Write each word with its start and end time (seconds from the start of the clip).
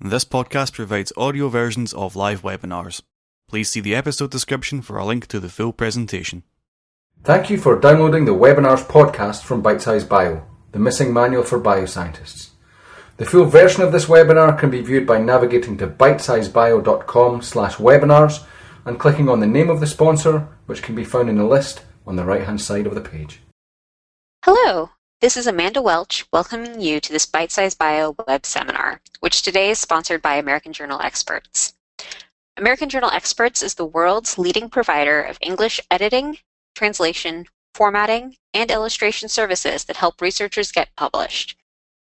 This 0.00 0.24
podcast 0.24 0.74
provides 0.74 1.12
audio 1.16 1.48
versions 1.48 1.92
of 1.92 2.14
live 2.14 2.42
webinars. 2.42 3.02
Please 3.48 3.68
see 3.68 3.80
the 3.80 3.96
episode 3.96 4.30
description 4.30 4.80
for 4.80 4.96
a 4.96 5.04
link 5.04 5.26
to 5.26 5.40
the 5.40 5.48
full 5.48 5.72
presentation. 5.72 6.44
Thank 7.24 7.50
you 7.50 7.58
for 7.58 7.80
downloading 7.80 8.24
the 8.24 8.30
Webinars 8.30 8.86
podcast 8.86 9.42
from 9.42 9.60
Bitesize 9.60 10.08
Bio, 10.08 10.46
the 10.70 10.78
missing 10.78 11.12
manual 11.12 11.42
for 11.42 11.58
bioscientists. 11.60 12.50
The 13.16 13.24
full 13.24 13.46
version 13.46 13.82
of 13.82 13.90
this 13.90 14.06
webinar 14.06 14.56
can 14.56 14.70
be 14.70 14.82
viewed 14.82 15.04
by 15.04 15.18
navigating 15.18 15.76
to 15.78 15.88
bitesizebio.com 15.88 17.42
slash 17.42 17.74
webinars 17.74 18.44
and 18.84 19.00
clicking 19.00 19.28
on 19.28 19.40
the 19.40 19.48
name 19.48 19.68
of 19.68 19.80
the 19.80 19.86
sponsor, 19.88 20.46
which 20.66 20.80
can 20.80 20.94
be 20.94 21.02
found 21.02 21.28
in 21.28 21.38
the 21.38 21.44
list 21.44 21.82
on 22.06 22.14
the 22.14 22.24
right 22.24 22.44
hand 22.44 22.60
side 22.60 22.86
of 22.86 22.94
the 22.94 23.00
page. 23.00 23.40
Hello, 24.44 24.90
this 25.20 25.36
is 25.36 25.48
Amanda 25.48 25.82
Welch 25.82 26.24
welcoming 26.32 26.80
you 26.80 27.00
to 27.00 27.12
this 27.12 27.26
Bitesize 27.26 27.76
Bio 27.76 28.14
web 28.28 28.46
seminar, 28.46 29.00
which 29.18 29.42
today 29.42 29.70
is 29.70 29.80
sponsored 29.80 30.22
by 30.22 30.36
American 30.36 30.72
Journal 30.72 31.00
Experts. 31.00 31.74
American 32.56 32.88
Journal 32.88 33.10
Experts 33.10 33.60
is 33.60 33.74
the 33.74 33.84
world's 33.84 34.38
leading 34.38 34.70
provider 34.70 35.20
of 35.20 35.36
English 35.40 35.80
editing, 35.90 36.38
translation, 36.76 37.46
formatting, 37.74 38.36
and 38.54 38.70
illustration 38.70 39.28
services 39.28 39.84
that 39.86 39.96
help 39.96 40.20
researchers 40.20 40.70
get 40.70 40.94
published. 40.94 41.56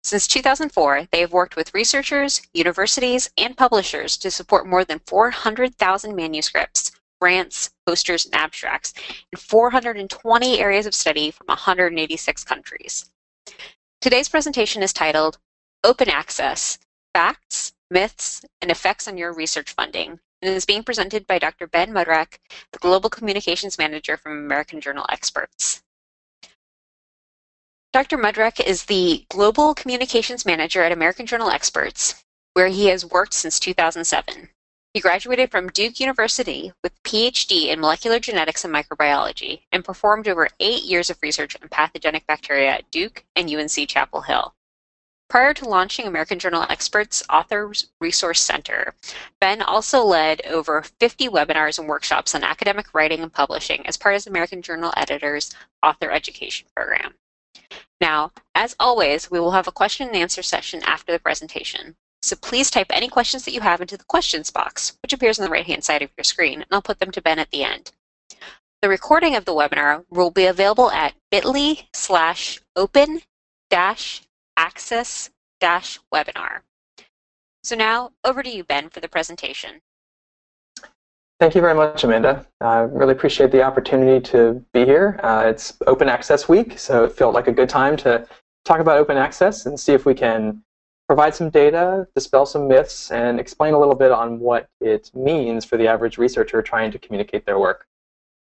Since 0.04 0.28
2004, 0.28 1.10
they 1.12 1.20
have 1.20 1.34
worked 1.34 1.58
with 1.58 1.74
researchers, 1.74 2.42
universities, 2.54 3.30
and 3.38 3.58
publishers 3.58 4.16
to 4.20 4.32
support 4.32 4.66
more 4.66 4.86
than 4.86 5.02
400,000 5.06 6.16
manuscripts, 6.16 6.94
grants, 7.22 7.70
posters, 7.86 8.26
and 8.26 8.34
abstracts 8.34 8.94
in 9.32 9.38
420 9.38 10.60
areas 10.60 10.86
of 10.86 10.96
study 10.96 11.30
from 11.30 11.48
186 11.48 12.44
countries. 12.44 13.12
Today's 14.02 14.28
presentation 14.28 14.82
is 14.82 14.92
titled 14.92 15.38
Open 15.84 16.10
Access 16.10 16.80
Facts, 17.14 17.74
Myths, 17.92 18.44
and 18.62 18.72
Effects 18.72 19.08
on 19.08 19.18
Your 19.18 19.34
Research 19.34 19.74
Funding 19.74 20.20
and 20.42 20.56
is 20.56 20.66
being 20.66 20.84
presented 20.84 21.28
by 21.28 21.38
Dr. 21.38 21.68
Ben 21.68 21.92
Mudrak, 21.92 22.40
the 22.72 22.80
Global 22.80 23.10
Communications 23.10 23.78
Manager 23.78 24.18
from 24.18 24.32
American 24.32 24.82
Journal 24.82 25.06
Experts. 25.10 25.84
Dr. 27.94 28.18
Mudrak 28.18 28.60
is 28.60 28.86
the 28.86 29.26
Global 29.30 29.76
Communications 29.76 30.46
Manager 30.46 30.82
at 30.82 30.92
American 30.92 31.26
Journal 31.26 31.52
Experts, 31.52 32.24
where 32.54 32.70
he 32.70 32.88
has 32.88 33.06
worked 33.06 33.34
since 33.34 33.60
2007. 33.60 34.50
He 34.94 35.00
graduated 35.00 35.52
from 35.52 35.70
Duke 35.70 36.02
University 36.02 36.74
with 36.84 37.02
PhD 37.04 37.68
in 37.68 37.80
molecular 37.80 38.20
genetics 38.20 38.66
and 38.66 38.74
microbiology 38.74 39.62
and 39.72 39.86
performed 39.86 40.28
over 40.28 40.50
eight 40.60 40.84
years 40.84 41.10
of 41.10 41.18
research 41.22 41.56
on 41.62 41.70
pathogenic 41.70 42.28
bacteria 42.28 42.72
at 42.72 42.92
Duke 42.92 43.24
and 43.34 43.50
UNC 43.50 43.88
Chapel 43.88 44.22
Hill. 44.22 44.54
Prior 45.30 45.54
to 45.54 45.70
launching 45.70 46.08
American 46.08 46.40
Journal 46.40 46.66
Experts 46.68 47.24
Authors 47.30 47.90
Resource 48.02 48.42
Center, 48.42 48.94
Ben 49.40 49.62
also 49.62 50.04
led 50.04 50.46
over 50.46 50.82
50 50.82 51.30
webinars 51.30 51.80
and 51.80 51.88
workshops 51.88 52.36
on 52.36 52.44
academic 52.44 52.94
writing 52.94 53.22
and 53.22 53.32
publishing 53.32 53.88
as 53.88 53.96
part 53.96 54.16
of 54.16 54.28
American 54.28 54.62
Journal 54.62 54.94
Editors 54.98 55.56
Author 55.82 56.12
Education 56.12 56.68
Program. 56.76 57.14
Now, 58.02 58.34
as 58.54 58.76
always, 58.78 59.32
we 59.32 59.40
will 59.40 59.52
have 59.52 59.70
a 59.70 59.72
question 59.72 60.08
and 60.08 60.18
answer 60.18 60.44
session 60.44 60.84
after 60.84 61.14
the 61.14 61.20
presentation. 61.20 61.96
So 62.22 62.36
please 62.36 62.70
type 62.70 62.88
any 62.90 63.08
questions 63.08 63.46
that 63.46 63.54
you 63.54 63.62
have 63.62 63.82
into 63.82 63.98
the 63.98 64.04
questions 64.04 64.52
box, 64.52 64.98
which 65.02 65.14
appears 65.14 65.40
on 65.40 65.46
the 65.46 65.52
right-hand 65.52 65.84
side 65.84 66.02
of 66.02 66.12
your 66.18 66.24
screen, 66.24 66.62
and 66.62 66.68
I'll 66.72 66.82
put 66.82 67.00
them 67.00 67.12
to 67.12 67.22
Ben 67.22 67.40
at 67.40 67.50
the 67.52 67.64
end. 67.64 67.92
The 68.82 68.90
recording 68.90 69.36
of 69.36 69.46
the 69.46 69.54
webinar 69.54 70.06
will 70.10 70.32
be 70.32 70.46
available 70.46 70.92
at 70.92 71.14
bit.ly 71.30 71.88
slash 71.94 72.60
open 72.76 73.22
dash 73.70 74.22
access 74.58 75.30
dash 75.60 76.00
webinar. 76.14 76.62
So 77.64 77.76
now 77.76 78.12
over 78.24 78.42
to 78.42 78.50
you, 78.50 78.64
Ben, 78.64 78.90
for 78.90 79.00
the 79.00 79.08
presentation. 79.08 79.82
Thank 81.40 81.56
you 81.56 81.62
very 81.62 81.74
much, 81.74 82.04
Amanda. 82.04 82.46
I 82.60 82.80
really 82.80 83.14
appreciate 83.14 83.52
the 83.52 83.64
opportunity 83.64 84.20
to 84.30 84.64
be 84.74 84.86
here. 84.86 85.20
Uh, 85.24 85.44
it's 85.48 85.78
Open 85.88 86.08
Access 86.08 86.48
Week, 86.48 86.78
so 86.78 87.04
it 87.04 87.14
felt 87.14 87.34
like 87.34 87.48
a 87.48 87.52
good 87.52 87.70
time 87.70 87.98
to 87.98 88.28
talk 88.64 88.80
about 88.80 88.98
open 88.98 89.18
access 89.18 89.66
and 89.66 89.80
see 89.80 89.94
if 89.94 90.06
we 90.06 90.14
can 90.14 90.64
provide 91.12 91.36
some 91.36 91.50
data, 91.50 92.08
dispel 92.16 92.46
some 92.46 92.70
myths, 92.70 93.12
and 93.12 93.38
explain 93.38 93.74
a 93.74 93.78
little 93.78 93.96
bit 93.96 94.14
on 94.14 94.40
what 94.40 94.70
it 94.80 95.12
means 95.14 95.66
for 95.66 95.76
the 95.76 95.86
average 95.86 96.18
researcher 96.18 96.62
trying 96.62 96.90
to 96.90 96.98
communicate 96.98 97.46
their 97.46 97.60
work. 97.60 97.86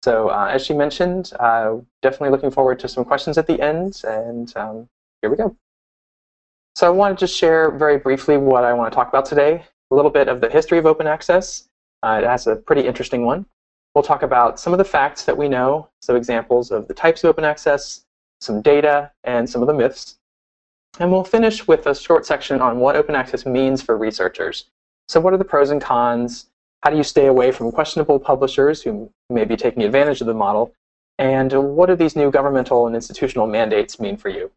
So 0.03 0.29
uh, 0.29 0.50
as 0.51 0.66
she 0.66 0.73
mentioned, 0.73 1.34
uh, 1.40 1.75
definitely 2.01 2.31
looking 2.31 2.50
forward 2.50 2.79
to 2.79 2.88
some 2.88 3.06
questions 3.06 3.38
at 3.38 3.45
the 3.45 3.62
end, 3.62 4.01
and 4.06 4.51
um, 4.57 4.90
here 5.22 5.29
we 5.29 5.38
go. 5.38 5.56
So 6.75 6.88
I 6.88 6.90
want 6.90 7.16
to 7.16 7.25
just 7.28 7.38
share 7.38 7.69
very 7.69 8.00
briefly 8.00 8.38
what 8.38 8.63
I 8.63 8.74
want 8.74 8.91
to 8.91 8.95
talk 8.95 9.07
about 9.07 9.25
today, 9.25 9.63
a 9.91 9.95
little 9.95 10.09
bit 10.09 10.28
of 10.28 10.41
the 10.41 10.50
history 10.50 10.79
of 10.79 10.88
open 10.88 11.06
access, 11.06 11.69
uh, 12.01 12.22
it 12.24 12.25
has 12.25 12.47
a 12.47 12.56
pretty 12.56 12.88
interesting 12.88 13.24
one. 13.24 13.45
We'll 13.94 14.03
talk 14.03 14.24
about 14.24 14.59
some 14.59 14.74
of 14.74 14.79
the 14.79 14.91
facts 14.97 15.25
that 15.25 15.38
we 15.38 15.47
know, 15.47 15.89
some 16.01 16.16
examples 16.16 16.72
of 16.72 16.88
the 16.88 16.95
types 16.95 17.24
of 17.24 17.29
open 17.29 17.44
access, 17.44 18.03
some 18.41 18.63
data, 18.63 19.12
and 19.25 19.47
some 19.47 19.62
of 19.62 19.68
the 19.68 19.75
myths. 19.75 20.18
And 21.00 21.12
we'll 21.12 21.24
finish 21.24 21.68
with 21.68 21.85
a 21.85 21.96
short 21.96 22.25
section 22.25 22.59
on 22.59 22.80
what 22.80 22.96
open 22.96 23.16
access 23.16 23.46
means 23.46 23.81
for 23.81 23.97
researchers. 23.97 24.66
So 25.08 25.19
what 25.19 25.34
are 25.34 25.38
the 25.38 25.46
pros 25.46 25.69
and 25.69 25.81
cons? 25.81 26.50
How 26.81 26.90
do 26.90 26.97
you 26.97 27.03
stay 27.03 27.28
away 27.28 27.52
from 27.52 27.72
questionable 27.72 28.19
publishers 28.19 28.81
who 28.81 29.12
may 29.30 29.46
be 29.46 29.56
taking 29.56 29.84
advantage 29.84 30.22
of 30.22 30.28
the 30.28 30.34
model? 30.34 30.74
And 31.19 31.52
what 31.75 31.88
do 31.88 31.96
these 31.96 32.16
new 32.16 32.31
governmental 32.31 32.88
and 32.88 32.96
institutional 32.96 33.47
mandates 33.47 34.00
mean 34.00 34.18
for 34.18 34.30
you? 34.30 34.52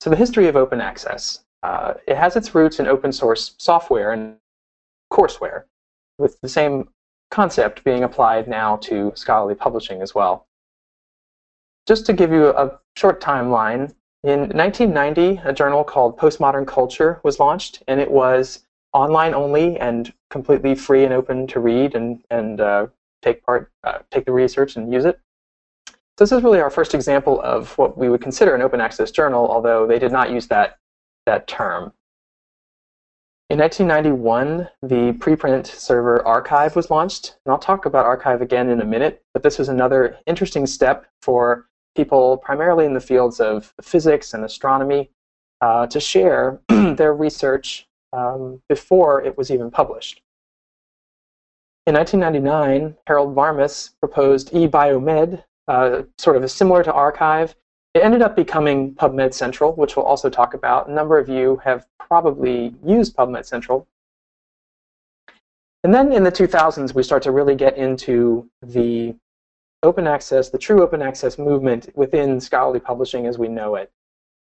So 0.00 0.10
the 0.10 0.16
history 0.16 0.48
of 0.48 0.56
open 0.56 0.80
access. 0.80 1.40
Uh, 1.62 1.94
it 2.06 2.16
has 2.16 2.36
its 2.36 2.54
roots 2.54 2.80
in 2.80 2.86
open 2.86 3.12
source 3.12 3.54
software 3.58 4.12
and 4.12 4.36
courseware, 5.12 5.64
with 6.18 6.40
the 6.40 6.48
same 6.48 6.88
concept 7.30 7.84
being 7.84 8.02
applied 8.02 8.48
now 8.48 8.76
to 8.76 9.12
scholarly 9.14 9.54
publishing 9.54 10.00
as 10.00 10.14
well. 10.14 10.46
Just 11.86 12.06
to 12.06 12.12
give 12.12 12.32
you 12.32 12.48
a 12.48 12.78
short 12.96 13.20
timeline, 13.20 13.92
in 14.22 14.40
1990, 14.50 15.40
a 15.44 15.52
journal 15.52 15.82
called 15.82 16.18
Postmodern 16.18 16.66
Culture 16.66 17.20
was 17.22 17.40
launched, 17.40 17.82
and 17.88 18.00
it 18.00 18.10
was 18.10 18.64
online 18.92 19.34
only 19.34 19.78
and 19.78 20.12
completely 20.28 20.74
free 20.74 21.04
and 21.04 21.14
open 21.14 21.46
to 21.46 21.60
read 21.60 21.94
and, 21.94 22.22
and 22.30 22.60
uh, 22.60 22.86
take 23.22 23.42
part, 23.44 23.70
uh, 23.84 23.98
take 24.10 24.26
the 24.26 24.32
research 24.32 24.76
and 24.76 24.92
use 24.92 25.04
it. 25.04 25.18
So 25.88 26.24
this 26.24 26.32
is 26.32 26.42
really 26.42 26.60
our 26.60 26.68
first 26.68 26.94
example 26.94 27.40
of 27.40 27.76
what 27.78 27.96
we 27.96 28.10
would 28.10 28.20
consider 28.20 28.54
an 28.54 28.60
open 28.60 28.80
access 28.80 29.10
journal, 29.10 29.48
although 29.50 29.86
they 29.86 29.98
did 29.98 30.12
not 30.12 30.30
use 30.30 30.48
that, 30.48 30.78
that 31.24 31.46
term. 31.46 31.92
In 33.48 33.58
1991, 33.58 34.68
the 34.82 35.12
preprint 35.18 35.66
server 35.66 36.22
arXiv 36.26 36.76
was 36.76 36.90
launched, 36.90 37.36
and 37.44 37.52
I'll 37.52 37.58
talk 37.58 37.86
about 37.86 38.04
arXiv 38.04 38.42
again 38.42 38.68
in 38.68 38.80
a 38.80 38.84
minute, 38.84 39.24
but 39.32 39.42
this 39.42 39.58
was 39.58 39.70
another 39.70 40.18
interesting 40.26 40.66
step 40.66 41.06
for 41.22 41.66
people 41.96 42.36
primarily 42.38 42.86
in 42.86 42.94
the 42.94 43.00
fields 43.00 43.40
of 43.40 43.74
physics 43.82 44.34
and 44.34 44.44
astronomy 44.44 45.10
uh, 45.60 45.86
to 45.86 46.00
share 46.00 46.60
their 46.68 47.14
research 47.14 47.86
um, 48.12 48.60
before 48.68 49.22
it 49.22 49.36
was 49.36 49.50
even 49.50 49.70
published. 49.70 50.22
In 51.86 51.94
1999, 51.94 52.96
Harold 53.06 53.34
Varmus 53.34 53.90
proposed 54.00 54.52
eBiomed, 54.52 55.42
uh, 55.68 56.02
sort 56.18 56.36
of 56.36 56.42
a 56.42 56.48
similar 56.48 56.82
to 56.82 56.92
arXiv. 56.92 57.54
it 57.94 58.02
ended 58.02 58.22
up 58.22 58.36
becoming 58.36 58.94
PubMed 58.94 59.34
Central, 59.34 59.74
which 59.74 59.96
we'll 59.96 60.06
also 60.06 60.30
talk 60.30 60.54
about. 60.54 60.88
A 60.88 60.92
number 60.92 61.18
of 61.18 61.28
you 61.28 61.60
have 61.64 61.86
probably 61.98 62.74
used 62.84 63.16
PubMed 63.16 63.44
Central. 63.44 63.86
And 65.82 65.94
then 65.94 66.12
in 66.12 66.22
the 66.22 66.32
2000s, 66.32 66.94
we 66.94 67.02
start 67.02 67.22
to 67.22 67.32
really 67.32 67.54
get 67.54 67.76
into 67.76 68.48
the 68.62 69.14
open 69.82 70.06
access, 70.06 70.50
the 70.50 70.58
true 70.58 70.82
open 70.82 71.02
access 71.02 71.38
movement 71.38 71.88
within 71.94 72.40
scholarly 72.40 72.80
publishing 72.80 73.26
as 73.26 73.38
we 73.38 73.48
know 73.48 73.74
it. 73.76 73.90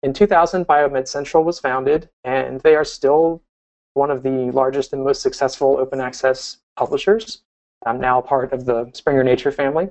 In 0.04 0.14
2000, 0.14 0.66
BioMed 0.66 1.08
Central 1.08 1.44
was 1.44 1.60
founded, 1.60 2.10
and 2.24 2.62
they 2.62 2.76
are 2.76 2.86
still 2.86 3.42
one 3.96 4.12
of 4.12 4.24
the 4.24 4.52
largest 4.52 4.94
and 4.94 5.04
most 5.04 5.22
successful 5.22 5.78
open 5.78 6.00
access 6.00 6.58
publishers. 6.76 7.42
I'm 7.86 8.00
now 8.00 8.22
part 8.22 8.54
of 8.54 8.66
the 8.66 8.92
Springer 8.94 9.24
Nature 9.24 9.52
family. 9.52 9.90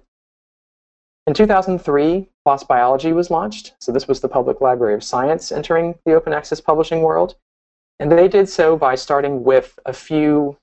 In 1.26 1.32
2003, 1.32 2.29
PLOS 2.47 2.69
Biology 2.69 3.12
was 3.12 3.31
launched. 3.31 3.75
So 3.81 3.93
this 3.93 4.06
was 4.06 4.20
the 4.20 4.29
Public 4.29 4.61
Library 4.61 4.94
of 4.94 5.03
Science 5.03 5.50
entering 5.50 5.94
the 6.05 6.12
open 6.12 6.35
access 6.35 6.61
publishing 6.61 7.00
world. 7.00 7.37
And 7.99 8.12
they 8.12 8.29
did 8.29 8.49
so 8.49 8.76
by 8.76 8.94
starting 8.94 9.43
with 9.43 9.79
a 9.87 9.93
few 9.93 10.58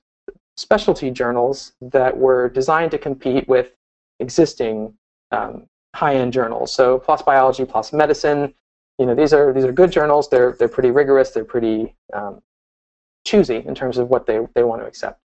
specialty 0.56 1.10
journals 1.10 1.72
that 1.80 2.16
were 2.16 2.48
designed 2.48 2.92
to 2.92 2.98
compete 2.98 3.48
with 3.48 3.72
existing 4.20 4.94
um, 5.30 5.66
high-end 5.94 6.32
journals. 6.32 6.72
So 6.72 6.98
PLOS 6.98 7.24
Biology, 7.24 7.64
PLOS 7.64 7.92
Medicine, 7.92 8.54
you 8.98 9.06
know, 9.06 9.14
these 9.14 9.32
are 9.32 9.52
these 9.52 9.64
are 9.64 9.72
good 9.72 9.90
journals. 9.90 10.28
They're 10.28 10.52
they're 10.52 10.68
pretty 10.68 10.90
rigorous. 10.90 11.30
They're 11.30 11.44
pretty 11.44 11.94
um, 12.12 12.42
choosy 13.24 13.62
in 13.66 13.74
terms 13.74 13.98
of 13.98 14.08
what 14.08 14.26
they, 14.26 14.40
they 14.54 14.62
want 14.62 14.82
to 14.82 14.86
accept. 14.86 15.20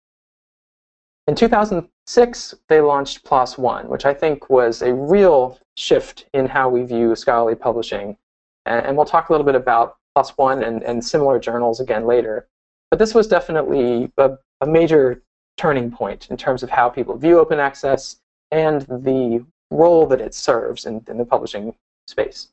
In 1.27 1.35
2006, 1.35 2.55
they 2.67 2.81
launched 2.81 3.23
PLOS 3.23 3.57
One, 3.57 3.87
which 3.87 4.05
I 4.05 4.13
think 4.13 4.49
was 4.49 4.81
a 4.81 4.93
real 4.93 5.57
shift 5.77 6.25
in 6.33 6.47
how 6.47 6.69
we 6.69 6.83
view 6.83 7.15
scholarly 7.15 7.55
publishing. 7.55 8.17
And, 8.65 8.85
and 8.85 8.97
we'll 8.97 9.05
talk 9.05 9.29
a 9.29 9.31
little 9.31 9.45
bit 9.45 9.55
about 9.55 9.97
PLOS 10.15 10.31
One 10.31 10.63
and, 10.63 10.83
and 10.83 11.03
similar 11.03 11.39
journals 11.39 11.79
again 11.79 12.05
later. 12.05 12.47
But 12.91 12.99
this 12.99 13.15
was 13.15 13.27
definitely 13.27 14.11
a, 14.17 14.37
a 14.61 14.67
major 14.67 15.23
turning 15.55 15.91
point 15.91 16.27
in 16.29 16.35
terms 16.35 16.61
of 16.61 16.69
how 16.69 16.89
people 16.89 17.15
view 17.15 17.39
open 17.39 17.59
access 17.59 18.17
and 18.53 18.81
the 18.81 19.43
role 19.71 20.05
that 20.05 20.21
it 20.21 20.33
serves 20.35 20.85
in, 20.85 21.03
in 21.09 21.17
the 21.17 21.25
publishing 21.25 21.75
space. 22.07 22.49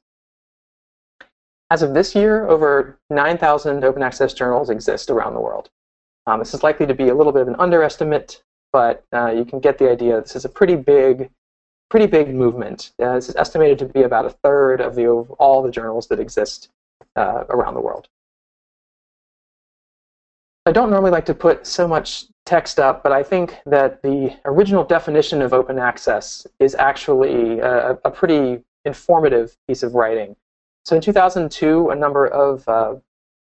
As 1.71 1.83
of 1.83 1.95
this 1.95 2.15
year, 2.15 2.49
over 2.49 2.99
9,000 3.11 3.85
open 3.85 4.03
access 4.03 4.33
journals 4.33 4.71
exist 4.71 5.11
around 5.11 5.35
the 5.35 5.41
world. 5.41 5.71
Um, 6.27 6.41
this 6.41 6.55
is 6.55 6.63
likely 6.63 6.87
to 6.87 6.95
be 6.95 7.11
a 7.11 7.15
little 7.15 7.33
bit 7.33 7.43
of 7.43 7.49
an 7.49 7.57
underestimate, 7.59 8.43
but 8.73 9.05
uh, 9.13 9.31
you 9.31 9.45
can 9.45 9.61
get 9.61 9.79
the 9.79 9.91
idea. 9.91 10.21
This 10.21 10.35
is 10.35 10.45
a 10.45 10.49
pretty 10.49 10.75
big, 10.75 11.31
pretty 11.91 12.07
big 12.07 12.35
movement. 12.35 12.93
Uh, 13.01 13.15
this 13.15 13.29
is 13.29 13.37
estimated 13.37 13.79
to 13.81 13.85
be 13.85 14.03
about 14.03 14.27
a 14.27 14.31
third 14.31 14.81
of 14.81 14.95
the 14.95 15.07
all 15.39 15.63
the 15.63 15.71
journals 15.71 16.09
that 16.09 16.19
exist 16.19 16.71
uh, 17.17 17.45
around 17.51 17.75
the 17.75 17.81
world. 17.81 18.09
I 20.67 20.73
don't 20.73 20.91
normally 20.91 21.11
like 21.11 21.27
to 21.27 21.35
put 21.35 21.67
so 21.67 21.89
much 21.89 22.27
text 22.45 22.79
up, 22.79 23.03
but 23.03 23.13
I 23.13 23.23
think 23.23 23.57
that 23.67 24.03
the 24.03 24.37
original 24.45 24.85
definition 24.85 25.41
of 25.41 25.53
open 25.53 25.79
access 25.79 26.47
is 26.59 26.75
actually 26.75 27.61
a, 27.61 27.99
a 28.05 28.11
pretty 28.11 28.63
informative 28.85 29.57
piece 29.67 29.83
of 29.83 29.95
writing. 29.95 30.37
So 30.85 30.97
in 30.97 31.03
2002, 31.03 31.91
a 31.91 31.95
number 31.95 32.27
of 32.27 32.67
uh, 32.69 32.95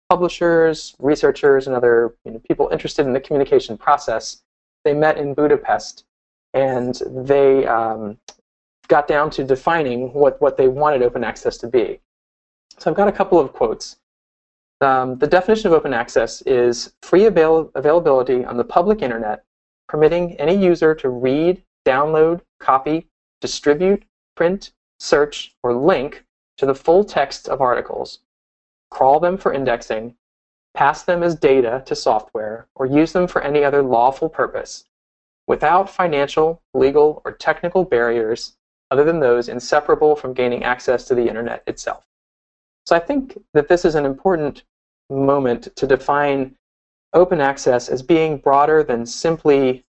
publishers, 0.10 0.96
researchers, 1.00 1.68
and 1.68 1.76
other 1.76 2.16
you 2.26 2.32
know, 2.32 2.40
people 2.40 2.70
interested 2.72 3.06
in 3.06 3.14
the 3.14 3.20
communication 3.20 3.78
process, 3.78 4.42
they 4.86 4.94
met 4.94 5.18
in 5.18 5.34
Budapest, 5.34 6.06
and 6.54 7.02
they 7.08 7.66
um, 7.66 8.18
got 8.88 9.08
down 9.08 9.30
to 9.32 9.44
defining 9.44 10.14
what, 10.14 10.40
what 10.42 10.58
they 10.58 10.68
wanted 10.68 11.02
open 11.02 11.24
access 11.24 11.58
to 11.58 11.68
be. 11.68 12.00
So 12.78 12.92
I've 12.92 12.98
got 12.98 13.08
a 13.08 13.12
couple 13.12 13.40
of 13.40 13.54
quotes. 13.54 13.98
Um, 14.84 15.18
the 15.18 15.28
definition 15.28 15.68
of 15.68 15.74
open 15.74 15.94
access 15.94 16.42
is 16.42 16.94
free 17.02 17.26
avail 17.26 17.72
availability 17.74 18.44
on 18.44 18.58
the 18.58 18.66
public 18.66 19.02
internet, 19.02 19.46
permitting 19.88 20.34
any 20.34 20.56
user 20.56 20.94
to 20.96 21.10
read, 21.10 21.64
download, 21.86 22.42
copy, 22.60 23.08
distribute, 23.40 24.04
print, 24.36 24.74
search, 25.00 25.56
or 25.64 25.74
link 25.74 26.26
to 26.58 26.66
the 26.66 26.76
full 26.76 27.06
text 27.06 27.48
of 27.48 27.62
articles, 27.62 28.20
crawl 28.92 29.22
them 29.22 29.38
for 29.38 29.54
indexing, 29.54 30.16
pass 30.74 31.04
them 31.04 31.24
as 31.24 31.36
data 31.36 31.82
to 31.86 31.96
software, 31.96 32.68
or 32.76 32.86
use 32.86 33.14
them 33.14 33.28
for 33.28 33.42
any 33.42 33.64
other 33.64 33.82
lawful 33.82 34.28
purpose, 34.28 34.86
without 35.48 35.90
financial, 35.90 36.62
legal, 36.74 37.22
or 37.24 37.32
technical 37.32 37.86
barriers 37.86 38.58
other 38.92 39.06
than 39.06 39.20
those 39.20 39.48
inseparable 39.48 40.16
from 40.16 40.34
gaining 40.34 40.64
access 40.64 41.06
to 41.06 41.16
the 41.16 41.28
internet 41.28 41.64
itself. 41.68 42.06
So 42.86 42.96
I 42.96 43.00
think 43.00 43.42
that 43.54 43.70
this 43.70 43.86
is 43.86 43.96
an 43.96 44.06
important 44.06 44.64
moment 45.10 45.76
to 45.76 45.88
define 45.88 46.56
open 47.14 47.40
access 47.40 47.90
as 47.90 48.02
being 48.02 48.38
broader 48.38 48.84
than 48.84 49.06
simply 49.06 49.84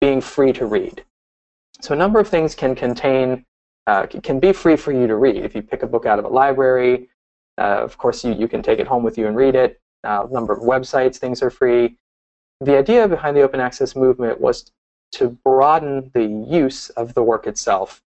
being 0.00 0.20
free 0.20 0.52
to 0.52 0.66
read. 0.66 1.04
So 1.80 1.94
a 1.94 1.96
number 1.96 2.20
of 2.20 2.28
things 2.28 2.54
can 2.54 2.74
contain, 2.74 3.44
uh, 3.86 4.06
can 4.06 4.38
be 4.38 4.52
free 4.52 4.76
for 4.76 4.92
you 4.92 5.06
to 5.06 5.16
read. 5.16 5.44
If 5.44 5.54
you 5.54 5.62
pick 5.62 5.82
a 5.82 5.86
book 5.86 6.06
out 6.06 6.18
of 6.18 6.24
a 6.24 6.28
library, 6.28 7.08
uh, 7.58 7.82
of 7.82 7.98
course 7.98 8.24
you, 8.24 8.32
you 8.34 8.48
can 8.48 8.62
take 8.62 8.78
it 8.78 8.86
home 8.86 9.02
with 9.02 9.18
you 9.18 9.26
and 9.26 9.36
read 9.36 9.54
it. 9.54 9.80
Uh, 10.04 10.26
a 10.28 10.32
number 10.32 10.52
of 10.52 10.60
websites, 10.60 11.16
things 11.16 11.42
are 11.42 11.50
free. 11.50 11.96
The 12.60 12.76
idea 12.76 13.08
behind 13.08 13.36
the 13.36 13.42
open 13.42 13.60
access 13.60 13.96
movement 13.96 14.40
was 14.40 14.70
to 15.12 15.30
broaden 15.44 16.10
the 16.14 16.24
use 16.24 16.90
of 16.90 17.14
the 17.14 17.22
work 17.22 17.46
itself, 17.46 18.02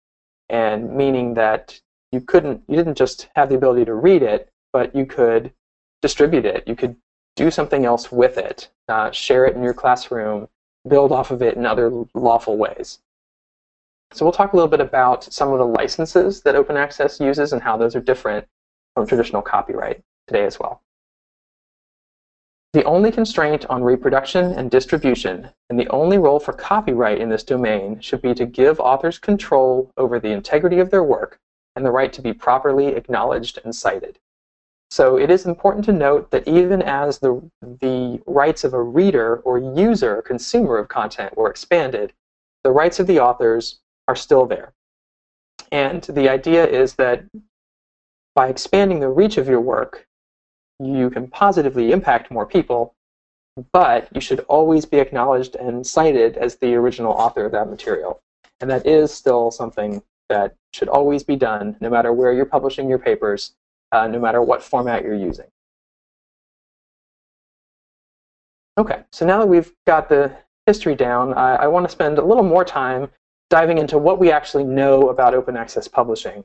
and 0.49 0.93
meaning 0.93 1.33
that 1.35 1.79
you 2.11 2.21
couldn't, 2.21 2.63
you 2.67 2.75
didn't 2.75 2.97
just 2.97 3.29
have 3.35 3.49
the 3.49 3.55
ability 3.55 3.85
to 3.85 3.93
read 3.93 4.23
it, 4.23 4.49
but 4.73 4.95
you 4.95 5.05
could 5.05 5.53
distribute 6.01 6.45
it. 6.45 6.67
You 6.67 6.75
could 6.75 6.95
do 7.35 7.51
something 7.51 7.85
else 7.85 8.11
with 8.11 8.37
it, 8.37 8.69
uh, 8.87 9.11
share 9.11 9.45
it 9.45 9.55
in 9.55 9.63
your 9.63 9.73
classroom, 9.73 10.47
build 10.87 11.11
off 11.11 11.31
of 11.31 11.41
it 11.41 11.55
in 11.55 11.65
other 11.65 11.91
lawful 12.13 12.57
ways. 12.57 12.99
So 14.13 14.25
we'll 14.25 14.31
talk 14.31 14.53
a 14.53 14.55
little 14.55 14.69
bit 14.69 14.79
about 14.79 15.23
some 15.25 15.51
of 15.51 15.59
the 15.59 15.65
licenses 15.65 16.41
that 16.41 16.55
open 16.55 16.77
access 16.77 17.19
uses 17.19 17.53
and 17.53 17.61
how 17.61 17.77
those 17.77 17.95
are 17.95 18.01
different 18.01 18.47
from 18.95 19.05
traditional 19.05 19.41
copyright 19.41 20.01
today 20.27 20.45
as 20.45 20.59
well. 20.59 20.81
The 22.73 22.83
only 22.83 23.11
constraint 23.11 23.65
on 23.67 23.83
reproduction 23.83 24.53
and 24.53 24.69
distribution, 24.69 25.49
and 25.69 25.79
the 25.79 25.89
only 25.89 26.17
role 26.17 26.39
for 26.39 26.53
copyright 26.53 27.19
in 27.19 27.29
this 27.29 27.43
domain, 27.43 27.99
should 27.99 28.21
be 28.21 28.33
to 28.35 28.45
give 28.45 28.79
authors 28.79 29.19
control 29.19 29.91
over 29.97 30.19
the 30.19 30.31
integrity 30.31 30.79
of 30.79 30.89
their 30.89 31.03
work 31.03 31.39
and 31.75 31.85
the 31.85 31.91
right 31.91 32.11
to 32.13 32.21
be 32.21 32.33
properly 32.33 32.87
acknowledged 32.87 33.59
and 33.63 33.75
cited. 33.75 34.19
So 34.89 35.17
it 35.17 35.29
is 35.29 35.45
important 35.45 35.85
to 35.85 35.91
note 35.91 36.31
that 36.31 36.47
even 36.47 36.81
as 36.81 37.19
the, 37.19 37.41
the 37.61 38.21
rights 38.25 38.63
of 38.63 38.73
a 38.73 38.81
reader 38.81 39.37
or 39.37 39.57
user, 39.59 40.17
or 40.17 40.21
consumer 40.21 40.77
of 40.77 40.87
content 40.87 41.35
were 41.35 41.49
expanded, 41.49 42.13
the 42.63 42.71
rights 42.71 42.99
of 42.99 43.07
the 43.07 43.19
authors 43.19 43.79
are 44.07 44.15
still 44.15 44.45
there. 44.45 44.73
And 45.71 46.01
the 46.03 46.29
idea 46.29 46.65
is 46.65 46.95
that 46.95 47.25
by 48.33 48.47
expanding 48.47 48.99
the 48.99 49.09
reach 49.09 49.37
of 49.37 49.47
your 49.47 49.61
work, 49.61 50.07
you 50.79 51.09
can 51.09 51.27
positively 51.27 51.91
impact 51.91 52.31
more 52.31 52.45
people, 52.45 52.95
but 53.73 54.07
you 54.13 54.21
should 54.21 54.41
always 54.41 54.85
be 54.85 54.99
acknowledged 54.99 55.55
and 55.55 55.85
cited 55.85 56.37
as 56.37 56.55
the 56.55 56.75
original 56.75 57.11
author 57.11 57.45
of 57.45 57.51
that 57.51 57.69
material. 57.69 58.21
And 58.61 58.69
that 58.69 58.85
is 58.85 59.13
still 59.13 59.51
something 59.51 60.01
that 60.29 60.55
should 60.73 60.87
always 60.87 61.23
be 61.23 61.35
done, 61.35 61.75
no 61.81 61.89
matter 61.89 62.13
where 62.13 62.31
you're 62.31 62.45
publishing 62.45 62.87
your 62.87 62.99
papers, 62.99 63.53
uh, 63.91 64.07
no 64.07 64.19
matter 64.19 64.41
what 64.41 64.61
format 64.61 65.03
you're 65.03 65.15
using. 65.15 65.47
Okay, 68.77 69.01
so 69.11 69.25
now 69.25 69.39
that 69.39 69.47
we've 69.47 69.73
got 69.87 70.07
the 70.07 70.31
history 70.65 70.95
down, 70.95 71.33
I, 71.33 71.55
I 71.55 71.67
want 71.67 71.85
to 71.85 71.91
spend 71.91 72.19
a 72.19 72.23
little 72.23 72.43
more 72.43 72.63
time 72.63 73.09
diving 73.49 73.77
into 73.77 73.97
what 73.97 74.19
we 74.19 74.31
actually 74.31 74.65
know 74.65 75.09
about 75.09 75.33
open 75.33 75.57
access 75.57 75.87
publishing. 75.87 76.43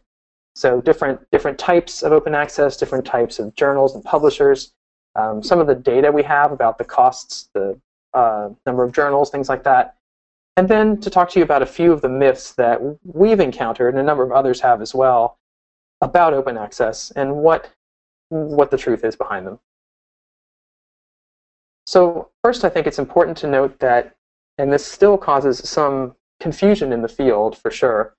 So 0.55 0.81
different, 0.81 1.21
different 1.31 1.59
types 1.59 2.03
of 2.03 2.13
open 2.13 2.35
access, 2.35 2.77
different 2.77 3.05
types 3.05 3.39
of 3.39 3.55
journals 3.55 3.95
and 3.95 4.05
publishers, 4.05 4.73
um, 5.15 5.43
some 5.43 5.59
of 5.59 5.67
the 5.67 5.75
data 5.75 6.11
we 6.11 6.23
have 6.23 6.53
about 6.53 6.79
the 6.79 6.85
costs, 6.85 7.51
the 7.55 7.79
uh, 8.15 8.51
number 8.67 8.85
of 8.85 8.93
journals, 8.93 9.31
things 9.31 9.49
like 9.49 9.65
that. 9.65 9.97
And 10.57 10.69
then 10.69 11.01
to 11.01 11.11
talk 11.11 11.31
to 11.31 11.39
you 11.39 11.45
about 11.45 11.63
a 11.63 11.67
few 11.67 11.93
of 11.93 12.03
the 12.03 12.09
myths 12.09 12.53
that 12.55 12.81
we've 13.05 13.41
encountered, 13.41 13.95
and 13.95 13.99
a 13.99 14.03
number 14.03 14.23
of 14.23 14.33
others 14.33 14.61
have 14.61 14.83
as 14.83 14.95
well, 14.95 15.39
about 16.03 16.35
open 16.35 16.59
access 16.59 17.13
and 17.13 17.37
what, 17.37 17.71
what 18.29 18.71
the 18.71 18.77
truth 18.77 19.05
is 19.05 19.17
behind 19.17 19.47
them. 19.47 19.59
So 21.87 22.31
first, 22.43 22.65
I 22.65 22.69
think 22.69 22.87
it's 22.87 22.99
important 22.99 23.37
to 23.39 23.47
note 23.47 23.79
that, 23.79 24.15
and 24.59 24.73
this 24.73 24.85
still 24.85 25.17
causes 25.17 25.59
some 25.59 26.15
confusion 26.41 26.93
in 26.93 27.03
the 27.03 27.09
field 27.09 27.57
for 27.57 27.71
sure, 27.71 28.15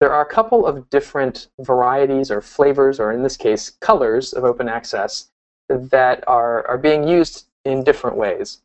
there 0.00 0.12
are 0.12 0.22
a 0.22 0.28
couple 0.28 0.66
of 0.66 0.90
different 0.90 1.48
varieties 1.60 2.30
or 2.30 2.42
flavors, 2.42 3.00
or 3.00 3.12
in 3.12 3.22
this 3.22 3.36
case, 3.36 3.70
colors 3.80 4.32
of 4.32 4.44
open 4.44 4.68
access 4.68 5.30
that 5.68 6.24
are, 6.26 6.66
are 6.66 6.78
being 6.78 7.06
used 7.06 7.46
in 7.64 7.82
different 7.82 8.16
ways. 8.16 8.62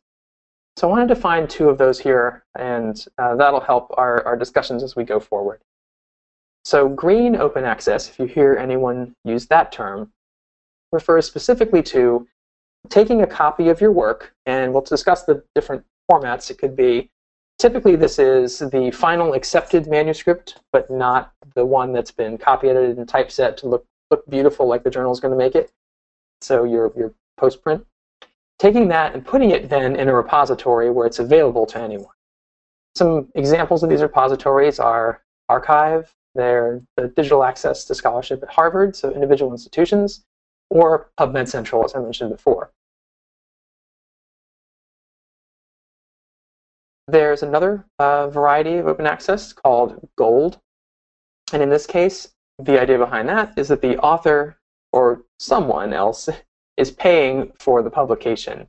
So 0.76 0.88
I 0.88 0.90
wanted 0.90 1.08
to 1.08 1.16
find 1.16 1.48
two 1.48 1.68
of 1.68 1.78
those 1.78 1.98
here, 1.98 2.44
and 2.58 3.04
uh, 3.18 3.36
that'll 3.36 3.60
help 3.60 3.92
our, 3.96 4.24
our 4.24 4.36
discussions 4.36 4.82
as 4.82 4.96
we 4.96 5.04
go 5.04 5.20
forward. 5.20 5.60
So 6.64 6.88
green 6.88 7.36
open 7.36 7.64
access, 7.64 8.08
if 8.08 8.18
you 8.18 8.26
hear 8.26 8.56
anyone 8.56 9.14
use 9.24 9.46
that 9.48 9.72
term, 9.72 10.12
refers 10.92 11.26
specifically 11.26 11.82
to 11.84 12.26
taking 12.88 13.22
a 13.22 13.26
copy 13.26 13.68
of 13.68 13.80
your 13.80 13.92
work, 13.92 14.34
and 14.46 14.72
we'll 14.72 14.82
discuss 14.82 15.24
the 15.24 15.42
different 15.54 15.84
formats 16.10 16.50
it 16.50 16.58
could 16.58 16.76
be, 16.76 17.10
Typically, 17.62 17.94
this 17.94 18.18
is 18.18 18.58
the 18.58 18.90
final 18.90 19.34
accepted 19.34 19.86
manuscript, 19.86 20.58
but 20.72 20.90
not 20.90 21.32
the 21.54 21.64
one 21.64 21.92
that's 21.92 22.10
been 22.10 22.36
copy 22.36 22.68
edited 22.68 22.98
and 22.98 23.08
typeset 23.08 23.56
to 23.58 23.68
look, 23.68 23.86
look 24.10 24.28
beautiful 24.28 24.66
like 24.66 24.82
the 24.82 24.90
journal 24.90 25.12
is 25.12 25.20
going 25.20 25.30
to 25.30 25.38
make 25.38 25.54
it. 25.54 25.70
So 26.40 26.64
your, 26.64 26.92
your 26.96 27.14
post-print. 27.36 27.86
Taking 28.58 28.88
that 28.88 29.14
and 29.14 29.24
putting 29.24 29.50
it 29.50 29.68
then 29.68 29.94
in 29.94 30.08
a 30.08 30.12
repository 30.12 30.90
where 30.90 31.06
it's 31.06 31.20
available 31.20 31.64
to 31.66 31.80
anyone. 31.80 32.14
Some 32.96 33.28
examples 33.36 33.84
of 33.84 33.90
these 33.90 34.02
repositories 34.02 34.80
are 34.80 35.22
arXiv, 35.48 36.08
they're 36.34 36.82
the 36.96 37.08
digital 37.08 37.44
access 37.44 37.84
to 37.84 37.94
scholarship 37.94 38.42
at 38.42 38.50
Harvard, 38.50 38.96
so 38.96 39.12
individual 39.12 39.52
institutions, 39.52 40.24
or 40.70 41.10
PubMed 41.18 41.48
Central, 41.48 41.84
as 41.84 41.94
I 41.94 42.00
mentioned 42.00 42.30
before. 42.30 42.72
There's 47.08 47.42
another 47.42 47.84
uh, 47.98 48.28
variety 48.28 48.76
of 48.76 48.86
open 48.86 49.06
access 49.06 49.52
called 49.52 50.08
Gold. 50.16 50.58
And 51.52 51.62
in 51.62 51.68
this 51.68 51.86
case, 51.86 52.32
the 52.58 52.80
idea 52.80 52.96
behind 52.96 53.28
that 53.28 53.52
is 53.58 53.68
that 53.68 53.82
the 53.82 53.98
author 53.98 54.56
or 54.92 55.24
someone 55.38 55.92
else 55.92 56.28
is 56.76 56.90
paying 56.90 57.52
for 57.58 57.82
the 57.82 57.90
publication. 57.90 58.66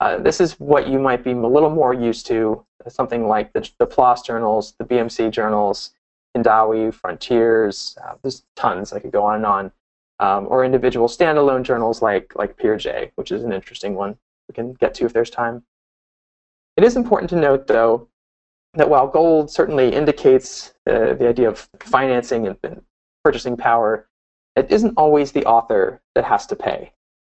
Uh, 0.00 0.18
this 0.18 0.40
is 0.40 0.58
what 0.60 0.88
you 0.88 0.98
might 0.98 1.24
be 1.24 1.32
a 1.32 1.36
little 1.36 1.70
more 1.70 1.92
used 1.92 2.26
to, 2.26 2.64
something 2.88 3.26
like 3.26 3.52
the, 3.52 3.68
the 3.78 3.86
PLOS 3.86 4.24
journals, 4.24 4.74
the 4.78 4.84
BMC 4.84 5.30
journals, 5.30 5.92
Hindawi, 6.36 6.92
Frontiers, 6.92 7.96
uh, 8.04 8.14
there's 8.22 8.44
tons, 8.56 8.92
I 8.92 9.00
could 9.00 9.12
go 9.12 9.24
on 9.24 9.36
and 9.36 9.46
on. 9.46 9.72
um, 10.18 10.46
or 10.48 10.64
individual 10.64 11.08
standalone 11.08 11.62
journals 11.62 12.00
like, 12.02 12.32
like 12.36 12.56
PeerJ, 12.56 13.12
which 13.16 13.30
is 13.32 13.44
an 13.44 13.52
interesting 13.52 13.94
one 13.94 14.16
we 14.48 14.54
can 14.54 14.72
get 14.74 14.94
to 14.94 15.04
if 15.04 15.12
there's 15.12 15.30
time. 15.30 15.62
It 16.76 16.84
is 16.84 16.96
important 16.96 17.30
to 17.30 17.36
note, 17.36 17.66
though, 17.66 18.08
that 18.74 18.88
while 18.88 19.06
gold 19.08 19.50
certainly 19.50 19.92
indicates 19.92 20.74
uh, 20.86 21.14
the 21.14 21.28
idea 21.28 21.48
of 21.48 21.68
financing 21.80 22.46
and, 22.46 22.56
and 22.62 22.82
purchasing 23.24 23.56
power, 23.56 24.08
it 24.54 24.70
isn't 24.70 24.94
always 24.96 25.32
the 25.32 25.44
author 25.44 26.00
that 26.14 26.24
has 26.24 26.46
to 26.46 26.56
pay. 26.56 26.92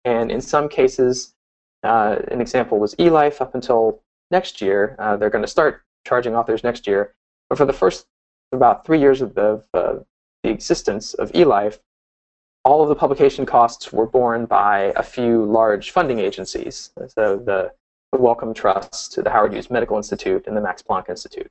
And 0.05 0.31
in 0.31 0.41
some 0.41 0.69
cases, 0.69 1.35
uh, 1.83 2.17
an 2.31 2.41
example 2.41 2.79
was 2.79 2.95
eLife 2.97 3.41
up 3.41 3.55
until 3.55 4.03
next 4.31 4.61
year. 4.61 4.97
Uh, 4.99 5.17
they're 5.17 5.31
going 5.31 5.45
to 5.45 5.49
start 5.49 5.83
charging 6.07 6.35
authors 6.35 6.63
next 6.63 6.87
year. 6.87 7.15
But 7.49 7.59
for 7.59 7.65
the 7.65 7.73
first 7.73 8.07
about 8.53 8.85
three 8.85 9.01
years 9.01 9.21
of 9.21 9.35
the, 9.35 9.63
uh, 9.75 9.97
the 10.43 10.51
existence 10.51 11.15
of 11.15 11.31
eLife, 11.33 11.79
all 12.65 12.83
of 12.83 12.89
the 12.89 12.95
publication 12.95 13.47
costs 13.47 13.93
were 13.93 14.07
borne 14.07 14.45
by 14.47 14.93
a 14.97 15.03
few 15.03 15.45
large 15.45 15.91
funding 15.91 16.19
agencies. 16.19 16.91
So 17.09 17.37
the, 17.39 17.73
the 18.13 18.19
Wellcome 18.19 18.55
Trust, 18.55 19.23
the 19.23 19.31
Howard 19.31 19.53
Hughes 19.53 19.71
Medical 19.71 19.97
Institute, 19.97 20.47
and 20.47 20.57
the 20.57 20.61
Max 20.61 20.83
Planck 20.83 21.09
Institute. 21.09 21.51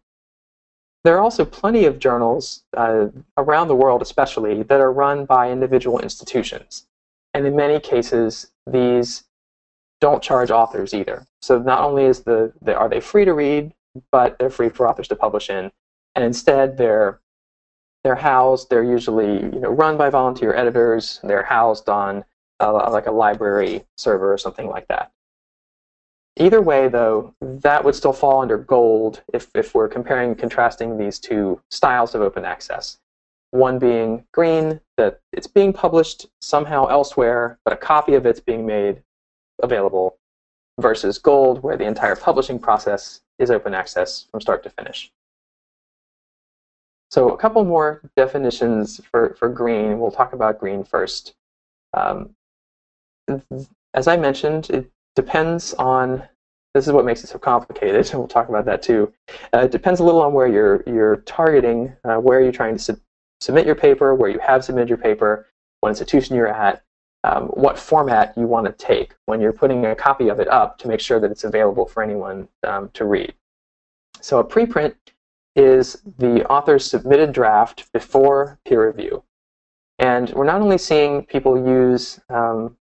There 1.04 1.16
are 1.16 1.22
also 1.22 1.46
plenty 1.46 1.86
of 1.86 2.00
journals 2.00 2.63
uh, 2.75 3.08
around 3.38 3.68
the 3.68 3.75
world, 3.75 4.01
especially, 4.01 4.63
that 4.63 4.82
are 4.82 4.92
run 4.92 5.25
by 5.25 5.51
individual 5.51 6.00
institutions. 6.00 6.86
And 7.34 7.46
in 7.46 7.56
many 7.56 7.80
cases, 7.80 8.51
these 8.66 9.24
don't 10.01 10.22
charge 10.22 10.51
authors 10.51 10.94
either. 10.94 11.25
So 11.42 11.60
not 11.60 11.82
only 11.82 12.06
is 12.06 12.22
the, 12.22 12.51
the 12.62 12.75
are 12.75 12.89
they 12.89 13.00
free 13.00 13.25
to 13.25 13.34
read, 13.34 13.74
but 14.12 14.38
they're 14.38 14.50
free 14.50 14.70
for 14.70 14.88
authors 14.88 15.08
to 15.08 15.16
publish 15.16 15.50
in, 15.50 15.72
and 16.18 16.26
instead 16.26 16.78
they're 16.78 17.22
they're 18.04 18.16
housed. 18.16 18.70
They're 18.70 18.84
usually 18.84 19.34
you 19.44 19.60
know 19.60 19.70
run 19.70 19.98
by 19.98 20.10
volunteer 20.10 20.54
editors. 20.56 21.20
They're 21.24 21.44
housed 21.44 21.88
on 21.88 22.26
uh, 22.60 22.90
like 22.92 23.06
a 23.06 23.12
library 23.12 23.86
server 23.98 24.34
or 24.34 24.38
something 24.38 24.68
like 24.68 24.88
that. 24.88 25.12
Either 26.40 26.62
way, 26.62 26.88
though, 26.88 27.34
that 27.42 27.84
would 27.84 27.96
still 27.96 28.14
fall 28.14 28.42
under 28.42 28.58
gold 28.58 29.22
if, 29.34 29.50
if 29.56 29.74
we're 29.74 29.88
comparing 29.88 30.36
contrasting 30.36 30.98
these 30.98 31.20
two 31.20 31.60
styles 31.72 32.14
of 32.14 32.22
open 32.22 32.46
access. 32.46 32.98
One 33.52 33.80
being 33.80 34.24
green, 34.34 34.80
that 34.98 35.20
it's 35.34 35.48
being 35.48 35.74
published 35.74 36.28
somehow 36.42 36.86
elsewhere, 36.88 37.58
but 37.66 37.74
a 37.74 37.78
copy 37.78 38.14
of 38.14 38.26
it's 38.26 38.40
being 38.40 38.68
made 38.68 39.02
available, 39.64 40.18
versus 40.80 41.18
gold, 41.18 41.64
where 41.64 41.78
the 41.78 41.86
entire 41.86 42.16
publishing 42.16 42.60
process 42.60 43.22
is 43.40 43.50
open 43.50 43.74
access 43.74 44.28
from 44.32 44.42
start 44.42 44.64
to 44.64 44.70
finish. 44.70 45.12
So 47.10 47.30
a 47.30 47.38
couple 47.38 47.64
more 47.64 48.02
definitions 48.16 49.00
for, 49.12 49.36
for 49.40 49.50
green. 49.50 50.00
We'll 50.00 50.12
talk 50.12 50.34
about 50.34 50.60
green 50.60 50.84
first. 50.84 51.36
Um, 51.94 52.36
as 53.94 54.08
I 54.08 54.18
mentioned, 54.18 54.70
it 54.70 54.92
depends 55.16 55.74
on 55.76 56.24
this 56.74 56.86
is 56.86 56.94
what 56.94 57.06
makes 57.06 57.24
it 57.24 57.28
so 57.28 57.40
complicated. 57.40 58.10
We'll 58.14 58.28
talk 58.28 58.50
about 58.50 58.66
that 58.66 58.82
too. 58.82 59.12
Uh, 59.54 59.60
it 59.60 59.72
depends 59.72 60.00
a 60.00 60.04
little 60.04 60.22
on 60.22 60.34
where 60.34 60.48
you're 60.48 60.84
you're 60.86 61.18
targeting, 61.18 61.94
uh, 62.04 62.18
where 62.18 62.42
you're 62.42 62.52
trying 62.52 62.76
to 62.78 62.82
su 62.82 63.02
submit 63.40 63.66
your 63.66 63.76
paper, 63.76 64.16
where 64.16 64.30
you 64.30 64.40
have 64.40 64.64
submitted 64.64 64.90
your 64.90 64.98
paper, 64.98 65.48
what 65.82 65.90
institution 65.90 66.36
you're 66.36 66.48
at, 66.48 66.84
um, 67.24 67.48
what 67.50 67.78
format 67.78 68.34
you 68.38 68.48
want 68.48 68.66
to 68.66 68.72
take 68.74 69.16
when 69.26 69.40
you're 69.40 69.54
putting 69.54 69.86
a 69.86 69.96
copy 69.96 70.28
of 70.30 70.40
it 70.40 70.48
up 70.48 70.78
to 70.80 70.88
make 70.88 71.00
sure 71.00 71.20
that 71.20 71.32
it's 71.32 71.44
available 71.44 71.86
for 71.86 72.02
anyone 72.04 72.48
um, 72.64 72.90
to 72.94 73.06
read. 73.06 73.34
So 74.22 74.40
a 74.40 74.44
preprint 74.44 74.96
is 75.58 76.02
the 76.20 76.46
author's 76.50 76.86
submitted 76.86 77.34
draft 77.34 77.92
before 77.92 78.60
peer 78.66 78.88
review. 78.88 79.24
And 80.00 80.30
we're 80.30 80.46
not 80.46 80.62
only 80.62 80.78
seeing 80.78 81.26
people 81.26 81.58
use 81.58 82.20
um, 82.30 82.78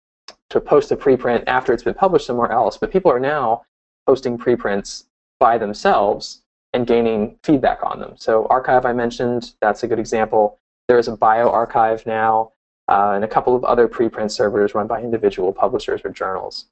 to 0.51 0.61
post 0.61 0.91
a 0.91 0.97
preprint 0.97 1.45
after 1.47 1.73
it's 1.73 1.85
been 1.85 1.95
published 1.95 2.27
somewhere 2.27 2.51
else, 2.51 2.77
but 2.77 2.91
people 2.91 3.13
are 3.13 3.21
now 3.21 3.63
posting 4.07 4.37
preprints 4.37 5.05
by 5.39 5.57
themselves 5.57 6.43
and 6.73 6.87
gaining 6.87 7.39
feedback 7.45 7.79
on 7.85 8.01
them. 8.01 8.15
So 8.17 8.47
arXiv 8.51 8.85
I 8.85 8.93
mentioned, 8.93 9.55
that's 9.61 9.85
a 9.85 9.87
good 9.87 10.01
example. 10.01 10.59
There 10.89 10.99
is 10.99 11.07
a 11.07 11.17
bioRxiv 11.17 12.05
now 12.07 12.53
uh, 12.89 13.13
and 13.15 13.25
a 13.25 13.29
couple 13.29 13.55
of 13.55 13.65
other 13.65 13.87
preprint 13.87 14.33
servers 14.33 14.75
run 14.75 14.89
by 14.89 15.01
individual 15.01 15.53
publishers 15.53 16.03
or 16.05 16.11
journals. 16.11 16.67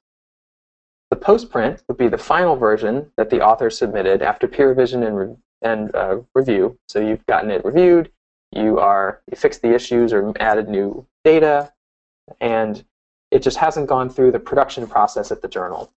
The 1.09 1.15
postprint 1.15 1.83
would 1.87 1.97
be 1.97 2.09
the 2.09 2.17
final 2.17 2.55
version 2.55 3.11
that 3.15 3.29
the 3.29 3.41
author 3.41 3.69
submitted 3.69 4.21
after 4.21 4.47
peer 4.47 4.69
revision 4.69 5.03
and, 5.03 5.17
re 5.17 5.35
and 5.63 5.93
uh, 5.95 6.19
review. 6.35 6.77
So 6.87 6.99
you've 6.99 7.25
gotten 7.25 7.51
it 7.51 7.63
reviewed, 7.65 8.11
you 8.51 8.79
are 8.79 9.21
you 9.29 9.35
fixed 9.35 9.61
the 9.61 9.73
issues 9.73 10.13
or 10.13 10.33
added 10.39 10.69
new 10.69 11.05
data, 11.23 11.73
and 12.39 12.83
it 13.31 13.41
just 13.41 13.57
hasn't 13.57 13.87
gone 13.87 14.09
through 14.09 14.31
the 14.31 14.39
production 14.39 14.85
process 14.87 15.31
at 15.31 15.41
the 15.41 15.47
journal. 15.47 15.91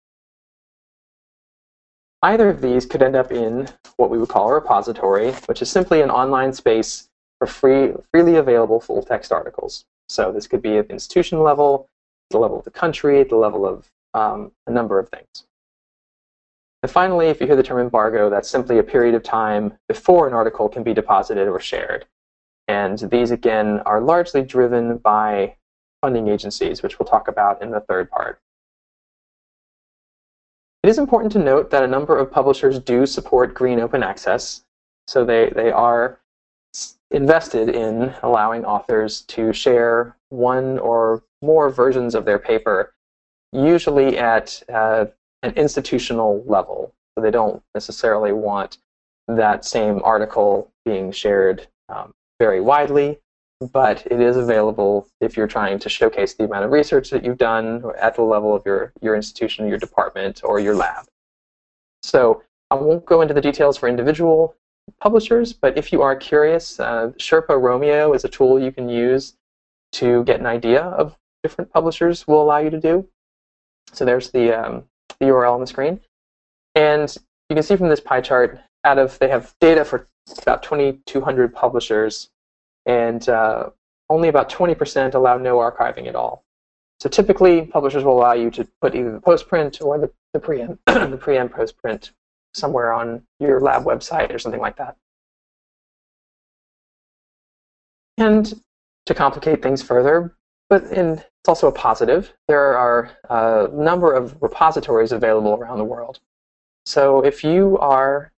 Either 2.22 2.48
of 2.48 2.62
these 2.62 2.86
could 2.86 3.02
end 3.02 3.14
up 3.14 3.30
in 3.30 3.68
what 3.98 4.10
we 4.10 4.18
would 4.18 4.28
call 4.28 4.48
a 4.48 4.54
repository, 4.54 5.32
which 5.46 5.60
is 5.60 5.70
simply 5.70 6.00
an 6.00 6.10
online 6.10 6.52
space 6.52 7.08
for 7.38 7.46
free, 7.46 7.92
freely 8.10 8.36
available 8.36 8.80
full 8.80 9.02
text 9.02 9.32
articles. 9.32 9.84
So 10.08 10.32
this 10.32 10.46
could 10.46 10.62
be 10.62 10.78
at 10.78 10.88
the 10.88 10.94
institution 10.94 11.42
level, 11.42 11.88
the 12.30 12.38
level 12.38 12.58
of 12.58 12.64
the 12.64 12.70
country, 12.70 13.22
the 13.22 13.36
level 13.36 13.66
of 13.66 13.86
um, 14.14 14.50
a 14.66 14.70
number 14.70 14.98
of 14.98 15.08
things. 15.10 15.44
And 16.82 16.90
finally, 16.90 17.26
if 17.28 17.40
you 17.40 17.46
hear 17.46 17.56
the 17.56 17.62
term 17.62 17.80
embargo, 17.80 18.30
that's 18.30 18.48
simply 18.48 18.78
a 18.78 18.82
period 18.82 19.14
of 19.14 19.22
time 19.22 19.74
before 19.88 20.28
an 20.28 20.34
article 20.34 20.68
can 20.68 20.82
be 20.82 20.94
deposited 20.94 21.48
or 21.48 21.58
shared. 21.58 22.06
And 22.68 22.98
these, 22.98 23.30
again, 23.30 23.80
are 23.86 24.00
largely 24.00 24.42
driven 24.42 24.98
by 24.98 25.56
funding 26.00 26.28
agencies, 26.28 26.82
which 26.82 26.98
we'll 26.98 27.06
talk 27.06 27.28
about 27.28 27.62
in 27.62 27.70
the 27.70 27.80
third 27.80 28.10
part. 28.10 28.40
It 30.82 30.90
is 30.90 30.98
important 30.98 31.32
to 31.32 31.38
note 31.38 31.70
that 31.70 31.82
a 31.82 31.88
number 31.88 32.16
of 32.16 32.30
publishers 32.30 32.78
do 32.78 33.06
support 33.06 33.54
green 33.54 33.80
open 33.80 34.02
access. 34.02 34.64
So 35.08 35.24
they, 35.24 35.50
they 35.50 35.70
are 35.70 36.20
invested 37.10 37.68
in 37.68 38.14
allowing 38.22 38.64
authors 38.64 39.22
to 39.22 39.52
share 39.52 40.16
one 40.28 40.78
or 40.78 41.22
more 41.42 41.70
versions 41.70 42.14
of 42.14 42.24
their 42.24 42.38
paper, 42.38 42.94
usually 43.52 44.18
at 44.18 44.62
uh, 44.72 45.06
an 45.46 45.54
institutional 45.54 46.44
level. 46.46 46.92
So 47.14 47.22
they 47.22 47.30
don't 47.30 47.62
necessarily 47.74 48.32
want 48.32 48.78
that 49.28 49.64
same 49.64 50.00
article 50.04 50.70
being 50.84 51.12
shared 51.12 51.66
um, 51.88 52.12
very 52.38 52.60
widely, 52.60 53.18
but 53.72 54.06
it 54.10 54.20
is 54.20 54.36
available 54.36 55.08
if 55.20 55.36
you're 55.36 55.46
trying 55.46 55.78
to 55.78 55.88
showcase 55.88 56.34
the 56.34 56.44
amount 56.44 56.64
of 56.64 56.70
research 56.70 57.10
that 57.10 57.24
you've 57.24 57.38
done 57.38 57.84
at 57.98 58.16
the 58.16 58.22
level 58.22 58.54
of 58.54 58.64
your, 58.66 58.92
your 59.00 59.14
institution, 59.14 59.68
your 59.68 59.78
department, 59.78 60.42
or 60.44 60.60
your 60.60 60.74
lab. 60.74 61.06
So 62.02 62.42
I 62.70 62.74
won't 62.74 63.06
go 63.06 63.22
into 63.22 63.34
the 63.34 63.40
details 63.40 63.76
for 63.76 63.88
individual 63.88 64.54
publishers, 65.00 65.52
but 65.52 65.76
if 65.78 65.92
you 65.92 66.02
are 66.02 66.14
curious, 66.14 66.78
uh, 66.78 67.12
Sherpa 67.18 67.60
Romeo 67.60 68.12
is 68.12 68.24
a 68.24 68.28
tool 68.28 68.60
you 68.60 68.72
can 68.72 68.88
use 68.88 69.34
to 69.92 70.22
get 70.24 70.40
an 70.40 70.46
idea 70.46 70.82
of 70.82 71.16
different 71.42 71.72
publishers 71.72 72.26
will 72.26 72.42
allow 72.42 72.58
you 72.58 72.70
to 72.70 72.80
do. 72.80 73.08
So 73.92 74.04
there's 74.04 74.30
the, 74.30 74.52
um, 74.52 74.84
the 75.20 75.26
URL 75.26 75.54
on 75.54 75.60
the 75.60 75.66
screen. 75.66 76.00
And 76.74 77.14
you 77.48 77.54
can 77.56 77.62
see 77.62 77.76
from 77.76 77.88
this 77.88 78.00
pie 78.00 78.20
chart, 78.20 78.60
out 78.84 78.98
of 78.98 79.18
they 79.18 79.28
have 79.28 79.54
data 79.60 79.84
for 79.84 80.06
about 80.42 80.62
2,200 80.62 81.54
publishers, 81.54 82.28
and 82.86 83.28
uh, 83.28 83.70
only 84.08 84.28
about 84.28 84.50
20% 84.50 85.14
allow 85.14 85.38
no 85.38 85.56
archiving 85.58 86.06
at 86.06 86.14
all. 86.14 86.44
So 87.00 87.08
typically, 87.08 87.62
publishers 87.62 88.04
will 88.04 88.18
allow 88.18 88.32
you 88.32 88.50
to 88.52 88.66
put 88.80 88.94
either 88.94 89.12
the 89.12 89.20
postprint 89.20 89.84
or 89.84 89.98
the, 89.98 90.10
the 90.32 90.40
pre-and 90.40 90.78
the 90.86 91.18
pre 91.20 91.36
and 91.36 91.52
postprint 91.52 92.10
somewhere 92.54 92.92
on 92.92 93.22
your 93.38 93.60
lab 93.60 93.84
website 93.84 94.34
or 94.34 94.38
something 94.38 94.60
like 94.60 94.76
that. 94.76 94.96
And 98.18 98.60
to 99.04 99.14
complicate 99.14 99.62
things 99.62 99.82
further, 99.82 100.34
but 100.68 100.84
in, 100.84 101.18
it's 101.18 101.48
also 101.48 101.68
a 101.68 101.72
positive, 101.72 102.32
there 102.48 102.76
are 102.76 103.10
a 103.30 103.68
number 103.72 104.12
of 104.12 104.40
repositories 104.42 105.12
available 105.12 105.54
around 105.54 105.78
the 105.78 105.84
world. 105.84 106.20
So 106.84 107.24
if 107.24 107.44
you 107.44 107.78
are 107.78 108.32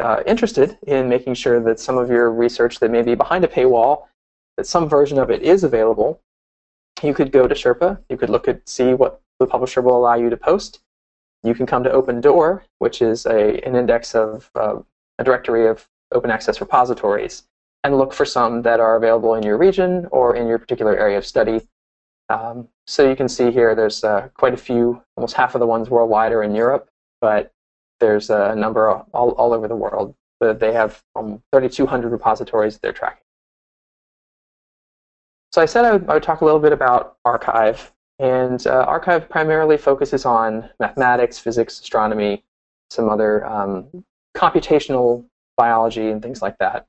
uh, 0.00 0.22
interested 0.26 0.78
in 0.86 1.08
making 1.08 1.34
sure 1.34 1.60
that 1.62 1.80
some 1.80 1.98
of 1.98 2.08
your 2.08 2.30
research 2.30 2.80
that 2.80 2.90
may 2.90 3.02
be 3.02 3.14
behind 3.14 3.44
a 3.44 3.48
paywall, 3.48 4.06
that 4.56 4.66
some 4.66 4.88
version 4.88 5.18
of 5.18 5.30
it 5.30 5.42
is 5.42 5.64
available, 5.64 6.20
you 7.02 7.14
could 7.14 7.32
go 7.32 7.46
to 7.46 7.54
Sherpa, 7.54 8.00
you 8.08 8.16
could 8.16 8.30
look 8.30 8.48
at 8.48 8.68
see 8.68 8.94
what 8.94 9.20
the 9.38 9.46
publisher 9.46 9.82
will 9.82 9.96
allow 9.96 10.14
you 10.14 10.30
to 10.30 10.36
post, 10.36 10.80
you 11.42 11.54
can 11.54 11.66
come 11.66 11.84
to 11.84 11.90
OpenDOAR, 11.90 12.62
which 12.78 13.02
is 13.02 13.26
a, 13.26 13.60
an 13.66 13.76
index 13.76 14.14
of 14.14 14.50
uh, 14.54 14.76
a 15.18 15.24
directory 15.24 15.66
of 15.66 15.86
open 16.12 16.30
access 16.30 16.60
repositories, 16.60 17.44
and 17.84 17.98
look 17.98 18.14
for 18.14 18.24
some 18.24 18.62
that 18.62 18.80
are 18.80 18.96
available 18.96 19.34
in 19.34 19.42
your 19.42 19.58
region 19.58 20.06
or 20.10 20.34
in 20.36 20.46
your 20.46 20.58
particular 20.58 20.96
area 20.96 21.18
of 21.18 21.26
study. 21.26 21.60
Um, 22.28 22.68
so 22.86 23.08
you 23.08 23.16
can 23.16 23.28
see 23.28 23.50
here 23.50 23.74
there's 23.74 24.02
uh, 24.02 24.28
quite 24.34 24.54
a 24.54 24.58
few, 24.58 25.02
almost 25.16 25.34
half 25.34 25.54
of 25.54 25.60
the 25.60 25.66
ones 25.66 25.90
worldwide 25.90 26.32
are 26.32 26.42
in 26.42 26.54
Europe, 26.54 26.88
but 27.20 27.52
there's 28.00 28.30
a 28.30 28.54
number 28.54 28.88
all, 28.88 29.30
all 29.30 29.52
over 29.52 29.68
the 29.68 29.76
world. 29.76 30.14
But 30.40 30.60
they 30.60 30.72
have 30.72 31.02
um, 31.16 31.42
3,200 31.52 32.10
repositories 32.10 32.78
they're 32.78 32.92
tracking. 32.92 33.22
So 35.52 35.62
I 35.62 35.66
said 35.66 35.84
I 35.84 35.92
would, 35.92 36.08
I 36.08 36.14
would 36.14 36.22
talk 36.22 36.40
a 36.40 36.44
little 36.44 36.60
bit 36.60 36.72
about 36.72 37.16
arXiv. 37.26 37.90
and 38.18 38.66
uh, 38.66 38.86
arXiv 38.86 39.28
primarily 39.28 39.76
focuses 39.76 40.24
on 40.24 40.68
mathematics, 40.80 41.38
physics, 41.38 41.80
astronomy, 41.80 42.42
some 42.90 43.08
other 43.08 43.46
um, 43.46 44.04
computational 44.36 45.24
biology, 45.56 46.10
and 46.10 46.20
things 46.20 46.42
like 46.42 46.58
that. 46.58 46.86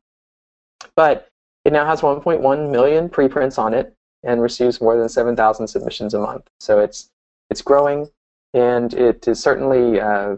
But 0.95 1.29
it 1.63 1.73
now 1.73 1.85
has 1.85 2.01
1.1 2.01 2.71
million 2.71 3.09
preprints 3.09 3.57
on 3.57 3.73
it 3.73 3.95
and 4.25 4.41
receives 4.41 4.81
more 4.81 4.97
than 4.97 5.07
7,000 5.07 5.67
submissions 5.67 6.13
a 6.13 6.19
month. 6.19 6.49
So 6.59 6.79
it's 6.79 7.11
it's 7.49 7.61
growing, 7.61 8.09
and 8.53 8.93
it 8.93 9.27
is 9.27 9.39
certainly 9.39 10.01
uh, 10.01 10.37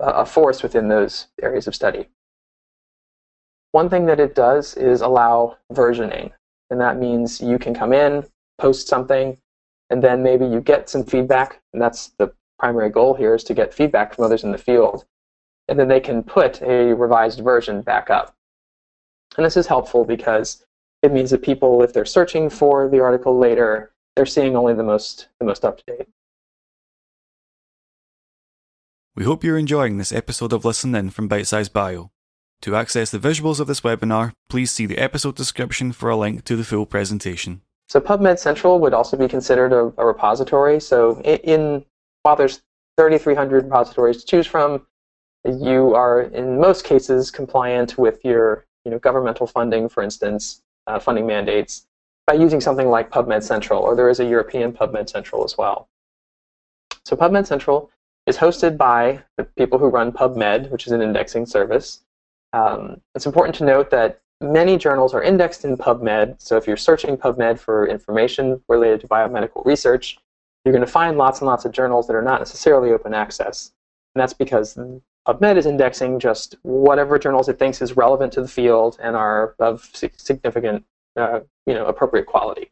a 0.00 0.24
force 0.24 0.62
within 0.62 0.88
those 0.88 1.26
areas 1.42 1.66
of 1.66 1.74
study. 1.74 2.08
One 3.72 3.90
thing 3.90 4.06
that 4.06 4.18
it 4.18 4.34
does 4.34 4.74
is 4.74 5.02
allow 5.02 5.58
versioning, 5.72 6.32
and 6.70 6.80
that 6.80 6.98
means 6.98 7.40
you 7.40 7.58
can 7.58 7.74
come 7.74 7.92
in, 7.92 8.24
post 8.58 8.88
something, 8.88 9.36
and 9.90 10.02
then 10.02 10.22
maybe 10.22 10.46
you 10.46 10.60
get 10.60 10.88
some 10.88 11.04
feedback, 11.04 11.60
and 11.72 11.82
that's 11.82 12.08
the 12.18 12.32
primary 12.58 12.90
goal 12.90 13.14
here 13.14 13.34
is 13.34 13.44
to 13.44 13.54
get 13.54 13.74
feedback 13.74 14.14
from 14.14 14.24
others 14.24 14.42
in 14.42 14.52
the 14.52 14.58
field, 14.58 15.04
and 15.68 15.78
then 15.78 15.88
they 15.88 16.00
can 16.00 16.22
put 16.22 16.62
a 16.62 16.94
revised 16.94 17.40
version 17.40 17.82
back 17.82 18.08
up. 18.08 18.34
And 19.36 19.44
this 19.44 19.56
is 19.56 19.66
helpful 19.66 20.04
because 20.04 20.64
it 21.02 21.12
means 21.12 21.30
that 21.30 21.42
people, 21.42 21.82
if 21.82 21.92
they're 21.92 22.04
searching 22.04 22.50
for 22.50 22.88
the 22.88 23.00
article 23.00 23.38
later, 23.38 23.92
they're 24.16 24.26
seeing 24.26 24.56
only 24.56 24.74
the 24.74 24.82
most 24.82 25.28
the 25.38 25.46
most 25.46 25.64
up 25.64 25.78
to 25.78 25.84
date. 25.86 26.08
We 29.14 29.24
hope 29.24 29.42
you're 29.42 29.58
enjoying 29.58 29.98
this 29.98 30.12
episode 30.12 30.52
of 30.52 30.64
Listen 30.64 30.94
In 30.94 31.10
from 31.10 31.28
Bitesize 31.28 31.72
Bio. 31.72 32.10
To 32.62 32.74
access 32.74 33.10
the 33.10 33.18
visuals 33.18 33.60
of 33.60 33.68
this 33.68 33.82
webinar, 33.82 34.32
please 34.48 34.72
see 34.72 34.86
the 34.86 34.98
episode 34.98 35.36
description 35.36 35.92
for 35.92 36.10
a 36.10 36.16
link 36.16 36.44
to 36.44 36.56
the 36.56 36.64
full 36.64 36.86
presentation. 36.86 37.62
So 37.88 38.00
PubMed 38.00 38.38
Central 38.38 38.80
would 38.80 38.92
also 38.92 39.16
be 39.16 39.28
considered 39.28 39.72
a, 39.72 39.92
a 39.96 40.06
repository. 40.06 40.80
So 40.80 41.20
in, 41.20 41.38
in 41.38 41.84
while 42.22 42.36
there's 42.36 42.60
3,300 42.96 43.64
repositories 43.64 44.18
to 44.18 44.26
choose 44.26 44.46
from, 44.46 44.86
you 45.44 45.94
are 45.94 46.22
in 46.22 46.60
most 46.60 46.84
cases 46.84 47.30
compliant 47.30 47.96
with 47.96 48.24
your 48.24 48.66
you 48.84 48.90
know 48.90 48.98
governmental 48.98 49.46
funding, 49.46 49.88
for 49.88 50.02
instance, 50.02 50.62
uh, 50.88 50.98
funding 50.98 51.26
mandates 51.26 51.86
by 52.26 52.34
using 52.34 52.60
something 52.60 52.88
like 52.88 53.10
PubMed 53.10 53.42
Central, 53.42 53.82
or 53.82 53.94
there 53.94 54.10
is 54.10 54.20
a 54.20 54.24
European 54.24 54.72
PubMed 54.72 55.08
Central 55.08 55.44
as 55.44 55.56
well. 55.56 55.88
So 57.04 57.16
PubMed 57.16 57.46
Central 57.46 57.90
is 58.26 58.36
hosted 58.36 58.76
by 58.76 59.22
the 59.36 59.44
people 59.44 59.78
who 59.78 59.88
run 59.88 60.12
PubMed, 60.12 60.70
which 60.70 60.86
is 60.86 60.92
an 60.92 61.00
indexing 61.00 61.46
service. 61.46 62.04
Um, 62.52 63.00
it's 63.14 63.26
important 63.26 63.54
to 63.56 63.64
note 63.64 63.90
that 63.90 64.20
many 64.40 64.76
journals 64.76 65.14
are 65.14 65.22
indexed 65.22 65.64
in 65.64 65.76
PubMed, 65.76 66.40
so 66.40 66.56
if 66.56 66.66
you're 66.66 66.76
searching 66.76 67.16
PubMed 67.16 67.58
for 67.58 67.86
information 67.86 68.60
related 68.68 69.00
to 69.00 69.08
biomedical 69.08 69.64
research, 69.64 70.18
you're 70.64 70.72
going 70.72 70.84
to 70.84 70.90
find 70.90 71.16
lots 71.16 71.40
and 71.40 71.46
lots 71.46 71.64
of 71.64 71.72
journals 71.72 72.06
that 72.06 72.16
are 72.16 72.22
not 72.22 72.40
necessarily 72.40 72.92
open 72.92 73.14
access. 73.14 73.72
And 74.14 74.20
that's 74.20 74.34
because 74.34 74.76
PubMed 75.28 75.56
is 75.56 75.66
indexing 75.66 76.18
just 76.18 76.56
whatever 76.62 77.18
journals 77.18 77.48
it 77.48 77.58
thinks 77.58 77.82
is 77.82 77.96
relevant 77.96 78.32
to 78.32 78.40
the 78.40 78.48
field 78.48 78.96
and 79.02 79.14
are 79.14 79.54
of 79.58 79.90
significant, 79.92 80.84
uh, 81.16 81.40
you 81.66 81.74
know, 81.74 81.84
appropriate 81.84 82.26
quality. 82.26 82.70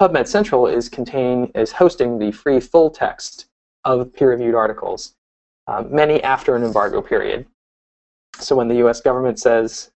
PubMed 0.00 0.26
Central 0.26 0.66
is 0.66 0.90
contain 0.90 1.50
is 1.54 1.72
hosting 1.72 2.18
the 2.18 2.32
free 2.32 2.60
full 2.60 2.90
text 2.90 3.46
of 3.84 4.12
peer-reviewed 4.12 4.54
articles, 4.54 5.14
uh, 5.68 5.82
many 5.88 6.22
after 6.22 6.54
an 6.54 6.64
embargo 6.64 7.00
period. 7.00 7.46
So 8.38 8.56
when 8.56 8.68
the 8.68 8.76
U.S. 8.76 9.00
government 9.00 9.38
says 9.38 9.90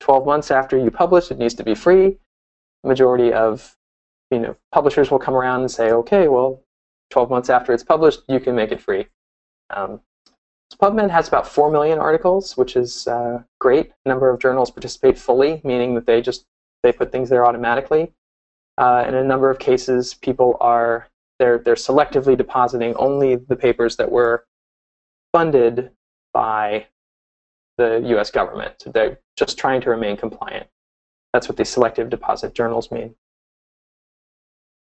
12 0.00 0.26
months 0.26 0.50
after 0.50 0.76
you 0.76 0.90
publish, 0.90 1.30
it 1.30 1.38
needs 1.38 1.54
to 1.54 1.64
be 1.64 1.74
free, 1.74 2.18
majority 2.84 3.32
of 3.32 3.74
you 4.30 4.38
know 4.38 4.56
publishers 4.70 5.10
will 5.10 5.18
come 5.18 5.34
around 5.34 5.60
and 5.60 5.70
say, 5.70 5.92
okay, 5.92 6.28
well, 6.28 6.62
12 7.10 7.30
months 7.30 7.48
after 7.48 7.72
it's 7.72 7.84
published, 7.84 8.20
you 8.28 8.38
can 8.38 8.54
make 8.54 8.72
it 8.72 8.80
free. 8.80 9.06
Um, 9.70 10.00
PubMed 10.74 11.10
has 11.10 11.28
about 11.28 11.48
4 11.48 11.70
million 11.70 11.98
articles, 11.98 12.56
which 12.56 12.76
is 12.76 13.06
uh, 13.06 13.42
great. 13.60 13.92
A 14.04 14.08
number 14.08 14.28
of 14.28 14.40
journals 14.40 14.70
participate 14.70 15.18
fully, 15.18 15.60
meaning 15.64 15.94
that 15.94 16.06
they 16.06 16.20
just 16.20 16.44
they 16.82 16.92
put 16.92 17.10
things 17.10 17.28
there 17.28 17.46
automatically. 17.46 18.12
Uh, 18.78 19.04
in 19.08 19.14
a 19.14 19.24
number 19.24 19.48
of 19.48 19.58
cases, 19.58 20.14
people 20.14 20.56
are 20.60 21.08
they're 21.38 21.58
they're 21.58 21.74
selectively 21.74 22.36
depositing 22.36 22.94
only 22.96 23.36
the 23.36 23.56
papers 23.56 23.96
that 23.96 24.10
were 24.10 24.44
funded 25.32 25.90
by 26.32 26.86
the 27.78 28.02
U.S. 28.08 28.30
government. 28.30 28.84
They're 28.86 29.20
just 29.36 29.58
trying 29.58 29.80
to 29.82 29.90
remain 29.90 30.16
compliant. 30.16 30.66
That's 31.32 31.48
what 31.48 31.56
these 31.56 31.68
selective 31.68 32.10
deposit 32.10 32.54
journals 32.54 32.90
mean. 32.90 33.14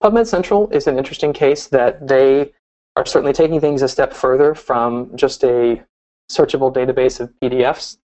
PubMed 0.03 0.27
Central 0.27 0.69
is 0.69 0.87
an 0.87 0.97
interesting 0.97 1.33
case 1.33 1.67
that 1.67 2.07
they 2.07 2.53
are 2.95 3.05
certainly 3.05 3.33
taking 3.33 3.59
things 3.59 3.81
a 3.81 3.87
step 3.87 4.13
further 4.13 4.53
from 4.53 5.15
just 5.15 5.43
a 5.43 5.83
searchable 6.31 6.73
database 6.73 7.19
of 7.19 7.33
PDFs. 7.41 7.97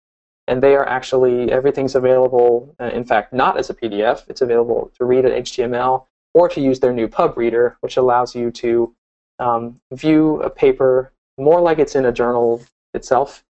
And 0.49 0.62
they 0.62 0.77
are 0.77 0.88
actually, 0.88 1.51
everything's 1.51 1.96
available, 1.96 2.75
uh, 2.81 2.85
in 2.85 3.05
fact, 3.05 3.33
not 3.33 3.59
as 3.59 3.68
a 3.68 3.75
PDF. 3.75 4.22
It's 4.29 4.42
available 4.42 4.92
to 4.96 5.05
read 5.05 5.25
at 5.25 5.44
HTML 5.44 6.07
or 6.35 6.49
to 6.49 6.61
use 6.61 6.79
their 6.79 6.92
new 6.92 7.09
PubReader, 7.09 7.77
which 7.81 7.96
allows 7.96 8.35
you 8.35 8.53
to 8.53 8.94
um, 9.38 9.81
view 9.92 10.40
a 10.42 10.51
paper 10.51 11.12
more 11.38 11.61
like 11.61 11.79
it's 11.79 11.96
in 11.96 12.07
a 12.07 12.12
journal 12.12 12.62
itself 12.94 13.44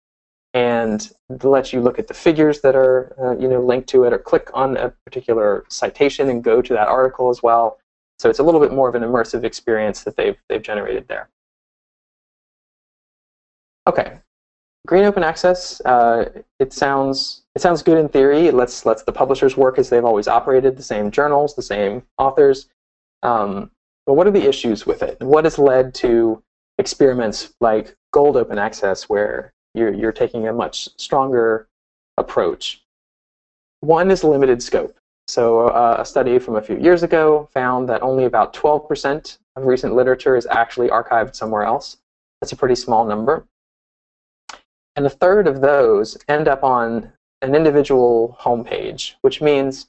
and 0.54 1.12
lets 1.44 1.74
you 1.74 1.82
look 1.82 2.00
at 2.00 2.08
the 2.08 2.14
figures 2.14 2.62
that 2.62 2.76
are 2.76 3.14
uh, 3.22 3.38
you 3.38 3.48
know 3.48 3.62
linked 3.62 3.90
to 3.90 4.06
it 4.06 4.14
or 4.14 4.18
click 4.18 4.50
on 4.54 4.78
a 4.78 4.90
particular 5.06 5.66
citation 5.70 6.30
and 6.30 6.44
go 6.44 6.62
to 6.62 6.74
that 6.74 6.88
article 6.88 7.30
as 7.30 7.44
well 7.44 7.78
so 8.20 8.30
it's 8.30 8.40
a 8.40 8.44
little 8.44 8.62
bit 8.62 8.72
more 8.72 8.88
of 8.88 8.96
an 8.96 9.04
immersive 9.04 9.44
experience 9.44 10.04
that 10.04 10.16
they've, 10.16 10.38
they've 10.50 10.62
generated 10.62 11.08
there. 11.08 11.30
Okay, 13.88 14.20
Green 14.86 15.06
Open 15.06 15.24
Access, 15.24 15.82
uh, 15.82 16.30
it, 16.60 16.72
sounds, 16.72 17.44
it 17.56 17.62
sounds 17.62 17.82
good 17.82 17.98
in 17.98 18.08
theory. 18.08 18.48
It 18.48 18.54
lets, 18.54 18.86
lets 18.86 19.04
the 19.04 19.12
publishers 19.12 19.58
work 19.58 19.80
as 19.80 19.90
they've 19.90 20.06
always 20.06 20.28
operated, 20.28 20.78
the 20.78 20.84
same 20.84 21.12
journals, 21.12 21.56
the 21.56 21.62
same 21.62 22.04
authors. 22.18 22.68
Um, 23.24 23.72
but 24.06 24.14
what 24.14 24.28
are 24.28 24.32
the 24.32 24.48
issues 24.48 24.86
with 24.86 25.02
it? 25.02 25.20
What 25.22 25.46
has 25.46 25.58
led 25.58 25.94
to 25.96 26.44
experiments 26.78 27.54
like 27.60 27.96
Gold 28.12 28.38
Open 28.38 28.60
Access 28.60 29.10
where 29.10 29.54
you're, 29.74 29.94
you're 29.94 30.12
taking 30.12 30.48
a 30.48 30.54
much 30.54 30.90
stronger 30.98 31.68
approach? 32.18 32.84
One 33.80 34.12
is 34.12 34.24
limited 34.24 34.62
scope. 34.62 34.96
So 35.28 35.68
uh, 35.70 35.98
a 36.00 36.06
study 36.06 36.38
from 36.40 36.56
a 36.56 36.62
few 36.62 36.78
years 36.78 37.04
ago 37.04 37.50
found 37.52 37.90
that 37.90 38.02
only 38.04 38.26
about 38.26 38.54
12% 38.54 39.38
of 39.56 39.66
recent 39.66 39.96
literature 39.96 40.36
is 40.36 40.46
actually 40.46 40.90
archived 40.90 41.36
somewhere 41.36 41.64
else. 41.64 41.98
That's 42.42 42.52
a 42.52 42.56
pretty 42.56 42.76
small 42.76 43.06
number. 43.06 43.48
And 44.96 45.06
a 45.06 45.10
third 45.10 45.48
of 45.48 45.62
those 45.62 46.18
end 46.28 46.48
up 46.48 46.64
on 46.64 47.12
an 47.42 47.56
individual 47.56 48.38
homepage, 48.40 49.14
which 49.22 49.42
means 49.42 49.88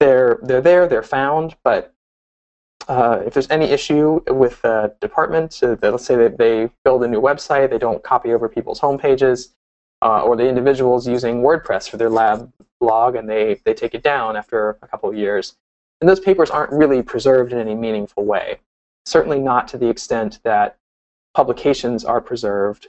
they're, 0.00 0.38
they're 0.42 0.60
there, 0.60 0.86
they're 0.86 1.02
found, 1.02 1.56
but 1.64 1.92
uh, 2.88 3.22
if 3.26 3.34
there's 3.34 3.50
any 3.50 3.66
issue 3.66 4.20
with 4.28 4.62
the 4.62 4.94
department, 5.00 5.52
so 5.52 5.76
let's 5.82 6.04
say 6.04 6.14
that 6.16 6.38
they 6.38 6.70
build 6.84 7.02
a 7.02 7.08
new 7.08 7.20
website, 7.20 7.70
they 7.70 7.78
don't 7.78 8.02
copy 8.02 8.32
over 8.32 8.48
people's 8.48 8.80
homepages, 8.80 9.48
uh, 10.02 10.22
or 10.22 10.36
the 10.36 10.46
individuals 10.48 11.08
using 11.08 11.42
WordPress 11.42 11.88
for 11.88 11.96
their 11.96 12.10
lab 12.10 12.52
blog 12.80 13.16
and 13.16 13.28
they, 13.28 13.60
they 13.64 13.74
take 13.74 13.94
it 13.94 14.02
down 14.02 14.36
after 14.36 14.78
a 14.82 14.88
couple 14.88 15.08
of 15.08 15.16
years. 15.16 15.56
And 16.00 16.08
those 16.08 16.20
papers 16.20 16.50
aren't 16.50 16.72
really 16.72 17.02
preserved 17.02 17.52
in 17.52 17.58
any 17.58 17.74
meaningful 17.74 18.24
way. 18.24 18.58
Certainly 19.04 19.40
not 19.40 19.68
to 19.68 19.78
the 19.78 19.88
extent 19.88 20.40
that 20.44 20.76
publications 21.34 22.04
are 22.04 22.20
preserved. 22.20 22.88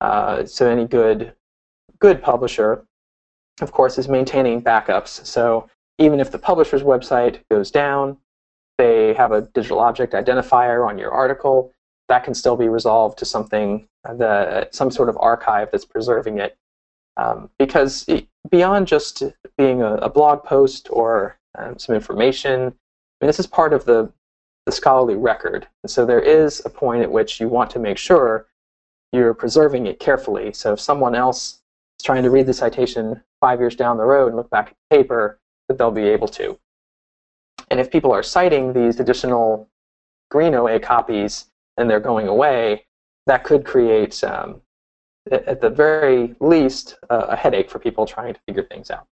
Uh, 0.00 0.44
so 0.44 0.68
any 0.68 0.86
good 0.86 1.32
good 1.98 2.22
publisher, 2.22 2.84
of 3.60 3.72
course, 3.72 3.98
is 3.98 4.08
maintaining 4.08 4.62
backups. 4.62 5.26
So 5.26 5.68
even 5.98 6.20
if 6.20 6.30
the 6.30 6.38
publisher's 6.38 6.82
website 6.82 7.40
goes 7.50 7.72
down, 7.72 8.18
they 8.78 9.14
have 9.14 9.32
a 9.32 9.42
digital 9.42 9.80
object 9.80 10.12
identifier 10.12 10.88
on 10.88 10.96
your 10.96 11.10
article 11.10 11.72
that 12.08 12.24
can 12.24 12.34
still 12.34 12.56
be 12.56 12.68
resolved 12.68 13.18
to 13.18 13.24
something 13.24 13.86
the 14.04 14.68
some 14.70 14.90
sort 14.90 15.08
of 15.08 15.18
archive 15.18 15.70
that's 15.70 15.84
preserving 15.84 16.38
it 16.38 16.56
um, 17.18 17.50
because 17.58 18.06
beyond 18.50 18.86
just 18.86 19.22
being 19.56 19.82
a, 19.82 19.94
a 19.96 20.08
blog 20.08 20.44
post 20.44 20.88
or 20.90 21.38
um, 21.58 21.78
some 21.78 21.94
information, 21.94 22.60
I 22.60 22.64
mean, 22.64 23.28
this 23.28 23.40
is 23.40 23.46
part 23.46 23.72
of 23.72 23.84
the, 23.84 24.10
the 24.64 24.72
scholarly 24.72 25.16
record. 25.16 25.66
And 25.82 25.90
so 25.90 26.06
there 26.06 26.20
is 26.20 26.62
a 26.64 26.70
point 26.70 27.02
at 27.02 27.10
which 27.10 27.40
you 27.40 27.48
want 27.48 27.70
to 27.70 27.78
make 27.78 27.98
sure 27.98 28.46
you're 29.12 29.34
preserving 29.34 29.86
it 29.86 29.98
carefully. 29.98 30.52
So 30.52 30.74
if 30.74 30.80
someone 30.80 31.14
else 31.14 31.60
is 31.98 32.04
trying 32.04 32.22
to 32.22 32.30
read 32.30 32.46
the 32.46 32.54
citation 32.54 33.20
five 33.40 33.58
years 33.58 33.74
down 33.74 33.96
the 33.96 34.04
road 34.04 34.28
and 34.28 34.36
look 34.36 34.50
back 34.50 34.68
at 34.68 34.76
the 34.90 34.96
paper, 34.96 35.38
that 35.68 35.76
they'll 35.76 35.90
be 35.90 36.02
able 36.02 36.28
to. 36.28 36.58
And 37.70 37.80
if 37.80 37.90
people 37.90 38.12
are 38.12 38.22
citing 38.22 38.72
these 38.72 39.00
additional 39.00 39.68
green 40.30 40.54
OA 40.54 40.78
copies 40.78 41.46
and 41.76 41.90
they're 41.90 42.00
going 42.00 42.28
away, 42.28 42.86
that 43.26 43.44
could 43.44 43.64
create 43.64 44.22
um, 44.24 44.62
at 45.32 45.60
the 45.60 45.70
very 45.70 46.34
least, 46.40 46.96
uh, 47.10 47.26
a 47.28 47.36
headache 47.36 47.70
for 47.70 47.78
people 47.78 48.06
trying 48.06 48.34
to 48.34 48.40
figure 48.46 48.62
things 48.64 48.90
out. 48.90 49.06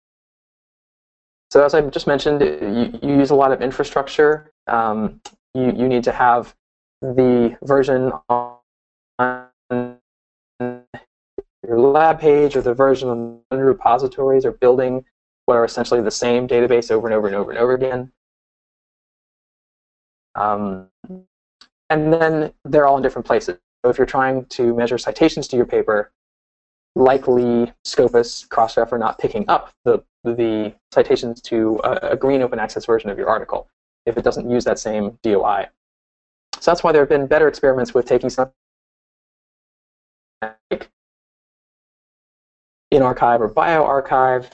So 1.52 1.64
as 1.64 1.74
I 1.74 1.82
just 1.82 2.08
mentioned, 2.08 2.42
you, 2.42 3.00
you 3.02 3.18
use 3.18 3.30
a 3.30 3.36
lot 3.36 3.52
of 3.52 3.62
infrastructure. 3.62 4.52
Um, 4.68 5.22
you, 5.54 5.66
you 5.66 5.88
need 5.88 6.04
to 6.04 6.12
have 6.12 6.56
the 7.02 7.58
version 7.64 8.12
on 8.30 8.58
your 11.68 11.80
lab 11.80 12.20
page 12.20 12.56
or 12.56 12.62
the 12.62 12.74
version 12.74 13.10
on 13.10 13.42
the 13.50 13.58
repositories 13.58 14.46
or 14.46 14.52
building 14.52 15.06
what 15.46 15.56
are 15.56 15.66
essentially 15.66 16.02
the 16.02 16.12
same 16.12 16.48
database 16.48 16.92
over 16.92 17.08
and 17.08 17.14
over 17.14 17.28
and 17.28 17.36
over 17.36 17.52
and 17.52 17.60
over 17.60 17.74
again. 17.74 18.12
Um, 20.36 20.88
and 21.90 22.12
then 22.12 22.54
they're 22.66 22.88
all 22.88 22.98
in 22.98 23.04
different 23.04 23.26
places. 23.26 23.58
So 23.86 23.92
if 23.92 24.00
you're 24.00 24.08
trying 24.08 24.46
to 24.46 24.74
measure 24.74 24.98
citations 24.98 25.48
to 25.50 25.56
your 25.56 25.68
paper, 25.68 26.12
likely 26.96 27.72
Scopus, 27.84 28.48
Crossref 28.48 28.92
are 28.92 28.98
not 28.98 29.20
picking 29.20 29.46
up 29.48 29.72
the, 29.84 30.04
the 30.24 30.74
citations 30.92 31.40
to 31.44 31.80
a, 31.84 32.14
a, 32.14 32.18
green 32.18 32.42
open 32.42 32.58
access 32.58 32.84
version 32.84 33.12
of 33.12 33.20
your 33.20 33.30
article 33.30 33.70
if 34.08 34.18
it 34.18 34.24
doesn't 34.24 34.50
use 34.50 34.64
that 34.64 34.80
same 34.80 35.20
DOI. 35.22 35.68
So 36.60 36.72
that's 36.72 36.84
why 36.84 36.94
there 36.94 37.04
have 37.04 37.10
been 37.10 37.28
better 37.28 37.48
experiments 37.48 37.94
with 37.94 38.08
taking 38.08 38.32
some 38.32 38.50
like 40.42 40.90
in 42.90 43.04
arXiv 43.04 43.40
or 43.40 43.50
bioRxiv, 43.50 44.50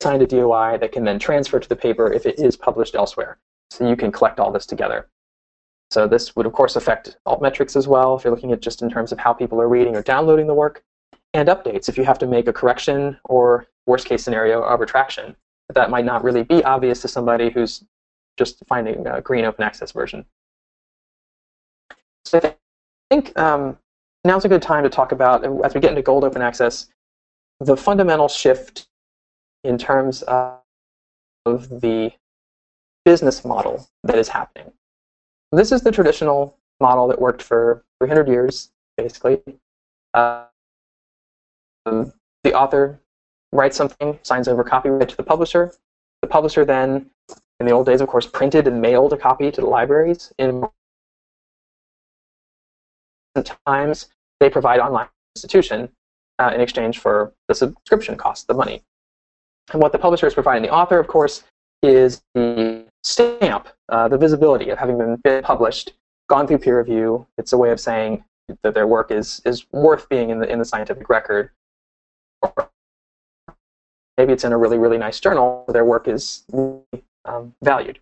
signed 0.00 0.22
a 0.22 0.26
DOI 0.26 0.78
that 0.78 0.90
can 0.90 1.04
then 1.04 1.20
transfer 1.20 1.60
to 1.60 1.68
the 1.68 1.76
paper 1.76 2.12
if 2.12 2.26
it 2.26 2.40
is 2.40 2.56
published 2.56 2.96
elsewhere. 2.96 3.38
So 3.70 3.88
you 3.88 3.94
can 3.94 4.10
collect 4.10 4.40
all 4.40 4.50
this 4.50 4.66
together. 4.66 5.06
So 5.92 6.08
this 6.08 6.34
would, 6.34 6.46
of 6.46 6.54
course, 6.54 6.74
affect 6.74 7.18
altmetrics 7.28 7.76
as 7.76 7.86
well, 7.86 8.16
if 8.16 8.24
you're 8.24 8.32
looking 8.32 8.50
at 8.52 8.62
just 8.62 8.80
in 8.80 8.88
terms 8.88 9.12
of 9.12 9.18
how 9.18 9.34
people 9.34 9.60
are 9.60 9.68
reading 9.68 9.94
or 9.94 10.00
downloading 10.00 10.46
the 10.46 10.54
work, 10.54 10.82
and 11.34 11.50
updates 11.50 11.86
if 11.86 11.98
you 11.98 12.04
have 12.04 12.18
to 12.20 12.26
make 12.26 12.48
a 12.48 12.52
correction 12.52 13.18
or, 13.24 13.66
worst 13.84 14.06
case 14.06 14.24
scenario, 14.24 14.62
a 14.62 14.74
retraction. 14.76 15.36
That 15.74 15.90
might 15.90 16.06
not 16.06 16.24
really 16.24 16.44
be 16.44 16.64
obvious 16.64 17.02
to 17.02 17.08
somebody 17.08 17.50
who's 17.50 17.84
just 18.38 18.62
finding 18.66 19.06
a 19.06 19.20
green 19.20 19.44
open 19.44 19.64
access 19.64 19.92
version. 19.92 20.24
So 22.24 22.38
I 22.38 22.54
think 23.10 23.38
um, 23.38 23.76
now's 24.24 24.46
a 24.46 24.48
good 24.48 24.62
time 24.62 24.84
to 24.84 24.88
talk 24.88 25.12
about, 25.12 25.44
as 25.62 25.74
we 25.74 25.80
get 25.80 25.90
into 25.90 26.00
gold 26.00 26.24
open 26.24 26.40
access, 26.40 26.86
the 27.60 27.76
fundamental 27.76 28.28
shift 28.28 28.88
in 29.62 29.76
terms 29.76 30.22
of 30.22 30.62
the 31.44 32.12
business 33.04 33.44
model 33.44 33.86
that 34.04 34.16
is 34.16 34.28
happening. 34.28 34.72
This 35.52 35.70
is 35.70 35.82
the 35.82 35.92
traditional 35.92 36.56
model 36.80 37.06
that 37.08 37.20
worked 37.20 37.42
for 37.42 37.84
300 38.00 38.26
years, 38.26 38.70
basically. 38.96 39.42
Uh, 40.14 40.44
the 41.84 42.54
author 42.54 42.98
writes 43.52 43.76
something, 43.76 44.18
signs 44.22 44.48
over 44.48 44.64
copyright 44.64 45.10
to 45.10 45.16
the 45.16 45.22
publisher. 45.22 45.72
The 46.22 46.28
publisher 46.28 46.64
then, 46.64 47.10
in 47.60 47.66
the 47.66 47.72
old 47.72 47.86
days, 47.86 48.00
of 48.00 48.08
course, 48.08 48.26
printed 48.26 48.66
and 48.66 48.80
mailed 48.80 49.12
a 49.12 49.16
copy 49.16 49.50
to 49.50 49.60
the 49.60 49.66
libraries. 49.66 50.32
In 50.38 50.64
times, 53.66 54.08
they 54.40 54.48
provide 54.48 54.80
online 54.80 55.08
institution 55.36 55.90
uh, 56.38 56.50
in 56.54 56.60
exchange 56.60 56.98
for 56.98 57.32
the 57.48 57.54
subscription 57.54 58.16
cost, 58.16 58.46
the 58.46 58.54
money. 58.54 58.82
And 59.72 59.80
what 59.82 59.92
the 59.92 59.98
publisher 59.98 60.26
is 60.26 60.34
providing 60.34 60.62
the 60.62 60.70
author, 60.70 60.98
of 60.98 61.06
course, 61.06 61.44
is 61.82 62.22
the 62.34 62.81
stamp, 63.02 63.68
uh, 63.88 64.08
the 64.08 64.18
visibility 64.18 64.70
of 64.70 64.78
having 64.78 64.98
been 64.98 65.42
published, 65.42 65.92
gone 66.28 66.46
through 66.46 66.58
peer 66.58 66.78
review. 66.78 67.26
It's 67.38 67.52
a 67.52 67.58
way 67.58 67.70
of 67.70 67.80
saying 67.80 68.24
that 68.62 68.74
their 68.74 68.86
work 68.86 69.10
is 69.10 69.40
is 69.44 69.66
worth 69.72 70.08
being 70.08 70.30
in 70.30 70.38
the 70.38 70.50
in 70.50 70.58
the 70.58 70.64
scientific 70.64 71.08
record. 71.08 71.50
Or 72.42 72.70
maybe 74.16 74.32
it's 74.32 74.44
in 74.44 74.52
a 74.52 74.58
really 74.58 74.78
really 74.78 74.98
nice 74.98 75.20
journal 75.20 75.64
their 75.68 75.84
work 75.84 76.08
is 76.08 76.44
um, 77.24 77.54
valued. 77.62 77.98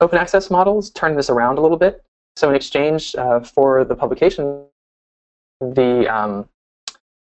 Open 0.00 0.18
access 0.18 0.50
models 0.50 0.90
turn 0.90 1.16
this 1.16 1.28
around 1.28 1.58
a 1.58 1.60
little 1.60 1.76
bit. 1.76 2.02
So 2.36 2.48
in 2.48 2.54
exchange 2.54 3.14
uh, 3.16 3.40
for 3.40 3.84
the 3.84 3.94
publication, 3.94 4.64
the 5.60 6.08
um, 6.08 6.48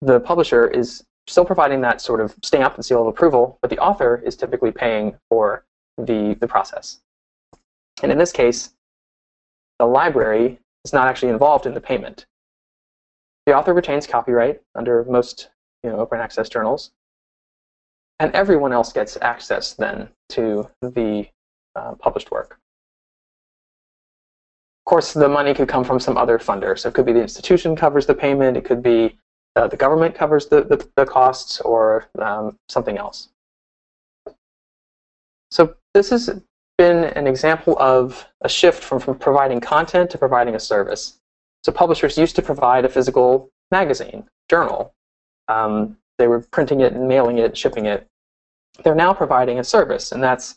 the 0.02 0.20
publisher 0.20 0.66
is 0.66 1.04
still 1.26 1.44
providing 1.44 1.80
that 1.82 2.00
sort 2.00 2.20
of 2.20 2.34
stamp 2.42 2.74
and 2.74 2.84
seal 2.84 3.02
of 3.02 3.06
approval, 3.06 3.58
but 3.62 3.70
the 3.70 3.78
author 3.78 4.20
is 4.24 4.36
typically 4.36 4.72
paying 4.72 5.16
for 5.28 5.64
the, 6.06 6.36
the 6.40 6.48
process. 6.48 7.00
And 8.02 8.10
in 8.10 8.18
this 8.18 8.32
case, 8.32 8.74
the 9.78 9.86
library 9.86 10.58
is 10.84 10.92
not 10.92 11.08
actually 11.08 11.30
involved 11.30 11.66
in 11.66 11.74
the 11.74 11.80
payment. 11.80 12.26
The 13.46 13.56
author 13.56 13.74
retains 13.74 14.06
copyright 14.06 14.60
under 14.74 15.04
most 15.04 15.50
you 15.82 15.90
know, 15.90 15.98
open 15.98 16.20
access 16.20 16.48
journals, 16.48 16.92
and 18.18 18.32
everyone 18.34 18.72
else 18.72 18.92
gets 18.92 19.16
access 19.22 19.74
then 19.74 20.08
to 20.30 20.68
the 20.82 21.26
uh, 21.74 21.94
published 21.94 22.30
work. 22.30 22.58
Of 24.86 24.90
course, 24.90 25.12
the 25.12 25.28
money 25.28 25.54
could 25.54 25.68
come 25.68 25.84
from 25.84 26.00
some 26.00 26.16
other 26.16 26.38
funder. 26.38 26.78
So 26.78 26.88
it 26.88 26.94
could 26.94 27.06
be 27.06 27.12
the 27.12 27.22
institution 27.22 27.76
covers 27.76 28.06
the 28.06 28.14
payment, 28.14 28.56
it 28.56 28.64
could 28.64 28.82
be 28.82 29.16
uh, 29.56 29.66
the 29.66 29.76
government 29.76 30.14
covers 30.14 30.46
the, 30.46 30.62
the, 30.62 30.86
the 30.96 31.04
costs, 31.04 31.60
or 31.60 32.06
um, 32.18 32.56
something 32.68 32.98
else. 32.98 33.28
So 35.50 35.74
this 35.94 36.10
has 36.10 36.40
been 36.78 37.04
an 37.04 37.26
example 37.26 37.76
of 37.78 38.26
a 38.40 38.48
shift 38.48 38.82
from, 38.82 39.00
from 39.00 39.18
providing 39.18 39.60
content 39.60 40.10
to 40.10 40.18
providing 40.18 40.54
a 40.54 40.60
service. 40.60 41.18
So 41.64 41.72
publishers 41.72 42.16
used 42.16 42.36
to 42.36 42.42
provide 42.42 42.84
a 42.84 42.88
physical 42.88 43.50
magazine, 43.70 44.26
journal. 44.48 44.94
Um, 45.48 45.98
they 46.18 46.28
were 46.28 46.40
printing 46.40 46.80
it 46.80 46.92
and 46.92 47.08
mailing 47.08 47.38
it, 47.38 47.56
shipping 47.56 47.86
it. 47.86 48.06
They're 48.84 48.94
now 48.94 49.12
providing 49.12 49.58
a 49.58 49.64
service, 49.64 50.12
and 50.12 50.22
that's 50.22 50.56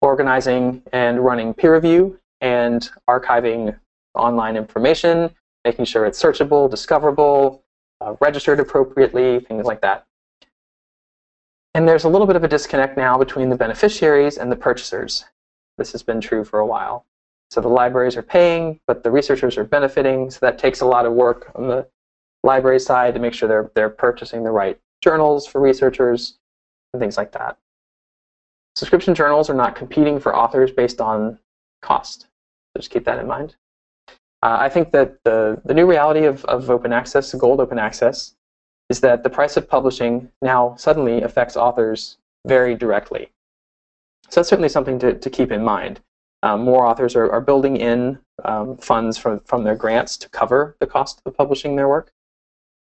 organizing 0.00 0.82
and 0.92 1.24
running 1.24 1.54
peer 1.54 1.74
review 1.74 2.20
and 2.40 2.88
archiving 3.08 3.76
online 4.14 4.56
information, 4.56 5.30
making 5.64 5.86
sure 5.86 6.04
it's 6.04 6.22
searchable, 6.22 6.70
discoverable, 6.70 7.64
uh, 8.00 8.14
registered 8.20 8.60
appropriately, 8.60 9.40
things 9.40 9.64
like 9.64 9.80
that. 9.80 10.06
And 11.74 11.88
there's 11.88 12.04
a 12.04 12.08
little 12.08 12.26
bit 12.26 12.36
of 12.36 12.44
a 12.44 12.48
disconnect 12.48 12.96
now 12.96 13.18
between 13.18 13.50
the 13.50 13.56
beneficiaries 13.56 14.38
and 14.38 14.50
the 14.50 14.56
purchasers. 14.56 15.24
This 15.76 15.90
has 15.90 16.04
been 16.04 16.20
true 16.20 16.44
for 16.44 16.60
a 16.60 16.66
while. 16.66 17.04
So 17.50 17.60
the 17.60 17.68
libraries 17.68 18.16
are 18.16 18.22
paying, 18.22 18.80
but 18.86 19.02
the 19.02 19.10
researchers 19.10 19.58
are 19.58 19.64
benefiting. 19.64 20.30
So 20.30 20.38
that 20.42 20.58
takes 20.58 20.80
a 20.80 20.86
lot 20.86 21.04
of 21.04 21.12
work 21.12 21.50
on 21.56 21.66
the 21.66 21.88
library 22.44 22.78
side 22.78 23.14
to 23.14 23.20
make 23.20 23.34
sure 23.34 23.48
they're, 23.48 23.70
they're 23.74 23.90
purchasing 23.90 24.44
the 24.44 24.50
right 24.50 24.78
journals 25.02 25.46
for 25.46 25.60
researchers 25.60 26.38
and 26.92 27.00
things 27.00 27.16
like 27.16 27.32
that. 27.32 27.58
Subscription 28.76 29.14
journals 29.14 29.50
are 29.50 29.54
not 29.54 29.74
competing 29.74 30.18
for 30.20 30.34
authors 30.34 30.70
based 30.70 31.00
on 31.00 31.38
cost. 31.82 32.22
So 32.22 32.80
just 32.80 32.90
keep 32.90 33.04
that 33.04 33.18
in 33.18 33.26
mind. 33.26 33.56
Uh, 34.42 34.58
I 34.60 34.68
think 34.68 34.92
that 34.92 35.18
the, 35.24 35.60
the 35.64 35.74
new 35.74 35.86
reality 35.86 36.24
of, 36.24 36.44
of 36.44 36.70
open 36.70 36.92
access, 36.92 37.32
gold 37.34 37.60
open 37.60 37.78
access, 37.78 38.33
is 38.90 39.00
that 39.00 39.22
the 39.22 39.30
price 39.30 39.56
of 39.56 39.68
publishing 39.68 40.30
now 40.42 40.74
suddenly 40.76 41.22
affects 41.22 41.56
authors 41.56 42.18
very 42.46 42.74
directly. 42.74 43.30
So 44.28 44.40
that's 44.40 44.48
certainly 44.48 44.68
something 44.68 44.98
to, 45.00 45.14
to 45.14 45.30
keep 45.30 45.50
in 45.50 45.62
mind. 45.64 46.00
Um, 46.42 46.62
more 46.62 46.86
authors 46.86 47.16
are, 47.16 47.30
are 47.30 47.40
building 47.40 47.76
in 47.76 48.18
um, 48.44 48.76
funds 48.76 49.16
from, 49.16 49.40
from 49.40 49.64
their 49.64 49.74
grants 49.74 50.16
to 50.18 50.28
cover 50.28 50.76
the 50.80 50.86
cost 50.86 51.22
of 51.24 51.36
publishing 51.36 51.76
their 51.76 51.88
work. 51.88 52.12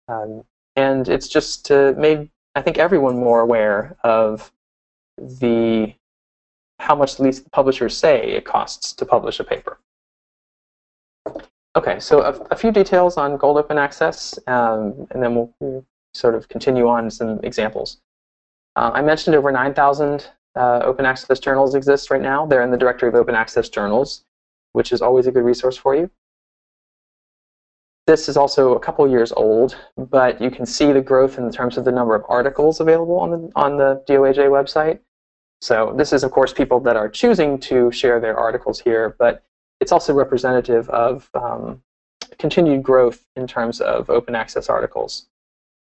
Um, 0.09 0.45
and 0.75 1.09
it's 1.09 1.29
just 1.29 1.65
to 1.67 1.95
make, 1.95 2.31
I 2.55 2.63
think, 2.63 2.79
everyone 2.79 3.17
more 3.17 3.41
aware 3.41 3.97
of 4.03 4.51
the 5.19 5.95
how 6.81 6.97
much 6.97 7.15
at 7.15 7.21
least 7.21 7.45
the 7.45 7.51
publishers 7.51 7.97
say 7.97 8.33
it 8.33 8.45
costs 8.45 8.93
to 8.95 9.07
publish 9.07 9.39
a 9.39 9.45
paper. 9.45 9.79
Okay, 11.77 12.01
so 12.01 12.23
a, 12.23 12.33
a 12.51 12.57
few 12.57 12.73
details 12.73 13.17
on 13.17 13.37
Gold 13.37 13.57
Open 13.57 13.79
Access, 13.79 14.39
um, 14.49 15.07
and 15.11 15.23
then 15.23 15.35
we'll, 15.35 15.85
sort 16.15 16.35
of 16.35 16.49
continue 16.49 16.89
on 16.89 17.11
some 17.11 17.41
examples. 17.43 18.01
Uh, 18.77 18.91
I 18.95 19.03
mentioned 19.03 19.37
over 19.37 19.53
9,000 19.53 20.27
uh, 20.55 20.81
open 20.85 21.07
access 21.07 21.39
journals 21.39 21.75
exist 21.75 22.11
right 22.11 22.21
now. 22.21 22.47
They're 22.47 22.63
in 22.63 22.71
the 22.71 22.77
directory 22.77 23.09
of 23.09 23.15
open 23.15 23.35
access 23.35 23.69
journals, 23.69 24.25
which 24.73 24.93
is 24.93 25.03
always 25.03 25.27
a 25.27 25.33
good 25.33 25.45
resource 25.45 25.77
for 25.77 25.95
you. 25.95 26.11
This 28.07 28.29
is 28.29 28.37
also 28.37 28.75
a 28.75 28.81
couple 28.81 29.09
years 29.09 29.33
old, 29.33 29.77
but 29.97 30.41
you 30.41 30.51
can 30.51 30.67
see 30.67 30.93
the 30.93 31.01
growth 31.01 31.39
in 31.39 31.51
terms 31.53 31.79
of 31.79 31.85
the 31.85 31.93
number 31.93 32.15
of 32.15 32.25
articles 32.29 32.81
available 32.81 33.19
on 33.21 33.31
the, 33.31 33.53
on 33.55 33.77
the 33.77 34.03
DOAJ 34.09 34.49
website. 34.49 34.99
So 35.61 35.95
this 35.97 36.13
is, 36.13 36.25
of 36.25 36.33
course, 36.33 36.53
people 36.53 36.81
that 36.81 36.97
are 36.97 37.09
choosing 37.09 37.59
to 37.61 37.93
share 37.93 38.19
their 38.19 38.37
articles 38.37 38.81
here, 38.81 39.15
but 39.19 39.45
it's 39.81 39.93
also 39.93 40.13
representative 40.13 40.91
of 40.91 41.31
um, 41.35 41.81
continued 42.39 42.83
growth 42.83 43.25
in 43.37 43.47
terms 43.47 43.81
of 43.81 44.11
open 44.11 44.35
access 44.35 44.69
articles. 44.69 45.29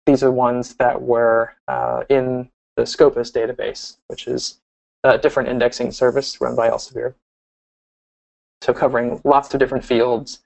These 0.07 0.23
are 0.23 0.31
ones 0.31 0.75
that 0.75 1.01
were 1.01 1.55
uh, 1.69 2.05
in 2.09 2.51
the 2.77 2.85
Scopus 2.85 3.31
database, 3.31 3.97
which 4.09 4.27
is 4.27 4.61
a 5.03 5.19
different 5.19 5.49
indexing 5.49 5.93
service 5.93 6.41
run 6.41 6.57
by 6.57 6.69
Elsevier. 6.69 7.15
So 8.63 8.73
covering 8.73 9.21
lots 9.25 9.53
of 9.53 9.61
different 9.61 9.85
fields. 9.85 10.41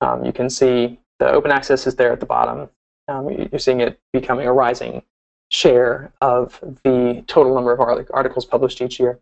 Um, 0.00 0.24
you 0.24 0.32
can 0.32 0.50
see 0.50 0.98
the 1.18 1.30
open 1.30 1.52
access 1.52 1.86
is 1.86 1.94
there 1.94 2.12
at 2.12 2.20
the 2.20 2.26
bottom. 2.26 2.68
Um, 3.08 3.30
you're 3.30 3.58
seeing 3.58 3.80
it 3.80 3.98
becoming 4.12 4.46
a 4.46 4.52
rising 4.52 5.02
share 5.50 6.12
of 6.20 6.58
the 6.82 7.22
total 7.26 7.54
number 7.54 7.72
of 7.72 7.80
articles 8.12 8.44
published 8.44 8.80
each 8.80 8.98
year. 8.98 9.20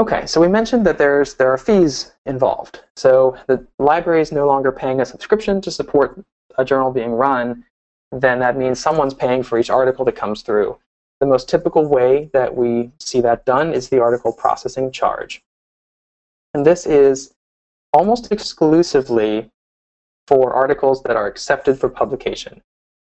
Okay, 0.00 0.26
so 0.26 0.40
we 0.40 0.46
mentioned 0.46 0.86
that 0.86 0.98
there's 0.98 1.34
there 1.34 1.50
are 1.50 1.58
fees 1.58 2.12
involved. 2.26 2.84
So 2.94 3.36
the 3.48 3.66
library 3.80 4.20
is 4.20 4.30
no 4.30 4.46
longer 4.46 4.70
paying 4.70 5.00
a 5.00 5.04
subscription 5.04 5.60
to 5.62 5.70
support 5.72 6.24
a 6.58 6.64
journal 6.64 6.90
being 6.90 7.12
run, 7.12 7.64
then 8.12 8.38
that 8.40 8.56
means 8.56 8.78
someone's 8.78 9.14
paying 9.14 9.42
for 9.42 9.58
each 9.58 9.70
article 9.70 10.04
that 10.04 10.16
comes 10.16 10.42
through. 10.42 10.78
The 11.20 11.26
most 11.26 11.48
typical 11.48 11.86
way 11.86 12.30
that 12.32 12.54
we 12.54 12.90
see 13.00 13.20
that 13.22 13.44
done 13.44 13.72
is 13.72 13.88
the 13.88 14.00
article 14.00 14.32
processing 14.32 14.92
charge. 14.92 15.42
And 16.54 16.64
this 16.64 16.86
is 16.86 17.34
almost 17.92 18.30
exclusively 18.32 19.50
for 20.26 20.52
articles 20.52 21.02
that 21.04 21.16
are 21.16 21.26
accepted 21.26 21.78
for 21.78 21.88
publication. 21.88 22.62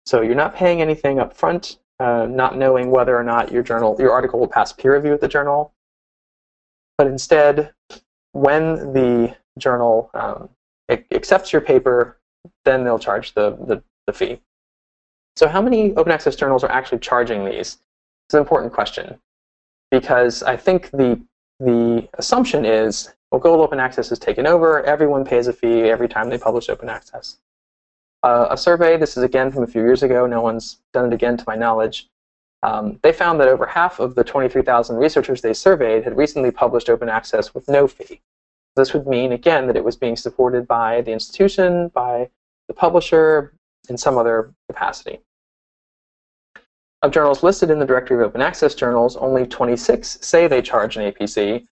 So 0.07 0.23
you're 0.23 0.35
not 0.35 0.55
paying 0.55 0.81
anything 0.81 1.19
up 1.21 1.37
front, 1.37 1.79
uh, 2.01 2.27
not 2.27 2.57
knowing 2.57 2.91
whether 2.91 3.17
or 3.17 3.23
not 3.23 3.53
your 3.53 3.63
journal, 3.63 3.97
your 3.99 4.13
article 4.13 4.41
will 4.41 4.49
pass 4.49 4.73
peer 4.73 4.95
review 4.95 5.13
at 5.13 5.21
the 5.21 5.29
journal. 5.29 5.73
But 6.99 7.07
instead, 7.07 7.73
when 8.33 8.93
the 8.93 9.37
journal 9.59 10.11
um, 10.15 10.49
accepts 10.91 11.53
your 11.53 11.63
paper, 11.63 12.19
then 12.65 12.85
they'll 12.85 12.99
charge 12.99 13.35
the, 13.35 13.51
the, 13.67 13.83
the 14.07 14.13
fee. 14.13 14.41
So 15.37 15.49
how 15.49 15.63
many 15.63 15.95
open 15.95 16.13
access 16.13 16.37
journals 16.37 16.65
are 16.65 16.71
actually 16.71 16.99
charging 16.99 17.45
these? 17.45 17.79
It's 18.27 18.35
an 18.35 18.41
important 18.41 18.73
question 18.73 19.19
because 19.91 20.43
I 20.43 20.57
think 20.57 20.91
the 20.91 21.21
the 21.61 22.09
assumption 22.15 22.65
is 22.65 23.15
well, 23.31 23.41
Gold 23.41 23.61
Open 23.61 23.81
Access 23.81 24.13
is 24.13 24.19
taken 24.19 24.47
over. 24.47 24.83
Everyone 24.85 25.25
pays 25.25 25.47
a 25.47 25.55
fee 25.55 25.83
every 25.83 26.09
time 26.09 26.29
they 26.29 26.37
publish 26.37 26.69
open 26.69 26.91
access. 26.91 27.39
Uh, 28.23 28.49
a 28.51 28.57
survey, 28.59 28.99
this 28.99 29.17
is 29.17 29.23
again 29.23 29.51
from 29.51 29.63
a 29.63 29.67
few 29.67 29.81
years 29.81 30.03
ago, 30.03 30.27
no 30.27 30.43
one's 30.43 30.79
done 30.93 31.07
it 31.07 31.15
again 31.15 31.37
to 31.39 31.45
my 31.47 31.57
knowledge. 31.57 32.09
Um, 32.63 32.99
they 33.03 33.13
found 33.13 33.41
that 33.41 33.49
over 33.49 33.67
half 33.67 34.01
of 34.01 34.15
the 34.15 34.23
23,000 34.23 34.97
researchers 34.97 35.41
they 35.41 35.55
surveyed 35.55 36.05
had 36.05 36.17
recently 36.17 36.51
published 36.51 36.91
open 36.91 37.09
access 37.09 37.55
with 37.55 37.69
no 37.69 37.89
fee. 37.89 38.21
This 38.77 38.95
would 38.95 39.07
mean, 39.07 39.33
again, 39.33 39.67
that 39.67 39.77
it 39.77 39.85
was 39.85 39.97
being 39.97 40.17
supported 40.17 40.67
by 40.67 41.03
the 41.03 41.13
institution, 41.13 41.89
by 41.89 42.31
the 42.69 42.75
publisher, 42.75 43.53
in 43.89 43.99
some 43.99 44.17
other 44.17 44.55
capacity. 44.69 45.21
Of 47.03 47.11
journals 47.11 47.43
listed 47.43 47.71
in 47.71 47.79
the 47.79 47.85
directory 47.85 48.17
of 48.17 48.29
open 48.29 48.41
access 48.41 48.75
journals, 48.75 49.17
only 49.17 49.45
26 49.47 50.19
say 50.23 50.47
they 50.47 50.63
charge 50.63 50.97
an 50.97 51.13
APC. 51.13 51.67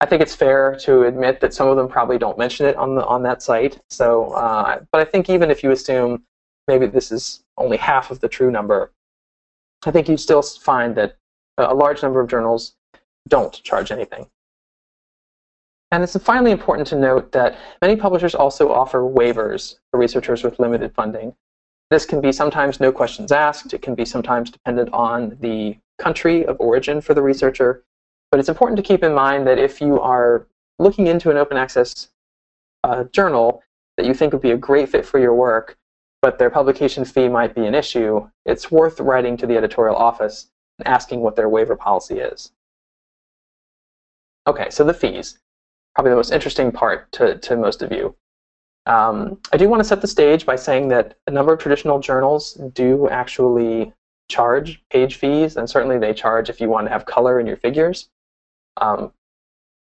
I 0.00 0.06
think 0.06 0.22
it's 0.22 0.34
fair 0.34 0.76
to 0.82 1.02
admit 1.02 1.40
that 1.40 1.52
some 1.52 1.68
of 1.68 1.76
them 1.76 1.88
probably 1.88 2.18
don't 2.18 2.38
mention 2.38 2.66
it 2.66 2.76
on 2.76 2.94
the 2.94 3.04
on 3.04 3.22
that 3.24 3.42
site. 3.42 3.80
So, 3.90 4.30
uh, 4.32 4.80
but 4.92 5.00
I 5.00 5.04
think 5.04 5.28
even 5.28 5.50
if 5.50 5.62
you 5.62 5.72
assume 5.72 6.22
maybe 6.68 6.86
this 6.86 7.10
is 7.10 7.42
only 7.58 7.76
half 7.76 8.10
of 8.10 8.20
the 8.20 8.28
true 8.28 8.50
number, 8.50 8.92
I 9.84 9.90
think 9.90 10.08
you 10.08 10.16
still 10.16 10.40
find 10.40 10.94
that 10.94 11.16
a 11.58 11.74
large 11.74 12.02
number 12.02 12.20
of 12.20 12.28
journals 12.28 12.76
don't 13.28 13.52
charge 13.62 13.92
anything. 13.92 14.26
And 15.92 16.04
it's 16.04 16.16
finally 16.18 16.52
important 16.52 16.86
to 16.88 16.96
note 16.96 17.32
that 17.32 17.58
many 17.82 17.96
publishers 17.96 18.34
also 18.34 18.72
offer 18.72 19.00
waivers 19.00 19.78
for 19.90 19.98
researchers 19.98 20.44
with 20.44 20.58
limited 20.60 20.94
funding. 20.94 21.34
This 21.90 22.06
can 22.06 22.20
be 22.20 22.30
sometimes 22.30 22.78
no 22.78 22.92
questions 22.92 23.32
asked. 23.32 23.74
It 23.74 23.82
can 23.82 23.96
be 23.96 24.04
sometimes 24.04 24.50
dependent 24.50 24.92
on 24.92 25.36
the 25.40 25.76
country 25.98 26.46
of 26.46 26.60
origin 26.60 27.00
for 27.00 27.14
the 27.14 27.22
researcher. 27.22 27.84
But 28.30 28.38
it's 28.38 28.48
important 28.48 28.76
to 28.76 28.82
keep 28.84 29.02
in 29.02 29.12
mind 29.12 29.46
that 29.48 29.58
if 29.58 29.80
you 29.80 30.00
are 30.00 30.46
looking 30.78 31.08
into 31.08 31.30
an 31.30 31.36
open 31.36 31.56
access 31.56 32.10
uh, 32.84 33.04
journal 33.04 33.62
that 33.96 34.06
you 34.06 34.14
think 34.14 34.32
would 34.32 34.42
be 34.42 34.52
a 34.52 34.56
great 34.56 34.88
fit 34.88 35.04
for 35.04 35.18
your 35.18 35.34
work, 35.34 35.76
but 36.22 36.38
their 36.38 36.50
publication 36.50 37.04
fee 37.04 37.28
might 37.28 37.54
be 37.54 37.66
an 37.66 37.74
issue, 37.74 38.28
it's 38.46 38.70
worth 38.70 39.00
writing 39.00 39.36
to 39.36 39.46
the 39.46 39.56
editorial 39.56 39.96
office 39.96 40.50
and 40.78 40.86
asking 40.86 41.20
what 41.20 41.34
their 41.34 41.48
waiver 41.48 41.74
policy 41.74 42.20
is. 42.20 42.52
Okay, 44.46 44.70
so 44.70 44.84
the 44.84 44.94
fees 44.94 45.38
probably 45.94 46.10
the 46.10 46.16
most 46.16 46.32
interesting 46.32 46.72
part 46.72 47.10
to, 47.12 47.38
to 47.38 47.56
most 47.56 47.82
of 47.82 47.92
you. 47.92 48.14
Um, 48.86 49.38
I 49.52 49.56
do 49.56 49.68
want 49.68 49.80
to 49.80 49.84
set 49.84 50.00
the 50.00 50.06
stage 50.06 50.46
by 50.46 50.56
saying 50.56 50.88
that 50.88 51.16
a 51.26 51.30
number 51.30 51.52
of 51.52 51.58
traditional 51.58 52.00
journals 52.00 52.54
do 52.74 53.08
actually 53.08 53.92
charge 54.28 54.82
page 54.90 55.16
fees, 55.16 55.56
and 55.56 55.68
certainly 55.68 55.98
they 55.98 56.14
charge 56.14 56.48
if 56.48 56.60
you 56.60 56.68
want 56.68 56.86
to 56.86 56.92
have 56.92 57.04
color 57.04 57.38
in 57.38 57.46
your 57.46 57.56
figures. 57.56 58.08
Um, 58.80 59.12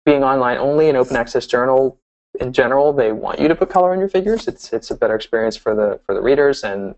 being 0.04 0.22
online 0.22 0.56
only, 0.58 0.88
an 0.88 0.96
open 0.96 1.16
access 1.16 1.46
journal, 1.46 1.98
in 2.40 2.52
general, 2.52 2.92
they 2.92 3.12
want 3.12 3.40
you 3.40 3.48
to 3.48 3.54
put 3.54 3.70
color 3.70 3.92
in 3.92 4.00
your 4.00 4.08
figures. 4.08 4.46
It's 4.48 4.72
it's 4.72 4.90
a 4.90 4.96
better 4.96 5.14
experience 5.14 5.56
for 5.56 5.74
the 5.74 6.00
for 6.06 6.14
the 6.14 6.22
readers, 6.22 6.64
and 6.64 6.94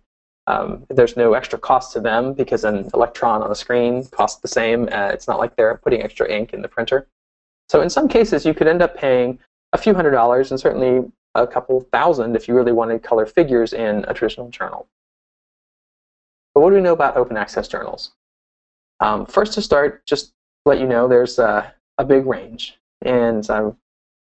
um, 0.46 0.86
there's 0.88 1.16
no 1.16 1.34
extra 1.34 1.58
cost 1.58 1.92
to 1.94 2.00
them 2.00 2.34
because 2.34 2.64
an 2.64 2.90
electron 2.94 3.42
on 3.42 3.48
the 3.48 3.54
screen 3.54 4.04
costs 4.06 4.40
the 4.40 4.48
same. 4.48 4.88
Uh, 4.92 5.10
it's 5.12 5.28
not 5.28 5.38
like 5.38 5.56
they're 5.56 5.78
putting 5.78 6.02
extra 6.02 6.30
ink 6.30 6.52
in 6.52 6.62
the 6.62 6.68
printer. 6.68 7.08
So 7.68 7.80
in 7.82 7.90
some 7.90 8.08
cases, 8.08 8.46
you 8.46 8.54
could 8.54 8.66
end 8.66 8.82
up 8.82 8.96
paying 8.96 9.38
a 9.72 9.78
few 9.78 9.94
hundred 9.94 10.12
dollars 10.12 10.50
and 10.50 10.58
certainly 10.58 11.10
a 11.34 11.46
couple 11.46 11.80
thousand 11.92 12.36
if 12.36 12.48
you 12.48 12.54
really 12.54 12.72
wanted 12.72 13.02
color 13.02 13.26
figures 13.26 13.72
in 13.72 14.04
a 14.08 14.14
traditional 14.14 14.48
journal. 14.48 14.86
But 16.54 16.62
what 16.62 16.70
do 16.70 16.76
we 16.76 16.82
know 16.82 16.92
about 16.92 17.16
open 17.16 17.36
access 17.36 17.68
journals? 17.68 18.12
Um, 19.00 19.26
first 19.26 19.52
to 19.54 19.62
start, 19.62 20.04
just 20.06 20.28
to 20.28 20.32
let 20.66 20.80
you 20.80 20.86
know 20.86 21.06
there's 21.06 21.38
a, 21.38 21.72
a 21.98 22.04
big 22.04 22.26
range. 22.26 22.78
And 23.02 23.48
um, 23.50 23.76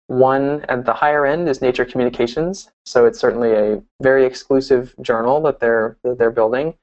one 0.08 0.66
at 0.70 0.86
the 0.86 0.94
higher 0.94 1.26
end 1.26 1.50
is 1.50 1.62
Nature 1.62 1.86
Communications. 1.86 2.72
So 2.86 3.06
it's 3.06 3.20
certainly 3.20 3.52
a 3.52 3.84
very 4.02 4.26
exclusive 4.26 4.96
journal 5.02 5.42
that 5.42 5.60
they're, 5.60 5.98
that 6.04 6.18
they're 6.18 6.32
building. 6.32 6.74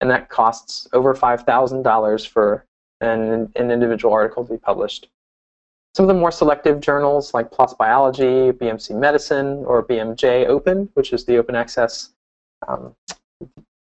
And 0.00 0.10
that 0.10 0.28
costs 0.28 0.86
over 0.92 1.14
$5,000 1.14 2.28
for 2.28 2.64
an, 3.00 3.52
an 3.56 3.70
individual 3.70 4.12
article 4.12 4.44
to 4.44 4.52
be 4.52 4.58
published. 4.58 5.08
Some 5.94 6.04
of 6.04 6.08
the 6.08 6.20
more 6.20 6.32
selective 6.32 6.80
journals 6.80 7.34
like 7.34 7.52
PLOS 7.52 7.76
Biology, 7.78 8.50
BMC 8.50 8.98
Medicine, 8.98 9.64
or 9.64 9.84
BMJ 9.84 10.46
Open, 10.46 10.88
which 10.94 11.12
is 11.12 11.24
the 11.24 11.36
open 11.36 11.54
access 11.54 12.10
um, 12.66 12.96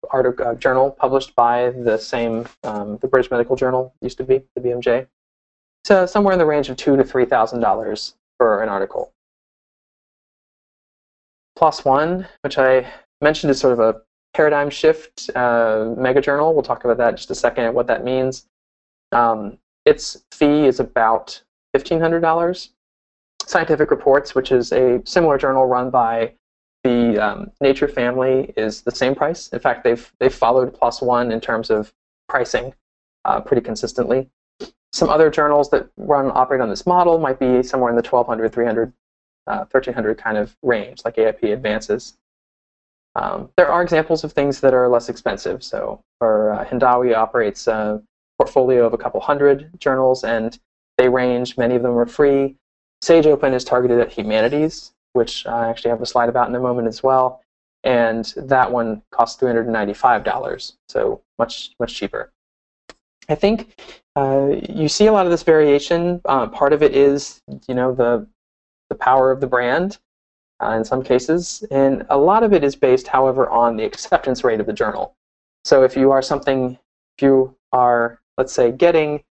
article, 0.10 0.48
uh, 0.48 0.56
journal 0.56 0.92
published 0.92 1.36
by 1.36 1.72
the 1.72 1.98
same, 1.98 2.48
um, 2.64 2.98
the 3.02 3.08
British 3.08 3.30
Medical 3.30 3.58
Journal 3.58 3.94
used 4.02 4.18
to 4.18 4.24
be, 4.24 4.42
the 4.56 4.62
BMJ. 4.62 5.08
So 5.84 6.06
somewhere 6.06 6.32
in 6.32 6.40
the 6.40 6.46
range 6.46 6.70
of 6.70 6.78
two 6.78 6.96
to 6.96 7.04
three 7.04 7.26
thousand 7.26 7.60
dollars 7.60 8.16
for 8.38 8.64
an 8.64 8.70
article. 8.70 9.12
PLOS 11.58 11.84
One, 11.84 12.26
which 12.44 12.58
I 12.58 12.90
mentioned 13.22 13.52
is 13.52 13.60
sort 13.60 13.74
of 13.74 13.80
a 13.82 14.02
paradigm 14.34 14.70
shift 14.70 15.30
uh, 15.36 15.94
mega 15.98 16.22
journal. 16.22 16.54
We'll 16.54 16.64
talk 16.64 16.86
about 16.86 16.98
that 16.98 17.10
in 17.10 17.16
just 17.18 17.32
a 17.32 17.36
second, 17.36 17.74
what 17.74 17.88
that 17.88 18.06
means. 18.06 18.46
Um, 19.12 19.58
its 19.86 20.24
fee 20.32 20.66
is 20.66 20.80
about 20.80 21.42
$1,500. 21.76 22.70
Scientific 23.46 23.90
Reports, 23.90 24.36
which 24.36 24.52
is 24.52 24.72
a 24.72 25.02
similar 25.06 25.38
journal 25.38 25.66
run 25.66 25.90
by 25.90 26.34
the 26.84 27.18
um, 27.18 27.52
Nature 27.62 27.88
family, 27.88 28.54
is 28.56 28.82
the 28.82 28.92
same 28.92 29.16
price. 29.16 29.48
In 29.50 29.60
fact, 29.60 29.84
they've 29.84 30.12
they've 30.20 30.34
followed 30.34 30.74
PLOS 30.74 31.02
One 31.02 31.32
in 31.32 31.42
terms 31.42 31.70
of 31.70 31.94
pricing 32.28 32.74
uh, 33.26 33.42
pretty 33.42 33.62
consistently. 33.62 34.30
Some 34.92 35.10
other 35.10 35.30
journals 35.30 35.70
that 35.72 35.90
run 35.98 36.32
operate 36.34 36.62
on 36.62 36.70
this 36.70 36.86
model 36.86 37.20
might 37.20 37.40
be 37.40 37.62
somewhere 37.64 37.90
in 37.90 37.96
the 37.96 38.08
1200, 38.08 38.52
300, 38.52 38.94
uh, 39.48 39.58
1300 39.72 40.18
kind 40.18 40.38
of 40.38 40.56
range, 40.64 41.02
like 41.06 41.16
AIP 41.16 41.54
Advances. 41.54 42.18
Um, 43.16 43.50
there 43.58 43.72
are 43.72 43.82
examples 43.82 44.24
of 44.24 44.34
things 44.34 44.60
that 44.62 44.74
are 44.74 44.88
less 44.88 45.10
expensive. 45.10 45.64
So, 45.64 46.02
for 46.20 46.54
uh, 46.54 46.66
Hindawi 46.66 47.16
operates 47.16 47.68
a 47.68 48.02
portfolio 48.38 48.86
of 48.86 48.94
a 48.94 48.98
couple 48.98 49.20
hundred 49.20 49.70
journals, 49.80 50.24
and 50.24 50.58
they 51.00 51.08
range, 51.10 51.58
many 51.58 51.76
of 51.76 51.82
them 51.82 51.98
are 51.98 52.06
free. 52.06 52.58
Sage 53.02 53.26
Open 53.26 53.54
is 53.54 53.64
targeted 53.64 54.02
at 54.02 54.12
humanities, 54.12 54.92
which 55.14 55.48
I 55.48 55.70
actually 55.70 55.92
have 55.92 56.02
a 56.02 56.06
slide 56.06 56.28
about 56.28 56.50
in 56.50 56.56
a 56.56 56.60
moment 56.60 56.90
as 56.90 57.02
well. 57.02 57.42
And 57.86 58.26
that 58.36 58.70
one 58.70 59.02
costs 59.10 59.42
$395, 59.42 60.74
so 60.90 61.22
much, 61.40 61.72
much 61.80 61.96
cheaper. 61.96 62.34
I 63.30 63.36
think 63.36 63.80
uh, 64.18 64.50
you 64.68 64.90
see 64.90 65.06
a 65.06 65.14
lot 65.14 65.26
of 65.26 65.32
this 65.32 65.44
variation. 65.44 66.20
Uh, 66.26 66.48
part 66.48 66.74
of 66.74 66.84
it 66.84 66.94
is, 66.94 67.42
you 67.70 67.76
know, 67.76 67.94
the, 67.94 68.28
the 68.90 68.96
power 68.96 69.32
of 69.32 69.40
the 69.40 69.48
brand 69.48 70.00
uh, 70.62 70.72
in 70.72 70.84
some 70.84 71.02
cases. 71.02 71.64
And 71.72 72.06
a 72.10 72.18
lot 72.18 72.44
of 72.44 72.52
it 72.52 72.66
is 72.66 72.76
based, 72.76 73.08
however, 73.08 73.50
on 73.50 73.78
the 73.78 73.86
acceptance 73.86 74.44
rate 74.44 74.60
of 74.60 74.66
the 74.66 74.74
journal. 74.74 75.16
So 75.64 75.84
if 75.84 75.96
you 75.96 76.12
are 76.12 76.22
something, 76.22 76.78
if 77.18 77.22
you 77.22 77.56
are, 77.72 78.20
let's 78.38 78.52
say, 78.52 78.74
getting 78.74 79.24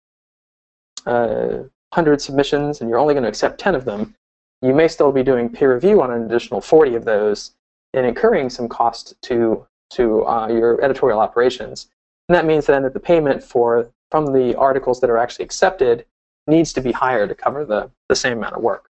uh, 1.07 1.63
100 1.89 2.21
submissions 2.21 2.81
and 2.81 2.89
you're 2.89 2.99
only 2.99 3.13
going 3.13 3.23
to 3.23 3.29
accept 3.29 3.59
10 3.59 3.75
of 3.75 3.85
them, 3.85 4.15
you 4.61 4.73
may 4.73 4.87
still 4.87 5.11
be 5.11 5.23
doing 5.23 5.49
peer 5.49 5.73
review 5.73 6.01
on 6.01 6.11
an 6.11 6.23
additional 6.23 6.61
40 6.61 6.95
of 6.95 7.05
those 7.05 7.51
and 7.93 8.05
incurring 8.05 8.49
some 8.49 8.67
cost 8.67 9.19
to, 9.23 9.65
to 9.91 10.25
uh, 10.25 10.47
your 10.47 10.83
editorial 10.83 11.19
operations. 11.19 11.87
And 12.27 12.35
that 12.35 12.45
means 12.45 12.65
then 12.65 12.83
that 12.83 12.93
the 12.93 12.99
payment 12.99 13.43
for 13.43 13.89
from 14.11 14.33
the 14.33 14.55
articles 14.55 14.99
that 15.01 15.09
are 15.09 15.17
actually 15.17 15.45
accepted 15.45 16.05
needs 16.47 16.73
to 16.73 16.81
be 16.81 16.91
higher 16.91 17.27
to 17.27 17.35
cover 17.35 17.65
the, 17.65 17.89
the 18.09 18.15
same 18.15 18.37
amount 18.37 18.55
of 18.55 18.61
work. 18.61 18.89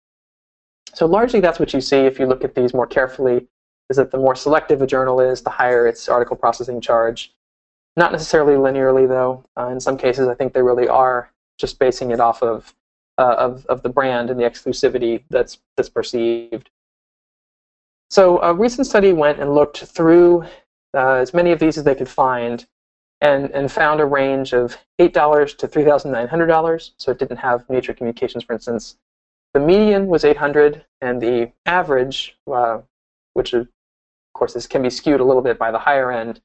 So 0.93 1.07
largely 1.07 1.41
that's 1.41 1.59
what 1.59 1.73
you 1.73 1.81
see 1.81 1.99
if 1.99 2.19
you 2.19 2.27
look 2.27 2.45
at 2.45 2.55
these 2.55 2.75
more 2.75 2.87
carefully, 2.87 3.47
is 3.91 3.97
that 3.97 4.11
the 4.11 4.19
more 4.19 4.35
selective 4.35 4.83
a 4.83 4.87
journal 4.87 5.21
is, 5.21 5.43
the 5.43 5.51
higher 5.51 5.87
its 5.87 6.09
article 6.09 6.37
processing 6.37 6.81
charge. 6.81 7.33
Not 7.97 8.13
necessarily 8.13 8.55
linearly, 8.55 9.07
though. 9.07 9.45
Uh, 9.57 9.69
in 9.69 9.81
some 9.81 9.97
cases, 9.97 10.27
I 10.27 10.35
think 10.35 10.53
they 10.53 10.63
really 10.63 10.89
are 10.89 11.31
just 11.59 11.79
basing 11.79 12.11
it 12.11 12.21
off 12.21 12.43
of, 12.43 12.75
uh, 13.19 13.35
of, 13.39 13.67
of 13.67 13.83
the 13.83 13.89
brand 13.89 14.31
and 14.31 14.39
the 14.39 14.45
exclusivity 14.45 15.23
that's, 15.31 15.59
that's 15.77 15.89
perceived. 15.89 16.71
So 18.11 18.41
a 18.43 18.55
recent 18.55 18.87
study 18.87 19.13
went 19.13 19.41
and 19.41 19.55
looked 19.55 19.79
through 19.79 20.45
uh, 20.95 21.15
as 21.15 21.35
many 21.35 21.53
of 21.53 21.59
these 21.59 21.79
as 21.79 21.85
they 21.85 21.95
could 21.95 22.09
find 22.09 22.67
and, 23.21 23.51
and 23.51 23.71
found 23.73 24.01
a 24.01 24.05
range 24.05 24.53
of 24.53 24.77
$8 25.01 25.57
to 25.59 25.69
$3,900. 25.69 26.91
So 26.97 27.11
it 27.11 27.19
didn't 27.19 27.39
have 27.39 27.69
Nature 27.69 27.95
Communications, 27.95 28.45
for 28.45 28.53
instance. 28.53 28.97
The 29.55 29.61
median 29.61 30.09
was 30.09 30.25
800 30.25 30.85
and 31.01 31.21
the 31.21 31.53
average, 31.65 32.37
uh, 32.53 32.81
which 33.35 33.55
of 33.55 33.69
course 34.35 34.53
this 34.53 34.67
can 34.67 34.83
be 34.83 34.91
skewed 34.91 35.21
a 35.21 35.25
little 35.25 35.43
bit 35.43 35.59
by 35.59 35.71
the 35.71 35.79
higher 35.79 36.13
end, 36.13 36.41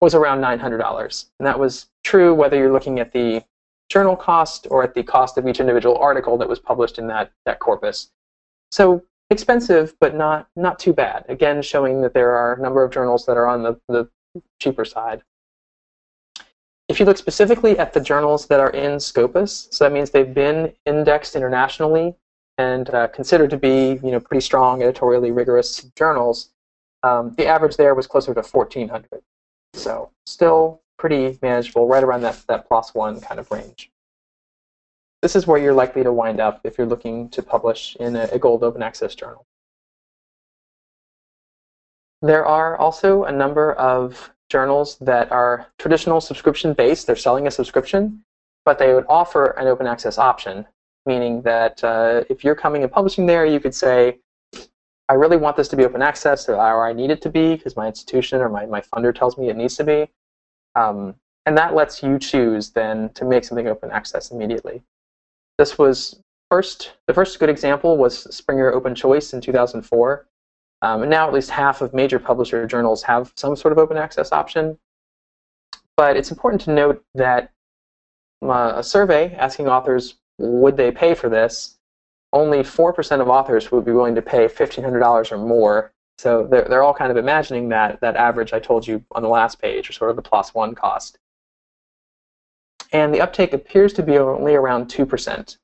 was 0.00 0.14
around 0.14 0.40
$900. 0.40 1.26
And 1.38 1.46
that 1.46 1.58
was 1.58 1.86
true 2.02 2.34
whether 2.34 2.56
you're 2.56 2.72
looking 2.72 2.98
at 3.00 3.12
the 3.12 3.42
journal 3.88 4.16
cost 4.16 4.66
or 4.70 4.82
at 4.82 4.94
the 4.94 5.02
cost 5.02 5.38
of 5.38 5.46
each 5.46 5.60
individual 5.60 5.96
article 5.98 6.36
that 6.38 6.48
was 6.48 6.58
published 6.58 6.98
in 6.98 7.06
that, 7.08 7.32
that 7.44 7.60
corpus. 7.60 8.10
So 8.72 9.02
expensive, 9.30 9.94
but 10.00 10.14
not, 10.14 10.48
not 10.56 10.78
too 10.78 10.92
bad. 10.92 11.24
Again, 11.28 11.62
showing 11.62 12.02
that 12.02 12.14
there 12.14 12.32
are 12.32 12.54
a 12.54 12.60
number 12.60 12.82
of 12.82 12.92
journals 12.92 13.26
that 13.26 13.36
are 13.36 13.46
on 13.46 13.62
the, 13.62 13.80
the 13.88 14.08
cheaper 14.60 14.84
side. 14.84 15.22
If 16.88 17.00
you 17.00 17.06
look 17.06 17.16
specifically 17.16 17.78
at 17.78 17.92
the 17.92 18.00
journals 18.00 18.46
that 18.46 18.60
are 18.60 18.70
in 18.70 19.00
Scopus, 19.00 19.68
so 19.70 19.84
that 19.84 19.92
means 19.92 20.10
they've 20.10 20.34
been 20.34 20.72
indexed 20.84 21.34
internationally 21.34 22.14
and 22.58 22.90
uh, 22.90 23.08
considered 23.08 23.50
to 23.50 23.56
be 23.56 23.98
you 24.02 24.10
know, 24.10 24.20
pretty 24.20 24.42
strong, 24.42 24.82
editorially 24.82 25.30
rigorous 25.30 25.90
journals, 25.96 26.50
um, 27.02 27.34
the 27.36 27.46
average 27.46 27.76
there 27.76 27.94
was 27.94 28.06
closer 28.06 28.34
to 28.34 28.42
1,400. 28.42 29.22
So 29.74 30.10
still 30.26 30.80
pretty 30.98 31.38
manageable, 31.42 31.86
right 31.86 32.04
around 32.04 32.22
that, 32.22 32.42
that 32.48 32.66
plus 32.68 32.94
one 32.94 33.20
kind 33.20 33.40
of 33.40 33.50
range. 33.50 33.90
This 35.22 35.36
is 35.36 35.46
where 35.46 35.58
you're 35.58 35.74
likely 35.74 36.02
to 36.02 36.12
wind 36.12 36.40
up 36.40 36.60
if 36.64 36.76
you're 36.76 36.86
looking 36.86 37.28
to 37.30 37.42
publish 37.42 37.96
in 38.00 38.16
a, 38.16 38.24
a 38.32 38.38
gold 38.38 38.62
open 38.62 38.82
access 38.82 39.14
journal. 39.14 39.46
There 42.22 42.46
are 42.46 42.76
also 42.78 43.24
a 43.24 43.32
number 43.32 43.72
of 43.74 44.32
journals 44.48 44.96
that 44.98 45.30
are 45.32 45.66
traditional 45.78 46.20
subscription 46.20 46.72
based. 46.72 47.06
They're 47.06 47.16
selling 47.16 47.46
a 47.46 47.50
subscription, 47.50 48.22
but 48.64 48.78
they 48.78 48.94
would 48.94 49.04
offer 49.08 49.46
an 49.58 49.66
open 49.66 49.86
access 49.86 50.16
option, 50.18 50.66
meaning 51.06 51.42
that 51.42 51.82
uh, 51.82 52.24
if 52.30 52.44
you're 52.44 52.54
coming 52.54 52.82
and 52.82 52.90
publishing 52.90 53.26
there, 53.26 53.44
you 53.44 53.60
could 53.60 53.74
say, 53.74 54.18
I 55.08 55.14
really 55.14 55.36
want 55.36 55.56
this 55.56 55.68
to 55.68 55.76
be 55.76 55.84
open 55.84 56.00
access, 56.00 56.48
or, 56.48 56.86
I 56.86 56.92
need 56.94 57.10
it 57.10 57.20
to 57.22 57.30
be 57.30 57.56
because 57.56 57.76
my 57.76 57.86
institution 57.86 58.40
or 58.40 58.48
my, 58.48 58.64
my 58.64 58.80
funder 58.80 59.14
tells 59.14 59.36
me 59.36 59.50
it 59.50 59.56
needs 59.56 59.76
to 59.76 59.84
be. 59.84 60.08
Um, 60.74 61.14
and 61.46 61.56
that 61.58 61.74
lets 61.74 62.02
you 62.02 62.18
choose 62.18 62.70
then 62.70 63.10
to 63.10 63.24
make 63.24 63.44
something 63.44 63.68
open 63.68 63.90
access 63.90 64.30
immediately. 64.30 64.82
This 65.58 65.78
was 65.78 66.20
first, 66.50 66.94
the 67.06 67.14
first 67.14 67.38
good 67.38 67.50
example 67.50 67.96
was 67.96 68.34
Springer 68.34 68.72
Open 68.72 68.94
Choice 68.94 69.32
in 69.32 69.40
2004. 69.40 70.26
Um, 70.82 71.02
and 71.02 71.10
now 71.10 71.26
at 71.26 71.32
least 71.32 71.50
half 71.50 71.80
of 71.80 71.94
major 71.94 72.18
publisher 72.18 72.66
journals 72.66 73.02
have 73.04 73.32
some 73.36 73.56
sort 73.56 73.72
of 73.72 73.78
open 73.78 73.96
access 73.96 74.32
option. 74.32 74.78
But 75.96 76.16
it's 76.16 76.30
important 76.30 76.62
to 76.62 76.72
note 76.72 77.04
that 77.14 77.52
uh, 78.42 78.72
a 78.76 78.82
survey 78.82 79.34
asking 79.36 79.68
authors 79.68 80.16
would 80.38 80.76
they 80.76 80.90
pay 80.90 81.14
for 81.14 81.28
this 81.28 81.78
only 82.34 82.58
4% 82.58 83.20
of 83.20 83.28
authors 83.28 83.70
would 83.70 83.84
be 83.84 83.92
willing 83.92 84.16
to 84.16 84.22
pay 84.22 84.46
$1,500 84.46 85.32
or 85.32 85.38
more. 85.38 85.92
So 86.18 86.46
they're, 86.46 86.66
they're 86.68 86.82
all 86.82 86.94
kind 86.94 87.10
of 87.10 87.16
imagining 87.16 87.68
that, 87.70 88.00
that 88.00 88.16
average 88.16 88.52
I 88.52 88.60
told 88.60 88.86
you 88.86 89.04
on 89.12 89.22
the 89.22 89.28
last 89.28 89.60
page, 89.60 89.90
or 89.90 89.92
sort 89.92 90.10
of 90.10 90.16
the 90.16 90.22
plus 90.22 90.54
one 90.54 90.74
cost. 90.74 91.18
And 92.92 93.12
the 93.12 93.20
uptake 93.20 93.52
appears 93.52 93.92
to 93.94 94.02
be 94.02 94.18
only 94.18 94.54
around 94.54 94.86
2%. 94.86 95.56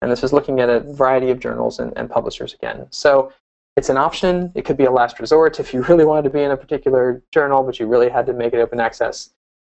And 0.00 0.10
this 0.10 0.22
is 0.22 0.32
looking 0.32 0.60
at 0.60 0.68
a 0.68 0.80
variety 0.80 1.30
of 1.30 1.40
journals 1.40 1.80
and, 1.80 1.92
and 1.96 2.08
publishers 2.08 2.54
again. 2.54 2.86
So 2.90 3.32
it's 3.76 3.88
an 3.88 3.96
option. 3.96 4.52
It 4.54 4.64
could 4.64 4.76
be 4.76 4.84
a 4.84 4.90
last 4.90 5.18
resort 5.18 5.58
if 5.58 5.74
you 5.74 5.82
really 5.88 6.04
wanted 6.04 6.22
to 6.22 6.30
be 6.30 6.42
in 6.42 6.52
a 6.52 6.56
particular 6.56 7.22
journal, 7.32 7.62
but 7.62 7.80
you 7.80 7.86
really 7.86 8.08
had 8.08 8.26
to 8.26 8.32
make 8.32 8.52
it 8.52 8.60
open 8.60 8.80
access. 8.80 9.30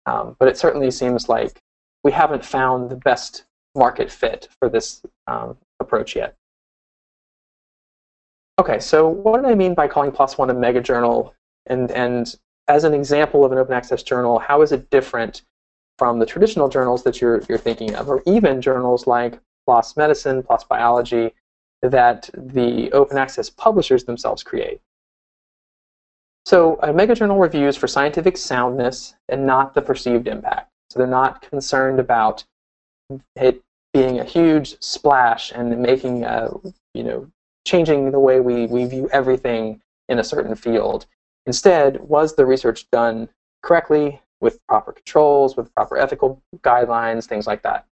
Um, 0.06 0.36
but 0.38 0.48
it 0.48 0.58
certainly 0.58 0.90
seems 0.90 1.28
like 1.28 1.60
we 2.02 2.12
haven't 2.12 2.44
found 2.44 2.90
the 2.90 2.96
best 2.96 3.44
market 3.74 4.10
fit 4.10 4.48
for 4.58 4.68
this 4.68 5.02
um, 5.26 5.56
approach 5.80 6.14
yet. 6.14 6.36
Okay, 8.58 8.78
so 8.78 9.08
what 9.08 9.42
do 9.42 9.48
I 9.48 9.54
mean 9.54 9.74
by 9.74 9.88
calling 9.88 10.12
PLOS 10.12 10.38
One 10.38 10.50
a 10.50 10.54
mega 10.54 10.80
journal? 10.80 11.34
And, 11.66 11.90
and 11.90 12.32
as 12.68 12.84
an 12.84 12.94
example 12.94 13.44
of 13.44 13.50
an 13.50 13.58
open 13.58 13.74
access 13.74 14.02
journal, 14.02 14.38
how 14.38 14.62
is 14.62 14.70
it 14.70 14.90
different 14.90 15.42
from 15.98 16.18
the 16.18 16.26
traditional 16.26 16.68
journals 16.68 17.02
that 17.02 17.20
you're, 17.20 17.42
you're 17.48 17.58
thinking 17.58 17.94
of, 17.96 18.08
or 18.08 18.22
even 18.26 18.60
journals 18.60 19.06
like 19.08 19.40
PLOS 19.68 19.96
Medicine, 19.96 20.42
PLOS 20.42 20.64
Biology, 20.68 21.34
that 21.82 22.30
the 22.32 22.92
open 22.92 23.18
access 23.18 23.50
publishers 23.50 24.04
themselves 24.04 24.44
create? 24.44 24.80
So 26.46 26.78
a 26.82 26.92
mega 26.92 27.14
journal 27.14 27.38
reviews 27.38 27.76
for 27.76 27.88
scientific 27.88 28.36
soundness 28.36 29.14
and 29.28 29.46
not 29.46 29.74
the 29.74 29.82
perceived 29.82 30.28
impact. 30.28 30.70
So 30.90 30.98
they're 31.00 31.08
not 31.08 31.42
concerned 31.42 31.98
about 31.98 32.44
it 33.34 33.62
being 33.92 34.20
a 34.20 34.24
huge 34.24 34.80
splash 34.80 35.50
and 35.52 35.76
making 35.78 36.24
a, 36.24 36.50
you 36.92 37.02
know 37.02 37.30
changing 37.66 38.10
the 38.10 38.20
way 38.20 38.40
we, 38.40 38.66
we 38.66 38.84
view 38.84 39.08
everything 39.12 39.80
in 40.08 40.18
a 40.18 40.24
certain 40.24 40.54
field. 40.54 41.06
Instead, 41.46 42.00
was 42.00 42.34
the 42.34 42.46
research 42.46 42.88
done 42.90 43.28
correctly 43.62 44.20
with 44.40 44.64
proper 44.66 44.92
controls, 44.92 45.56
with 45.56 45.74
proper 45.74 45.96
ethical 45.96 46.42
guidelines, 46.58 47.26
things 47.26 47.46
like 47.46 47.62
that? 47.62 47.86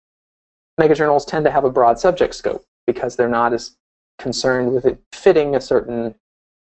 Megajournals 0.80 1.26
tend 1.26 1.44
to 1.44 1.50
have 1.50 1.64
a 1.64 1.70
broad 1.70 1.98
subject 1.98 2.34
scope 2.34 2.64
because 2.86 3.16
they're 3.16 3.28
not 3.28 3.52
as 3.52 3.76
concerned 4.18 4.72
with 4.72 4.84
it 4.86 4.98
fitting 5.12 5.54
a 5.54 5.60
certain 5.60 6.14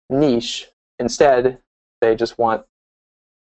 niche. 0.09 0.69
Instead, 0.99 1.59
they 2.01 2.15
just 2.15 2.37
want, 2.37 2.65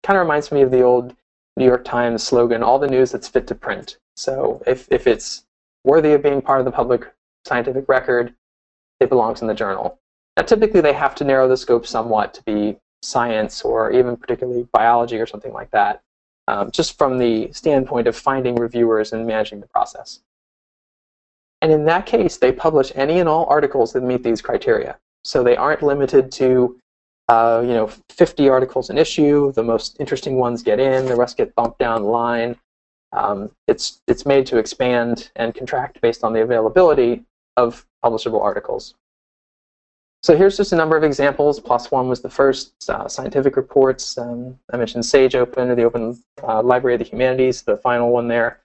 kind 0.03 0.19
of 0.19 0.23
reminds 0.23 0.53
me 0.53 0.63
of 0.63 0.71
the 0.71 0.83
old 0.83 1.15
New 1.57 1.65
York 1.65 1.85
Times 1.85 2.23
slogan, 2.23 2.63
all 2.63 2.79
the 2.79 2.89
news 2.89 3.13
that's 3.13 3.29
fit 3.29 3.47
to 3.47 3.55
print. 3.55 3.99
So 4.17 4.63
if, 4.67 4.89
if 4.91 5.07
it's 5.07 5.45
worthy 5.85 6.13
of 6.13 6.23
being 6.23 6.43
part 6.43 6.61
of 6.61 6.65
the 6.65 6.73
public 6.73 7.13
scientific 7.45 7.89
record, 7.89 8.35
it 9.01 9.09
belongs 9.09 9.43
in 9.43 9.49
the 9.49 9.55
journal. 9.55 9.99
Now, 10.37 10.43
typically, 10.43 10.81
they 10.81 10.93
have 10.93 11.15
to 11.17 11.25
narrow 11.25 11.49
the 11.49 11.57
scope 11.57 11.87
somewhat 11.87 12.35
to 12.35 12.43
be 12.43 12.77
science 13.03 13.63
or 13.63 13.91
even 13.93 14.17
particularly 14.17 14.69
biology 14.73 15.19
or 15.19 15.27
something 15.27 15.53
like 15.53 15.71
that, 15.71 16.03
um, 16.49 16.71
just 16.71 16.99
from 16.99 17.19
the 17.19 17.51
standpoint 17.53 18.07
of 18.07 18.17
finding 18.17 18.57
reviewers 18.57 19.13
and 19.13 19.27
managing 19.27 19.61
the 19.61 19.69
process. 19.69 20.21
And 21.63 21.73
in 21.73 21.85
that 21.87 22.07
case, 22.07 22.37
they 22.37 22.53
publish 22.53 22.93
any 22.95 23.19
and 23.19 23.29
all 23.29 23.47
articles 23.47 23.93
that 23.93 24.03
meet 24.03 24.23
these 24.23 24.43
criteria. 24.43 24.99
So 25.25 25.43
they 25.43 25.57
aren't 25.57 25.83
limited 25.83 26.31
to, 26.33 26.79
uh, 27.29 27.63
you 27.65 27.73
know, 27.73 27.91
50 28.11 28.49
articles 28.49 28.91
an 28.91 28.99
issue. 28.99 29.53
The 29.53 29.63
most 29.63 29.97
interesting 29.99 30.37
ones 30.37 30.63
get 30.63 30.79
in, 30.79 31.07
the 31.07 31.17
rest 31.17 31.37
get 31.37 31.55
bumped 31.55 31.79
down 31.79 32.03
the 32.03 32.09
line. 32.09 32.57
Um, 33.13 33.51
it's, 33.67 34.03
it's 34.07 34.27
made 34.27 34.47
to 34.49 34.59
expand 34.59 35.31
and 35.37 35.55
contract 35.55 36.01
based 36.03 36.23
on 36.23 36.33
the 36.33 36.43
availability 36.43 37.25
of 37.57 37.87
publishable 38.05 38.43
articles. 38.43 38.95
So 40.23 40.37
here's 40.37 40.57
just 40.57 40.73
a 40.73 40.77
number 40.77 40.97
of 40.97 41.05
examples. 41.05 41.61
PLOS 41.61 41.91
One 41.91 42.09
was 42.09 42.21
the 42.21 42.31
first. 42.31 42.73
Uh, 42.89 43.07
scientific 43.09 43.57
reports. 43.57 44.19
Um, 44.19 44.59
I 44.73 44.77
mentioned 44.77 45.05
Sage 45.05 45.37
Open 45.37 45.71
or 45.71 45.75
the 45.75 45.85
Open 45.85 46.21
uh, 46.43 46.63
Library 46.63 46.95
of 46.95 46.99
the 46.99 47.05
Humanities, 47.05 47.63
the 47.63 47.77
final 47.77 48.11
one 48.11 48.29
there. 48.29 48.61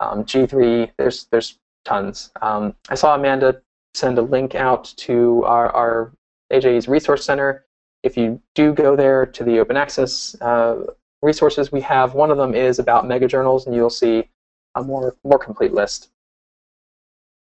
Um, 0.00 0.24
G3, 0.24 0.90
there's, 0.98 1.24
there's 1.30 1.58
tons. 1.84 2.30
Um, 2.42 2.74
I 2.88 2.94
saw 2.94 3.14
Amanda 3.14 3.62
send 3.94 4.18
a 4.18 4.22
link 4.22 4.54
out 4.54 4.92
to 4.98 5.44
our, 5.44 5.74
our 5.74 6.12
AJE's 6.52 6.88
Resource 6.88 7.24
Center. 7.24 7.64
If 8.02 8.16
you 8.16 8.40
do 8.54 8.72
go 8.72 8.94
there 8.94 9.26
to 9.26 9.44
the 9.44 9.58
open 9.58 9.76
access 9.76 10.36
uh, 10.40 10.84
resources 11.22 11.72
we 11.72 11.80
have, 11.80 12.14
one 12.14 12.30
of 12.30 12.36
them 12.36 12.54
is 12.54 12.78
about 12.78 13.08
mega 13.08 13.26
journals, 13.26 13.66
and 13.66 13.74
you'll 13.74 13.90
see 13.90 14.28
a 14.74 14.82
more, 14.82 15.16
more 15.24 15.38
complete 15.38 15.72
list. 15.72 16.10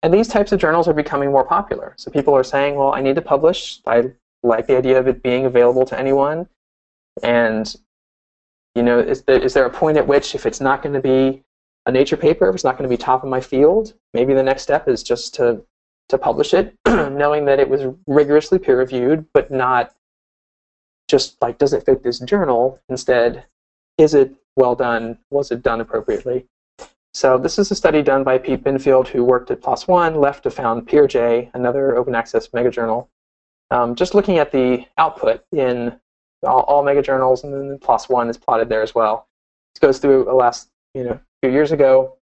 And 0.02 0.12
these 0.12 0.28
types 0.28 0.52
of 0.52 0.60
journals 0.60 0.88
are 0.88 0.92
becoming 0.92 1.30
more 1.30 1.44
popular. 1.44 1.94
So 1.96 2.10
people 2.10 2.34
are 2.34 2.44
saying, 2.44 2.74
well, 2.74 2.92
I 2.92 3.00
need 3.00 3.14
to 3.14 3.22
publish. 3.22 3.80
I 3.86 4.10
like 4.42 4.66
the 4.66 4.76
idea 4.76 4.98
of 4.98 5.06
it 5.06 5.22
being 5.22 5.46
available 5.46 5.84
to 5.86 5.98
anyone. 5.98 6.48
And, 7.22 7.74
you 8.74 8.82
know, 8.82 8.98
is 8.98 9.22
there, 9.22 9.40
is 9.40 9.54
there 9.54 9.64
a 9.64 9.70
point 9.70 9.98
at 9.98 10.06
which 10.06 10.34
if 10.34 10.44
it's 10.44 10.60
not 10.60 10.82
going 10.82 10.94
to 10.94 11.00
be 11.00 11.42
a 11.86 11.92
nature 11.92 12.16
paper, 12.16 12.48
if 12.48 12.54
it's 12.54 12.64
not 12.64 12.76
going 12.76 12.88
to 12.88 12.94
be 12.94 12.96
top 12.96 13.22
of 13.22 13.28
my 13.28 13.40
field, 13.40 13.94
maybe 14.12 14.34
the 14.34 14.42
next 14.42 14.62
step 14.62 14.88
is 14.88 15.02
just 15.02 15.34
to, 15.34 15.62
to 16.08 16.18
publish 16.18 16.52
it, 16.52 16.76
knowing 16.86 17.44
that 17.44 17.60
it 17.60 17.68
was 17.68 17.94
rigorously 18.06 18.58
peer 18.58 18.78
reviewed, 18.78 19.26
but 19.32 19.50
not 19.50 19.94
just 21.08 21.40
like, 21.40 21.58
does 21.58 21.72
it 21.72 21.84
fit 21.84 22.02
this 22.02 22.18
journal? 22.20 22.80
Instead, 22.88 23.44
is 23.98 24.14
it 24.14 24.34
well 24.56 24.74
done? 24.74 25.18
Was 25.30 25.50
it 25.50 25.62
done 25.62 25.80
appropriately? 25.80 26.46
So 27.14 27.36
this 27.36 27.58
is 27.58 27.70
a 27.70 27.74
study 27.74 28.02
done 28.02 28.24
by 28.24 28.38
Pete 28.38 28.64
Binfield, 28.64 29.06
who 29.06 29.22
worked 29.22 29.50
at 29.50 29.60
PLOS 29.60 29.86
One, 29.86 30.14
left 30.14 30.44
to 30.44 30.50
found 30.50 30.88
PeerJ, 30.88 31.50
another 31.52 31.96
open 31.96 32.14
access 32.14 32.48
megajournal. 32.48 33.06
Um, 33.70 33.94
just 33.94 34.14
looking 34.14 34.38
at 34.38 34.50
the 34.50 34.86
output 34.96 35.44
in 35.52 35.98
all, 36.42 36.60
all 36.60 36.82
megajournals, 36.82 37.44
and 37.44 37.52
then 37.52 37.78
PLOS 37.78 38.08
One 38.08 38.30
is 38.30 38.38
plotted 38.38 38.70
there 38.70 38.82
as 38.82 38.94
well. 38.94 39.28
This 39.74 39.80
goes 39.80 39.98
through 39.98 40.24
the 40.24 40.32
last 40.32 40.68
you 40.94 41.04
know 41.04 41.20
few 41.42 41.52
years 41.52 41.72
ago. 41.72 42.16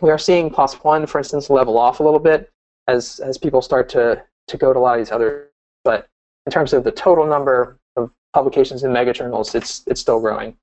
We 0.00 0.10
are 0.10 0.18
seeing 0.18 0.48
PLOS 0.50 0.82
One, 0.82 1.06
for 1.06 1.18
instance, 1.18 1.50
level 1.50 1.76
off 1.76 2.00
a 2.00 2.02
little 2.02 2.18
bit 2.18 2.50
as 2.88 3.20
as 3.20 3.36
people 3.36 3.60
start 3.60 3.88
to 3.90 4.22
to 4.48 4.56
go 4.56 4.72
to 4.72 4.78
a 4.78 4.80
lot 4.80 4.98
of 4.98 5.04
these 5.04 5.12
other. 5.12 5.50
But 5.84 6.08
in 6.46 6.52
terms 6.52 6.72
of 6.72 6.84
the 6.84 6.92
total 6.92 7.26
number 7.26 7.78
of 7.96 8.10
publications 8.32 8.82
in 8.82 8.94
mega 8.94 9.12
journals, 9.12 9.54
it's 9.54 9.82
it's 9.86 10.00
still 10.00 10.20
growing. 10.20 10.56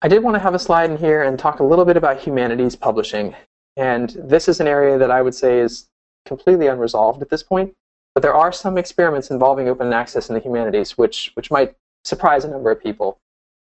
I 0.00 0.06
did 0.06 0.22
want 0.22 0.36
to 0.36 0.40
have 0.40 0.54
a 0.54 0.60
slide 0.60 0.90
in 0.90 0.96
here 0.96 1.22
and 1.22 1.36
talk 1.38 1.58
a 1.58 1.64
little 1.64 1.84
bit 1.84 1.96
about 1.96 2.20
humanities 2.20 2.76
publishing. 2.76 3.34
And 3.76 4.10
this 4.10 4.48
is 4.48 4.60
an 4.60 4.68
area 4.68 4.96
that 4.96 5.10
I 5.10 5.22
would 5.22 5.34
say 5.34 5.58
is 5.58 5.88
completely 6.24 6.68
unresolved 6.68 7.20
at 7.20 7.30
this 7.30 7.42
point. 7.42 7.74
But 8.14 8.22
there 8.22 8.34
are 8.34 8.52
some 8.52 8.78
experiments 8.78 9.30
involving 9.30 9.68
open 9.68 9.92
access 9.92 10.28
in 10.28 10.34
the 10.34 10.40
humanities, 10.40 10.96
which, 10.96 11.32
which 11.34 11.50
might 11.50 11.74
surprise 12.04 12.44
a 12.44 12.48
number 12.48 12.70
of 12.70 12.80
people. 12.80 13.18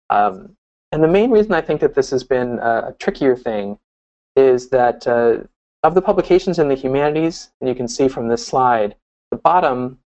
Um, 0.08 0.56
and 0.92 1.02
the 1.02 1.08
main 1.08 1.30
reason 1.30 1.52
I 1.52 1.60
think 1.60 1.80
that 1.80 1.94
this 1.94 2.10
has 2.10 2.22
been 2.22 2.58
a, 2.60 2.94
trickier 2.98 3.36
thing 3.36 3.78
is 4.36 4.68
that 4.70 5.06
uh, 5.06 5.38
of 5.82 5.94
the 5.94 6.02
publications 6.02 6.58
in 6.58 6.68
the 6.68 6.74
humanities, 6.74 7.50
and 7.60 7.68
you 7.68 7.74
can 7.74 7.88
see 7.88 8.08
from 8.08 8.28
this 8.28 8.46
slide, 8.46 8.94
the 9.30 9.36
bottom 9.36 9.98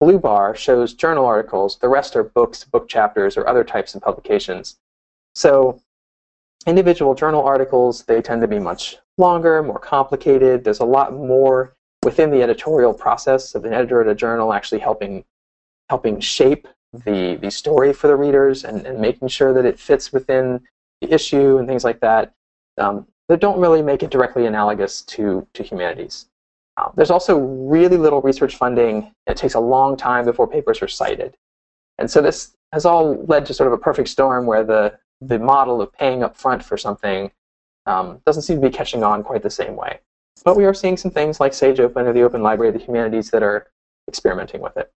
blue 0.00 0.18
bar 0.18 0.54
shows 0.54 0.92
journal 0.94 1.24
articles. 1.24 1.78
The 1.78 1.88
rest 1.88 2.16
are 2.16 2.24
books, 2.24 2.64
book 2.64 2.88
chapters, 2.88 3.36
or 3.36 3.46
other 3.48 3.64
types 3.64 3.94
of 3.94 4.02
publications. 4.02 4.76
So 5.34 5.80
individual 6.66 7.14
journal 7.14 7.44
articles, 7.44 8.04
they 8.04 8.22
tend 8.22 8.40
to 8.42 8.48
be 8.48 8.58
much 8.58 8.96
longer, 9.18 9.62
more 9.62 9.78
complicated. 9.78 10.64
There's 10.64 10.80
a 10.80 10.84
lot 10.84 11.12
more 11.12 11.74
within 12.02 12.30
the 12.30 12.42
editorial 12.42 12.92
process 12.92 13.54
of 13.54 13.64
an 13.64 13.72
editor 13.72 14.00
at 14.00 14.08
a 14.08 14.14
journal 14.14 14.52
actually 14.52 14.80
helping 14.80 15.24
helping 15.88 16.20
shape 16.20 16.68
the 16.92 17.36
the 17.36 17.50
story 17.50 17.92
for 17.92 18.06
the 18.06 18.16
readers 18.16 18.64
and, 18.64 18.86
and 18.86 18.98
making 19.00 19.28
sure 19.28 19.52
that 19.52 19.64
it 19.64 19.78
fits 19.78 20.12
within 20.12 20.60
the 21.00 21.12
issue 21.12 21.58
and 21.58 21.66
things 21.66 21.84
like 21.84 22.00
that 22.00 22.32
um, 22.78 23.06
that 23.28 23.40
don't 23.40 23.60
really 23.60 23.82
make 23.82 24.02
it 24.02 24.10
directly 24.10 24.46
analogous 24.46 25.02
to 25.02 25.46
to 25.54 25.62
humanities. 25.62 26.26
Uh, 26.76 26.90
there's 26.96 27.10
also 27.10 27.38
really 27.38 27.96
little 27.96 28.20
research 28.20 28.56
funding. 28.56 29.12
It 29.26 29.36
takes 29.36 29.54
a 29.54 29.60
long 29.60 29.96
time 29.96 30.24
before 30.24 30.46
papers 30.46 30.82
are 30.82 30.88
cited, 30.88 31.36
and 31.98 32.10
so 32.10 32.20
this 32.20 32.54
has 32.72 32.84
all 32.84 33.24
led 33.26 33.46
to 33.46 33.54
sort 33.54 33.68
of 33.68 33.72
a 33.72 33.78
perfect 33.78 34.08
storm 34.08 34.46
where 34.46 34.64
the 34.64 34.98
the 35.20 35.38
model 35.38 35.80
of 35.80 35.92
paying 35.92 36.22
up 36.22 36.36
front 36.36 36.64
for 36.64 36.76
something 36.76 37.30
um, 37.86 38.20
doesn't 38.26 38.42
seem 38.42 38.60
to 38.60 38.68
be 38.68 38.74
catching 38.74 39.02
on 39.02 39.22
quite 39.22 39.42
the 39.42 39.50
same 39.50 39.76
way. 39.76 40.00
But 40.44 40.56
we 40.56 40.64
are 40.64 40.74
seeing 40.74 40.96
some 40.96 41.10
things 41.10 41.40
like 41.40 41.54
Sage 41.54 41.80
Open 41.80 42.06
or 42.06 42.12
the 42.12 42.22
Open 42.22 42.42
Library 42.42 42.68
of 42.68 42.78
the 42.78 42.84
Humanities 42.84 43.30
that 43.30 43.42
are 43.42 43.68
experimenting 44.08 44.60
with 44.60 44.76
it. 44.76 44.90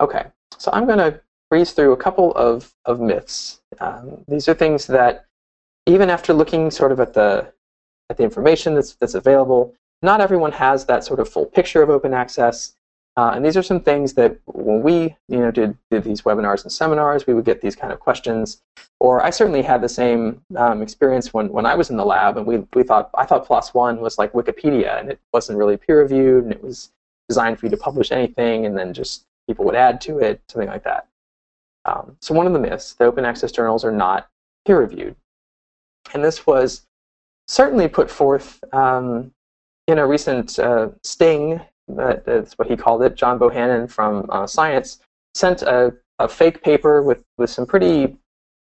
Okay, 0.00 0.26
so 0.56 0.70
I'm 0.72 0.86
going 0.86 0.98
to 0.98 1.20
breeze 1.50 1.72
through 1.72 1.92
a 1.92 1.96
couple 1.96 2.32
of, 2.32 2.72
of 2.84 3.00
myths. 3.00 3.60
Um, 3.80 4.24
these 4.28 4.48
are 4.48 4.54
things 4.54 4.86
that, 4.86 5.26
even 5.86 6.10
after 6.10 6.32
looking 6.32 6.70
sort 6.70 6.92
of 6.92 7.00
at 7.00 7.14
the 7.14 7.52
at 8.10 8.16
the 8.16 8.24
information 8.24 8.74
that's 8.74 8.94
that's 8.94 9.14
available, 9.14 9.74
not 10.02 10.20
everyone 10.20 10.52
has 10.52 10.84
that 10.86 11.04
sort 11.04 11.20
of 11.20 11.28
full 11.28 11.46
picture 11.46 11.82
of 11.82 11.90
open 11.90 12.12
access. 12.12 12.76
Uh, 13.16 13.32
and 13.34 13.44
these 13.44 13.56
are 13.56 13.62
some 13.62 13.80
things 13.80 14.14
that 14.14 14.38
when 14.46 14.82
we 14.82 15.16
you 15.28 15.38
know 15.38 15.50
did, 15.50 15.76
did 15.90 16.04
these 16.04 16.22
webinars 16.22 16.62
and 16.62 16.72
seminars, 16.72 17.26
we 17.26 17.34
would 17.34 17.44
get 17.44 17.60
these 17.60 17.76
kind 17.76 17.92
of 17.92 18.00
questions. 18.00 18.62
Or 19.00 19.22
I 19.22 19.30
certainly 19.30 19.62
had 19.62 19.82
the 19.82 19.88
same 19.88 20.42
um, 20.56 20.80
experience 20.82 21.34
when, 21.34 21.48
when 21.48 21.66
I 21.66 21.74
was 21.74 21.90
in 21.90 21.96
the 21.96 22.04
lab, 22.04 22.36
and 22.36 22.46
we, 22.46 22.58
we 22.74 22.82
thought 22.82 23.10
I 23.14 23.24
thought 23.24 23.46
PLOS 23.46 23.74
One 23.74 24.00
was 24.00 24.18
like 24.18 24.32
Wikipedia, 24.32 24.98
and 25.00 25.10
it 25.10 25.20
wasn't 25.32 25.58
really 25.58 25.76
peer 25.76 26.00
reviewed, 26.00 26.44
and 26.44 26.52
it 26.52 26.62
was 26.62 26.92
designed 27.28 27.58
for 27.58 27.66
you 27.66 27.70
to 27.70 27.76
publish 27.76 28.12
anything, 28.12 28.66
and 28.66 28.76
then 28.78 28.94
just 28.94 29.26
people 29.48 29.64
would 29.64 29.74
add 29.74 30.00
to 30.02 30.18
it, 30.18 30.40
something 30.48 30.68
like 30.68 30.84
that. 30.84 31.08
Um, 31.84 32.16
so 32.20 32.34
one 32.34 32.46
of 32.46 32.52
the 32.52 32.58
myths, 32.58 32.94
the 32.94 33.04
open 33.04 33.24
access 33.24 33.50
journals 33.50 33.84
are 33.84 33.92
not 33.92 34.28
peer 34.66 34.78
reviewed, 34.78 35.16
and 36.14 36.22
this 36.22 36.46
was 36.46 36.86
certainly 37.48 37.88
put 37.88 38.08
forth 38.08 38.62
um, 38.72 39.32
in 39.88 39.98
a 39.98 40.06
recent 40.06 40.58
uh, 40.58 40.88
sting 41.02 41.60
that's 41.96 42.58
what 42.58 42.68
he 42.68 42.76
called 42.76 43.02
it. 43.02 43.14
John 43.14 43.38
Bohannon 43.38 43.90
from 43.90 44.26
uh, 44.30 44.46
Science 44.46 45.00
sent 45.34 45.62
a, 45.62 45.94
a 46.18 46.28
fake 46.28 46.62
paper 46.62 47.02
with, 47.02 47.24
with 47.38 47.50
some 47.50 47.66
pretty 47.66 48.16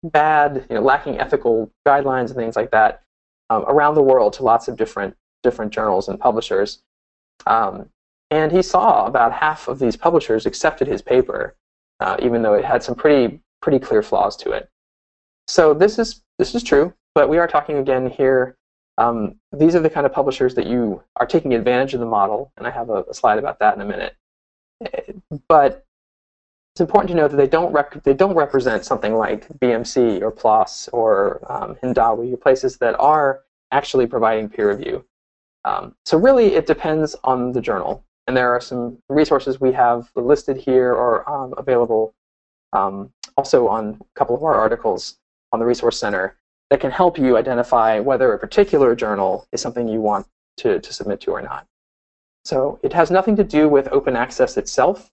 bad, 0.02 0.66
you 0.68 0.76
know, 0.76 0.82
lacking 0.82 1.18
ethical 1.18 1.70
guidelines 1.86 2.26
and 2.26 2.36
things 2.36 2.56
like 2.56 2.70
that 2.70 3.02
um, 3.50 3.64
around 3.68 3.94
the 3.94 4.02
world 4.02 4.32
to 4.34 4.42
lots 4.42 4.68
of 4.68 4.76
different 4.76 5.16
different 5.42 5.72
journals 5.72 6.08
and 6.08 6.20
publishers. 6.20 6.82
Um, 7.46 7.88
and 8.30 8.52
he 8.52 8.62
saw 8.62 9.06
about 9.06 9.32
half 9.32 9.68
of 9.68 9.78
these 9.78 9.96
publishers 9.96 10.46
accepted 10.46 10.86
his 10.86 11.02
paper, 11.02 11.56
uh, 12.00 12.16
even 12.22 12.42
though 12.42 12.54
it 12.54 12.64
had 12.64 12.82
some 12.82 12.94
pretty 12.94 13.40
pretty 13.60 13.78
clear 13.78 14.02
flaws 14.02 14.36
to 14.38 14.52
it. 14.52 14.68
So 15.48 15.74
this 15.74 15.98
is 15.98 16.22
this 16.38 16.54
is 16.54 16.62
true, 16.62 16.94
but 17.14 17.28
we 17.28 17.38
are 17.38 17.48
talking 17.48 17.78
again 17.78 18.08
here 18.08 18.56
um, 18.98 19.36
these 19.52 19.74
are 19.74 19.80
the 19.80 19.90
kind 19.90 20.06
of 20.06 20.12
publishers 20.12 20.54
that 20.54 20.66
you 20.66 21.02
are 21.16 21.26
taking 21.26 21.54
advantage 21.54 21.94
of 21.94 22.00
the 22.00 22.06
model, 22.06 22.52
and 22.56 22.66
I 22.66 22.70
have 22.70 22.90
a, 22.90 23.04
a 23.04 23.14
slide 23.14 23.38
about 23.38 23.58
that 23.60 23.74
in 23.74 23.80
a 23.80 23.84
minute. 23.84 24.16
But 25.48 25.86
it's 26.74 26.80
important 26.80 27.08
to 27.10 27.14
know 27.14 27.28
that 27.28 27.36
they 27.36 27.46
don't 27.46 27.74
they 28.04 28.14
don't 28.14 28.34
represent 28.34 28.84
something 28.84 29.14
like 29.14 29.48
BMC 29.58 30.22
or 30.22 30.30
PLOS 30.30 30.88
or 30.92 31.40
um, 31.50 31.76
Hindawi, 31.82 32.40
places 32.40 32.78
that 32.78 32.98
are 32.98 33.40
actually 33.70 34.06
providing 34.06 34.48
peer 34.48 34.70
review. 34.70 35.04
Um, 35.64 35.94
so 36.04 36.18
really, 36.18 36.54
it 36.54 36.66
depends 36.66 37.14
on 37.24 37.52
the 37.52 37.60
journal, 37.60 38.04
and 38.26 38.36
there 38.36 38.52
are 38.52 38.60
some 38.60 38.98
resources 39.08 39.60
we 39.60 39.72
have 39.72 40.10
listed 40.16 40.56
here 40.56 40.92
or 40.92 41.28
um, 41.30 41.54
available 41.56 42.14
um, 42.72 43.12
also 43.36 43.68
on 43.68 43.98
a 44.00 44.18
couple 44.18 44.36
of 44.36 44.42
our 44.42 44.54
articles 44.54 45.18
on 45.52 45.60
the 45.60 45.66
Resource 45.66 45.98
Center 45.98 46.36
that 46.72 46.80
can 46.80 46.90
help 46.90 47.18
you 47.18 47.36
identify 47.36 48.00
whether 48.00 48.32
a 48.32 48.38
particular 48.38 48.94
journal 48.94 49.46
is 49.52 49.60
something 49.60 49.86
you 49.86 50.00
want 50.00 50.26
to, 50.56 50.80
to 50.80 50.90
submit 50.90 51.20
to 51.20 51.30
or 51.30 51.42
not. 51.42 51.66
So 52.46 52.80
it 52.82 52.94
has 52.94 53.10
nothing 53.10 53.36
to 53.36 53.44
do 53.44 53.68
with 53.68 53.88
open 53.88 54.16
access 54.16 54.56
itself. 54.56 55.10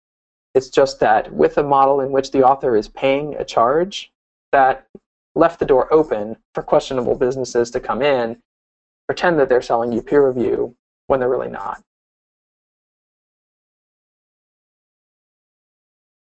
It's 0.56 0.70
just 0.70 1.02
that 1.02 1.34
with 1.34 1.58
a 1.58 1.64
model 1.64 2.00
in 2.00 2.14
which 2.14 2.32
the 2.32 2.44
author 2.44 2.78
is 2.78 2.88
paying 2.88 3.36
a 3.36 3.44
charge, 3.44 4.10
that 4.54 4.88
left 5.36 5.60
the 5.60 5.66
door 5.66 5.94
open 5.94 6.38
for 6.54 6.64
questionable 6.64 7.16
businesses 7.16 7.70
to 7.72 7.82
come 7.82 8.02
in, 8.02 8.38
pretend 9.06 9.38
that 9.38 9.50
they're 9.50 9.62
selling 9.62 9.92
you 9.92 10.02
peer 10.02 10.26
review 10.26 10.74
when 11.08 11.20
they're 11.20 11.28
really 11.28 11.50
not. 11.50 11.84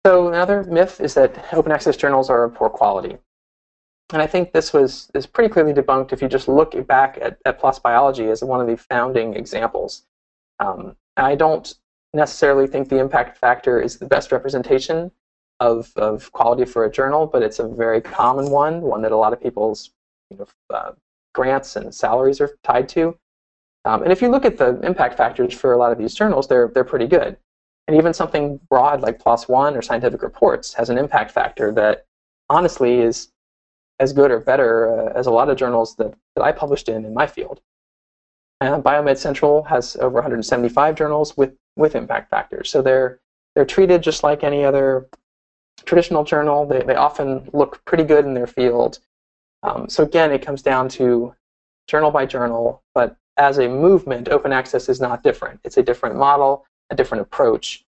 So 0.04 0.28
another 0.28 0.62
myth 0.64 1.00
is 1.00 1.14
that 1.14 1.42
open 1.54 1.72
access 1.72 1.96
journals 1.96 2.28
are 2.28 2.44
of 2.44 2.54
poor 2.54 2.68
quality. 2.68 3.16
And 4.12 4.20
I 4.20 4.26
think 4.26 4.52
this 4.52 4.72
was 4.72 5.10
is 5.14 5.26
pretty 5.26 5.52
clearly 5.52 5.72
debunked 5.72 6.12
if 6.12 6.20
you 6.20 6.28
just 6.28 6.48
look 6.48 6.86
back 6.86 7.18
at, 7.20 7.38
at 7.46 7.60
PLOS 7.60 7.80
Biology 7.82 8.28
as 8.28 8.42
one 8.42 8.60
of 8.60 8.66
the 8.66 8.76
founding 8.76 9.34
examples. 9.34 10.02
Um, 10.58 10.96
I 11.16 11.34
don't 11.34 11.74
necessarily 12.14 12.66
think 12.66 12.88
the 12.88 12.98
impact 12.98 13.38
factor 13.38 13.80
is 13.80 13.98
the 13.98 14.06
best 14.06 14.32
representation 14.32 15.10
of, 15.60 15.92
of 15.96 16.30
quality 16.32 16.64
for 16.64 16.84
a 16.84 16.90
journal, 16.90 17.26
but 17.26 17.42
it's 17.42 17.58
a 17.58 17.68
very 17.68 18.00
common 18.00 18.50
one, 18.50 18.82
one 18.82 19.02
that 19.02 19.12
a 19.12 19.16
lot 19.16 19.32
of 19.32 19.40
people's 19.40 19.90
you 20.30 20.36
know, 20.36 20.46
uh, 20.70 20.92
grants 21.34 21.76
and 21.76 21.94
salaries 21.94 22.40
are 22.40 22.58
tied 22.62 22.88
to. 22.90 23.16
Um, 23.84 24.02
and 24.02 24.12
if 24.12 24.20
you 24.20 24.28
look 24.28 24.44
at 24.44 24.58
the 24.58 24.78
impact 24.80 25.16
factors 25.16 25.54
for 25.54 25.72
a 25.72 25.78
lot 25.78 25.92
of 25.92 25.98
these 25.98 26.14
journals, 26.14 26.46
they're, 26.46 26.68
they're 26.68 26.84
pretty 26.84 27.06
good. 27.06 27.36
And 27.88 27.96
even 27.96 28.14
something 28.14 28.60
broad 28.68 29.00
like 29.00 29.18
PLOS 29.18 29.48
One 29.48 29.76
or 29.76 29.82
Scientific 29.82 30.22
Reports 30.22 30.74
has 30.74 30.90
an 30.90 30.98
impact 30.98 31.30
factor 31.30 31.72
that 31.72 32.06
honestly 32.48 33.00
is 33.00 33.31
as 34.02 34.12
good 34.12 34.32
or 34.32 34.40
better 34.40 34.72
uh, 34.92 35.12
as 35.14 35.26
a 35.26 35.30
lot 35.30 35.48
of 35.48 35.56
journals 35.56 35.94
that, 35.94 36.12
that 36.34 36.42
I 36.42 36.50
published 36.50 36.88
in 36.88 37.04
in 37.04 37.14
my 37.14 37.26
field. 37.26 37.60
And 38.60 38.82
BioMed 38.82 39.16
Central 39.16 39.62
has 39.64 39.96
over 39.96 40.14
175 40.14 40.96
journals 40.96 41.36
with, 41.36 41.54
with 41.76 41.94
impact 41.94 42.28
factors. 42.28 42.68
So 42.68 42.82
they're, 42.82 43.20
they're 43.54 43.64
treated 43.64 44.02
just 44.02 44.24
like 44.24 44.42
any 44.42 44.64
other 44.64 45.08
traditional 45.84 46.24
journal. 46.24 46.66
They, 46.66 46.82
they 46.82 46.96
often 46.96 47.48
look 47.52 47.84
pretty 47.84 48.02
good 48.02 48.24
in 48.24 48.34
their 48.34 48.48
field. 48.48 48.98
Um, 49.62 49.88
so 49.88 50.02
again, 50.02 50.32
it 50.32 50.42
comes 50.42 50.62
down 50.62 50.88
to 50.90 51.34
journal 51.86 52.10
by 52.10 52.26
journal, 52.26 52.82
but 52.94 53.16
as 53.36 53.58
a 53.58 53.68
movement, 53.68 54.28
open 54.28 54.52
access 54.52 54.88
is 54.88 55.00
not 55.00 55.22
different. 55.22 55.60
It's 55.62 55.76
a 55.76 55.82
different 55.82 56.16
model, 56.16 56.66
a 56.90 56.96
different 56.96 57.22
approach, 57.22 57.84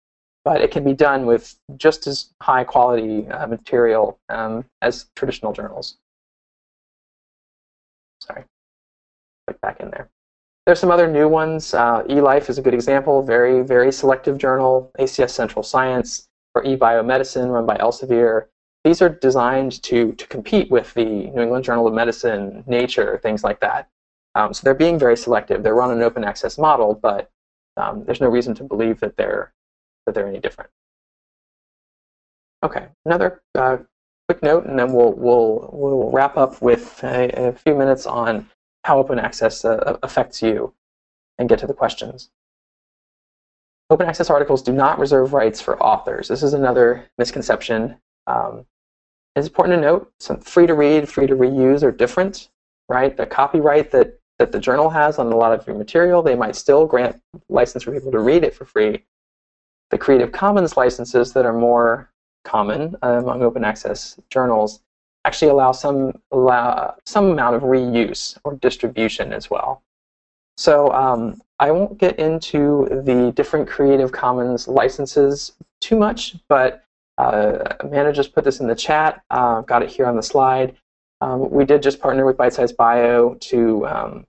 but 0.45 0.61
it 0.61 0.70
can 0.70 0.84
be 0.84 0.95
done 0.95 1.26
with 1.26 1.59
just 1.76 2.07
as 2.07 2.30
high 2.41 2.64
quality 2.64 3.26
uh, 3.28 3.47
material 3.47 4.18
um, 4.28 4.64
as 4.82 5.07
traditional 5.14 5.53
journals. 5.53 5.99
Sorry, 8.20 8.45
click 9.47 9.61
back 9.61 9.80
in 9.80 9.91
there. 9.91 10.11
There's 10.66 10.80
some 10.80 10.91
other 10.91 11.11
new 11.11 11.28
ones. 11.28 11.72
Uh, 11.72 12.03
eLife 12.05 12.51
is 12.51 12.59
a 12.59 12.62
good 12.62 12.74
example, 12.74 13.22
very, 13.22 13.62
very 13.62 13.91
selective 13.91 14.36
journal. 14.36 14.91
ACS 14.99 15.30
Central 15.30 15.62
Science 15.62 16.28
or 16.55 16.62
eBiomedicine 16.62 17.51
run 17.51 17.64
by 17.66 17.76
Elsevier. 17.76 18.47
These 18.84 19.03
are 19.03 19.09
designed 19.09 19.82
to, 19.84 20.12
to 20.12 20.26
compete 20.26 20.70
with 20.70 20.93
the 20.95 21.05
New 21.05 21.43
England 21.43 21.64
Journal 21.64 21.86
of 21.86 21.95
Medicine, 21.95 22.64
Nature, 22.66 23.18
things 23.22 23.43
like 23.43 23.61
that. 23.61 23.89
Um, 24.34 24.53
so 24.53 24.62
they're 24.62 24.74
being 24.74 24.99
very 24.99 25.16
selective. 25.16 25.62
They're 25.62 25.74
run 25.74 25.91
an 25.91 26.03
open 26.03 26.22
access 26.22 26.59
model, 26.59 26.95
but 26.95 27.30
um, 27.76 28.05
there's 28.05 28.20
no 28.20 28.28
reason 28.28 28.55
to 28.57 28.64
believe 28.64 29.01
that 29.01 29.16
they're 29.16 29.53
that 30.09 30.14
they're 30.14 30.26
any 30.26 30.40
different. 30.40 30.70
Okay, 32.64 32.88
another 33.04 33.42
uh, 33.54 33.76
quick 34.26 34.42
note, 34.42 34.64
and 34.66 34.78
then 34.78 34.92
we'll 34.92 35.12
we'll 35.12 35.68
we'll 35.72 36.11
wrap 36.11 36.36
up 36.36 36.62
with 36.62 37.04
a, 37.04 37.30
a 37.48 37.52
few 37.52 37.74
minutes 37.74 38.06
on 38.06 38.48
how 38.84 38.98
open 38.98 39.18
access 39.18 39.64
uh, 39.64 39.98
affects 40.02 40.42
you, 40.42 40.72
and 41.38 41.48
get 41.48 41.59
to 41.59 41.66
the 41.66 41.74
questions. 41.74 42.30
Open 43.90 44.09
access 44.09 44.30
articles 44.30 44.62
do 44.62 44.72
not 44.72 44.98
reserve 44.98 45.32
rights 45.32 45.61
for 45.61 45.82
authors. 45.82 46.28
This 46.28 46.42
is 46.42 46.54
another 46.54 47.09
misconception. 47.18 47.98
Um, 48.26 48.66
it's 49.36 49.46
important 49.46 49.76
to 49.76 49.80
note, 49.80 50.12
some 50.18 50.40
free 50.40 50.66
to 50.66 50.74
read, 50.74 51.09
free 51.09 51.26
to 51.26 51.34
reuse 51.34 51.82
are 51.82 51.92
different, 51.92 52.48
right? 52.88 53.16
The 53.16 53.24
copyright 53.24 53.90
that, 53.92 54.18
that 54.38 54.52
the 54.52 54.59
journal 54.59 54.90
has 54.90 55.18
on 55.18 55.32
a 55.32 55.36
lot 55.36 55.52
of 55.52 55.66
your 55.66 55.76
material, 55.76 56.22
they 56.22 56.34
might 56.34 56.56
still 56.56 56.86
grant 56.86 57.22
license 57.48 57.84
for 57.84 57.92
people 57.92 58.11
to 58.12 58.18
read 58.18 58.42
it 58.42 58.54
for 58.54 58.64
free. 58.64 59.04
The 59.91 59.99
Creative 59.99 60.30
Commons 60.32 60.76
licenses 60.76 61.32
that 61.32 61.47
are 61.47 61.53
more 61.53 62.11
common 62.45 62.97
uh, 63.03 63.20
among 63.22 63.43
open 63.43 63.64
access 63.64 64.18
journals 64.30 64.80
actually 65.24 65.51
allow 65.51 65.72
some 65.72 66.12
allow 66.32 66.95
some 67.05 67.26
amount 67.30 67.57
of 67.57 67.62
reuse 67.62 68.39
or 68.45 68.55
distribution 68.57 69.32
as 69.32 69.51
well. 69.51 69.82
So 70.57 70.93
um, 70.93 71.41
I 71.61 71.70
won't 71.70 71.99
get 71.99 72.18
into 72.18 72.89
the 73.05 73.32
different 73.34 73.68
Creative 73.68 74.11
Commons 74.11 74.66
licenses 74.66 75.53
too 75.80 75.97
much, 75.97 76.36
but 76.49 76.84
uh, 77.18 77.76
Amanda 77.80 78.12
just 78.12 78.32
put 78.32 78.45
this 78.45 78.61
in 78.61 78.66
the 78.66 78.74
chat. 78.74 79.22
Uh, 79.30 79.61
got 79.62 79.82
it 79.82 79.91
here 79.91 80.07
on 80.07 80.16
the 80.16 80.22
slide. 80.22 80.76
Um, 81.20 81.51
we 81.51 81.64
did 81.64 81.82
just 81.82 82.01
partner 82.01 82.24
with 82.24 82.36
Bitesize 82.36 82.74
Bio 82.76 83.34
to 83.34 83.86
um, 83.86 84.26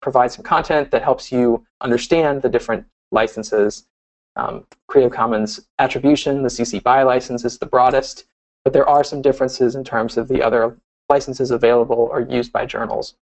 provide 0.00 0.32
some 0.32 0.44
content 0.44 0.90
that 0.90 1.02
helps 1.02 1.30
you 1.30 1.64
understand 1.80 2.42
the 2.42 2.48
different 2.48 2.84
licenses. 3.12 3.86
Um, 4.36 4.66
Creative 4.88 5.12
Commons 5.12 5.60
attribution, 5.78 6.42
the 6.42 6.48
CC 6.48 6.82
BY 6.82 7.02
license 7.02 7.44
is 7.44 7.58
the 7.58 7.66
broadest, 7.66 8.24
but 8.64 8.72
there 8.72 8.88
are 8.88 9.04
some 9.04 9.22
differences 9.22 9.74
in 9.74 9.84
terms 9.84 10.16
of 10.16 10.28
the 10.28 10.42
other 10.42 10.76
licenses 11.08 11.50
available 11.50 12.08
or 12.10 12.20
used 12.20 12.52
by 12.52 12.64
journals. 12.64 13.14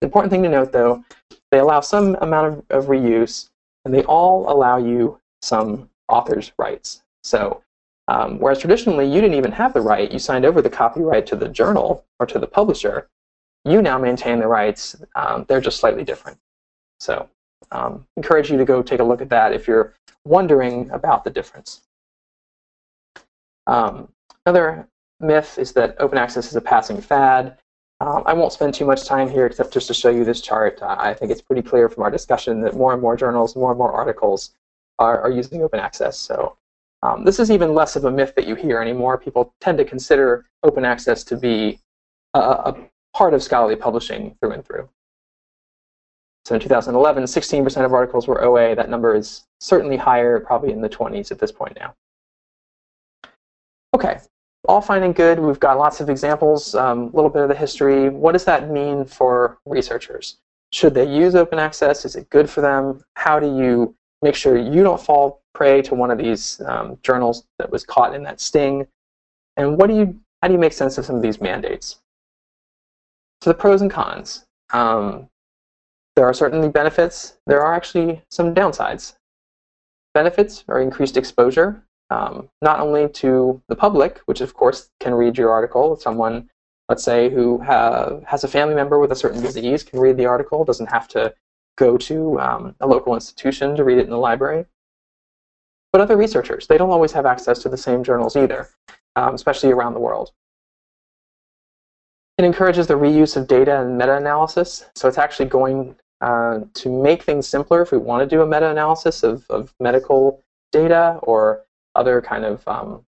The 0.00 0.06
important 0.06 0.30
thing 0.30 0.42
to 0.42 0.48
note, 0.48 0.72
though, 0.72 1.04
they 1.50 1.58
allow 1.58 1.80
some 1.80 2.16
amount 2.20 2.64
of, 2.70 2.84
of 2.84 2.86
reuse, 2.86 3.50
and 3.84 3.94
they 3.94 4.02
all 4.04 4.50
allow 4.50 4.78
you 4.78 5.20
some 5.42 5.90
author's 6.08 6.52
rights. 6.58 7.02
So, 7.22 7.62
um, 8.08 8.38
whereas 8.38 8.58
traditionally 8.58 9.06
you 9.06 9.20
didn't 9.20 9.36
even 9.36 9.52
have 9.52 9.72
the 9.72 9.80
right, 9.80 10.10
you 10.10 10.18
signed 10.18 10.44
over 10.44 10.60
the 10.60 10.70
copyright 10.70 11.26
to 11.26 11.36
the 11.36 11.48
journal 11.48 12.04
or 12.18 12.26
to 12.26 12.38
the 12.38 12.46
publisher, 12.46 13.08
you 13.64 13.80
now 13.80 13.98
maintain 13.98 14.40
the 14.40 14.46
rights. 14.46 14.96
Um, 15.14 15.46
they're 15.48 15.60
just 15.60 15.80
slightly 15.80 16.04
different. 16.04 16.38
So, 17.00 17.28
um, 17.72 18.06
encourage 18.16 18.50
you 18.50 18.58
to 18.58 18.64
go 18.64 18.82
take 18.82 19.00
a 19.00 19.04
look 19.04 19.20
at 19.20 19.28
that 19.30 19.52
if 19.52 19.66
you're 19.66 19.94
wondering 20.24 20.90
about 20.90 21.24
the 21.24 21.30
difference. 21.30 21.82
Um, 23.66 24.08
another 24.46 24.88
myth 25.20 25.58
is 25.58 25.72
that 25.72 25.96
open 25.98 26.18
access 26.18 26.48
is 26.48 26.56
a 26.56 26.60
passing 26.60 27.00
fad. 27.00 27.58
Um, 28.00 28.22
I 28.26 28.34
won't 28.34 28.52
spend 28.52 28.74
too 28.74 28.84
much 28.84 29.06
time 29.06 29.30
here 29.30 29.46
except 29.46 29.72
just 29.72 29.86
to 29.86 29.94
show 29.94 30.10
you 30.10 30.24
this 30.24 30.40
chart. 30.40 30.82
Uh, 30.82 30.96
I 30.98 31.14
think 31.14 31.30
it's 31.30 31.40
pretty 31.40 31.62
clear 31.62 31.88
from 31.88 32.02
our 32.02 32.10
discussion 32.10 32.60
that 32.62 32.74
more 32.74 32.92
and 32.92 33.00
more 33.00 33.16
journals, 33.16 33.56
more 33.56 33.70
and 33.70 33.78
more 33.78 33.92
articles 33.92 34.54
are, 34.98 35.20
are 35.22 35.30
using 35.30 35.62
open 35.62 35.80
access. 35.80 36.18
So 36.18 36.56
um, 37.02 37.24
this 37.24 37.38
is 37.38 37.50
even 37.50 37.74
less 37.74 37.96
of 37.96 38.04
a 38.04 38.10
myth 38.10 38.34
that 38.34 38.46
you 38.46 38.54
hear 38.54 38.80
anymore. 38.80 39.16
People 39.18 39.54
tend 39.60 39.78
to 39.78 39.84
consider 39.84 40.44
open 40.62 40.84
access 40.84 41.22
to 41.24 41.36
be 41.36 41.78
a, 42.34 42.40
a 42.40 42.76
part 43.14 43.34
of 43.34 43.42
scholarly 43.42 43.76
publishing 43.76 44.36
through 44.40 44.52
and 44.52 44.64
through. 44.64 44.88
So 46.44 46.54
in 46.54 46.60
2011, 46.60 47.24
16% 47.24 47.84
of 47.84 47.94
articles 47.94 48.28
were 48.28 48.42
OA. 48.44 48.74
That 48.74 48.90
number 48.90 49.14
is 49.14 49.44
certainly 49.60 49.96
higher, 49.96 50.40
probably 50.40 50.72
in 50.72 50.82
the 50.82 50.88
20s 50.88 51.30
at 51.30 51.38
this 51.38 51.50
point 51.50 51.78
now. 51.80 51.94
Okay, 53.94 54.18
all 54.66 54.80
fine 54.80 55.04
and 55.04 55.14
good. 55.14 55.38
We've 55.38 55.60
got 55.60 55.78
lots 55.78 56.00
of 56.00 56.10
examples, 56.10 56.74
a 56.74 56.84
um, 56.84 57.10
little 57.12 57.30
bit 57.30 57.42
of 57.42 57.48
the 57.48 57.54
history. 57.54 58.10
What 58.10 58.32
does 58.32 58.44
that 58.44 58.70
mean 58.70 59.04
for 59.06 59.58
researchers? 59.64 60.36
Should 60.72 60.94
they 60.94 61.06
use 61.06 61.34
open 61.34 61.58
access? 61.58 62.04
Is 62.04 62.16
it 62.16 62.28
good 62.28 62.50
for 62.50 62.60
them? 62.60 63.02
How 63.14 63.38
do 63.38 63.46
you 63.46 63.94
make 64.20 64.34
sure 64.34 64.58
you 64.58 64.82
don't 64.82 65.00
fall 65.00 65.42
prey 65.54 65.80
to 65.82 65.94
one 65.94 66.10
of 66.10 66.18
these 66.18 66.60
um, 66.66 66.98
journals 67.02 67.44
that 67.58 67.70
was 67.70 67.84
caught 67.84 68.14
in 68.14 68.22
that 68.24 68.40
sting? 68.40 68.86
And 69.56 69.78
what 69.78 69.86
do 69.86 69.96
you, 69.96 70.18
how 70.42 70.48
do 70.48 70.54
you 70.54 70.60
make 70.60 70.72
sense 70.72 70.98
of 70.98 71.06
some 71.06 71.16
of 71.16 71.22
these 71.22 71.40
mandates? 71.40 72.00
So 73.42 73.50
the 73.50 73.54
pros 73.54 73.80
and 73.80 73.90
cons. 73.90 74.44
Um, 74.72 75.28
there 76.16 76.26
are 76.26 76.34
certainly 76.34 76.68
benefits. 76.68 77.38
There 77.46 77.62
are 77.62 77.74
actually 77.74 78.22
some 78.30 78.54
downsides. 78.54 79.14
Benefits 80.14 80.64
are 80.68 80.80
increased 80.80 81.16
exposure 81.16 81.84
um, 82.10 82.48
not 82.62 82.80
only 82.80 83.08
to 83.08 83.60
the 83.68 83.76
public, 83.76 84.18
which 84.26 84.40
of 84.40 84.54
course 84.54 84.90
can 85.00 85.14
read 85.14 85.38
your 85.38 85.50
article. 85.50 85.96
Someone, 85.96 86.48
let's 86.88 87.02
say, 87.02 87.30
who 87.30 87.58
have, 87.58 88.22
has 88.26 88.44
a 88.44 88.48
family 88.48 88.74
member 88.74 88.98
with 88.98 89.12
a 89.12 89.16
certain 89.16 89.42
disease 89.42 89.82
can 89.82 89.98
read 89.98 90.16
the 90.16 90.26
article, 90.26 90.64
doesn't 90.64 90.90
have 90.90 91.08
to 91.08 91.34
go 91.76 91.96
to 91.96 92.38
um, 92.40 92.74
a 92.80 92.86
local 92.86 93.14
institution 93.14 93.74
to 93.76 93.84
read 93.84 93.98
it 93.98 94.04
in 94.04 94.10
the 94.10 94.18
library. 94.18 94.66
But 95.92 96.00
other 96.00 96.16
researchers, 96.16 96.66
they 96.66 96.78
don't 96.78 96.90
always 96.90 97.12
have 97.12 97.26
access 97.26 97.60
to 97.60 97.68
the 97.68 97.76
same 97.76 98.04
journals 98.04 98.36
either, 98.36 98.68
um, 99.16 99.34
especially 99.34 99.72
around 99.72 99.94
the 99.94 100.00
world. 100.00 100.32
It 102.36 102.44
encourages 102.44 102.88
the 102.88 102.94
reuse 102.94 103.36
of 103.36 103.46
data 103.46 103.80
and 103.80 103.96
meta-analysis. 103.96 104.86
So 104.96 105.06
it's 105.06 105.18
actually 105.18 105.48
going 105.48 105.94
uh, 106.24 106.60
to 106.72 106.88
make 106.88 107.22
things 107.22 107.46
simpler 107.46 107.82
if 107.82 107.92
we 107.92 107.98
want 107.98 108.22
to 108.22 108.36
do 108.36 108.40
a 108.40 108.46
meta-analysis 108.46 109.22
of, 109.22 109.44
of 109.50 109.74
medical 109.78 110.42
data 110.72 111.18
or 111.22 111.60
other 111.94 112.22
kind 112.22 112.46
of 112.46 112.66
um, 112.66 113.04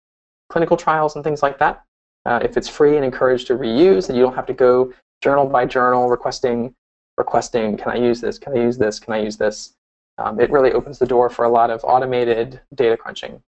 clinical 0.49 0.79
trials 0.79 1.15
and 1.15 1.23
things 1.23 1.43
like 1.43 1.59
that. 1.59 1.85
Uh, 2.25 2.41
if 2.43 2.57
it's 2.57 2.69
free 2.69 2.97
and 2.97 3.05
encouraged 3.05 3.47
to 3.47 3.55
reuse, 3.55 4.07
then 4.07 4.17
you 4.17 4.23
don't 4.23 4.35
have 4.35 4.47
to 4.47 4.55
go 4.55 4.95
journal 5.21 5.45
by 5.45 5.67
journal 5.67 6.09
requesting, 6.09 6.75
requesting, 7.19 7.77
can 7.77 7.93
I 7.93 7.97
use 7.97 8.23
this? 8.23 8.39
Can 8.39 8.57
I 8.57 8.63
use 8.63 8.79
this? 8.79 8.99
Can 8.99 9.13
I 9.13 9.19
use 9.19 9.37
this? 9.37 9.75
Um, 10.17 10.41
it 10.41 10.51
really 10.51 10.73
opens 10.73 10.99
the 10.99 11.07
door 11.07 11.29
for 11.29 11.45
a 11.45 11.51
lot 11.51 11.69
of 11.69 11.85
automated 11.85 12.63
data 12.75 12.97
crunching. 12.97 13.43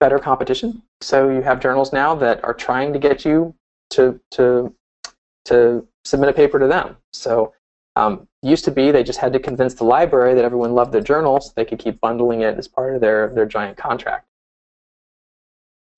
Better 0.00 0.18
competition. 0.18 0.82
So 1.02 1.28
you 1.28 1.42
have 1.42 1.60
journals 1.60 1.92
now 1.92 2.14
that 2.14 2.42
are 2.42 2.54
trying 2.54 2.94
to 2.94 2.98
get 2.98 3.26
you 3.26 3.54
to 3.90 4.18
to 4.30 4.74
to 5.44 5.86
submit 6.04 6.30
a 6.30 6.32
paper 6.32 6.58
to 6.58 6.66
them. 6.66 6.96
So 7.12 7.52
um, 7.98 8.28
used 8.42 8.64
to 8.64 8.70
be 8.70 8.92
they 8.92 9.02
just 9.02 9.18
had 9.18 9.32
to 9.32 9.40
convince 9.40 9.74
the 9.74 9.82
library 9.82 10.32
that 10.34 10.44
everyone 10.44 10.72
loved 10.72 10.92
their 10.92 11.00
journal 11.00 11.40
so 11.40 11.50
they 11.56 11.64
could 11.64 11.80
keep 11.80 12.00
bundling 12.00 12.42
it 12.42 12.56
as 12.56 12.68
part 12.68 12.94
of 12.94 13.00
their, 13.00 13.28
their 13.34 13.44
giant 13.44 13.76
contract. 13.76 14.24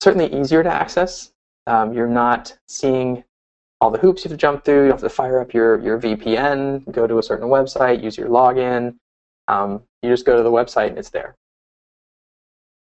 Certainly 0.01 0.33
easier 0.33 0.63
to 0.63 0.69
access. 0.69 1.31
Um, 1.67 1.93
you're 1.93 2.07
not 2.07 2.57
seeing 2.67 3.23
all 3.79 3.91
the 3.91 3.99
hoops 3.99 4.25
you 4.25 4.29
have 4.29 4.37
to 4.37 4.41
jump 4.41 4.65
through. 4.65 4.85
You 4.85 4.89
don't 4.89 4.99
have 4.99 5.09
to 5.09 5.15
fire 5.15 5.39
up 5.39 5.53
your, 5.53 5.79
your 5.79 5.99
VPN, 5.99 6.91
go 6.91 7.05
to 7.05 7.19
a 7.19 7.23
certain 7.23 7.49
website, 7.49 8.03
use 8.03 8.17
your 8.17 8.29
login. 8.29 8.95
Um, 9.47 9.83
you 10.01 10.09
just 10.09 10.25
go 10.25 10.35
to 10.35 10.41
the 10.41 10.51
website 10.51 10.87
and 10.87 10.97
it's 10.97 11.11
there. 11.11 11.35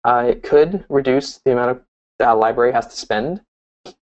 Uh, 0.05 0.25
it 0.29 0.45
could 0.45 0.85
reduce 0.89 1.39
the 1.45 1.53
amount 1.53 1.73
of 1.73 1.83
the 2.21 2.33
library 2.33 2.73
has 2.73 2.87
to 2.87 2.97
spend. 2.97 3.41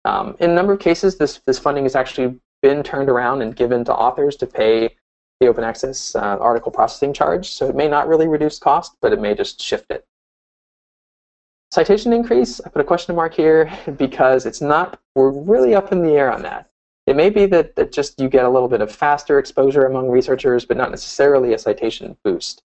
Um, 0.03 0.35
in 0.41 0.49
a 0.49 0.53
number 0.53 0.73
of 0.73 0.79
cases, 0.79 1.17
this, 1.17 1.39
this 1.45 1.59
funding 1.59 1.85
is 1.85 1.95
actually 1.95 2.41
been 2.61 2.83
turned 2.83 3.09
around 3.09 3.41
and 3.41 3.55
given 3.55 3.83
to 3.85 3.93
authors 3.93 4.35
to 4.37 4.47
pay 4.47 4.95
the 5.39 5.47
open 5.47 5.63
access 5.63 6.15
uh, 6.15 6.37
article 6.39 6.71
processing 6.71 7.13
charge. 7.13 7.49
So 7.49 7.67
it 7.67 7.75
may 7.75 7.87
not 7.87 8.07
really 8.07 8.27
reduce 8.27 8.59
cost, 8.59 8.95
but 9.01 9.13
it 9.13 9.21
may 9.21 9.35
just 9.35 9.61
shift 9.61 9.91
it. 9.91 10.05
Citation 11.71 12.13
increase, 12.13 12.61
I 12.61 12.69
put 12.69 12.81
a 12.81 12.85
question 12.85 13.15
mark 13.15 13.33
here 13.33 13.71
because 13.97 14.45
it's 14.45 14.61
not, 14.61 14.99
we're 15.15 15.31
really 15.31 15.75
up 15.75 15.91
in 15.91 16.01
the 16.01 16.13
air 16.13 16.31
on 16.31 16.41
that. 16.43 16.69
It 17.05 17.15
may 17.15 17.29
be 17.29 17.45
that, 17.47 17.75
that 17.75 17.91
just 17.91 18.19
you 18.19 18.27
get 18.27 18.45
a 18.45 18.49
little 18.49 18.67
bit 18.67 18.81
of 18.81 18.91
faster 18.91 19.39
exposure 19.39 19.85
among 19.85 20.09
researchers, 20.09 20.65
but 20.65 20.75
not 20.75 20.91
necessarily 20.91 21.53
a 21.53 21.57
citation 21.57 22.17
boost, 22.23 22.63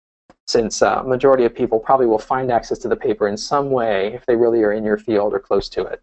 since 0.49 0.83
a 0.83 1.01
uh, 1.01 1.03
majority 1.05 1.45
of 1.45 1.55
people 1.55 1.79
probably 1.79 2.07
will 2.07 2.19
find 2.19 2.51
access 2.51 2.79
to 2.79 2.89
the 2.89 2.97
paper 2.97 3.29
in 3.29 3.37
some 3.37 3.71
way 3.71 4.13
if 4.15 4.27
they 4.27 4.35
really 4.35 4.63
are 4.63 4.73
in 4.73 4.83
your 4.83 4.99
field 4.99 5.33
or 5.33 5.39
close 5.39 5.69
to 5.69 5.85
it. 5.85 6.03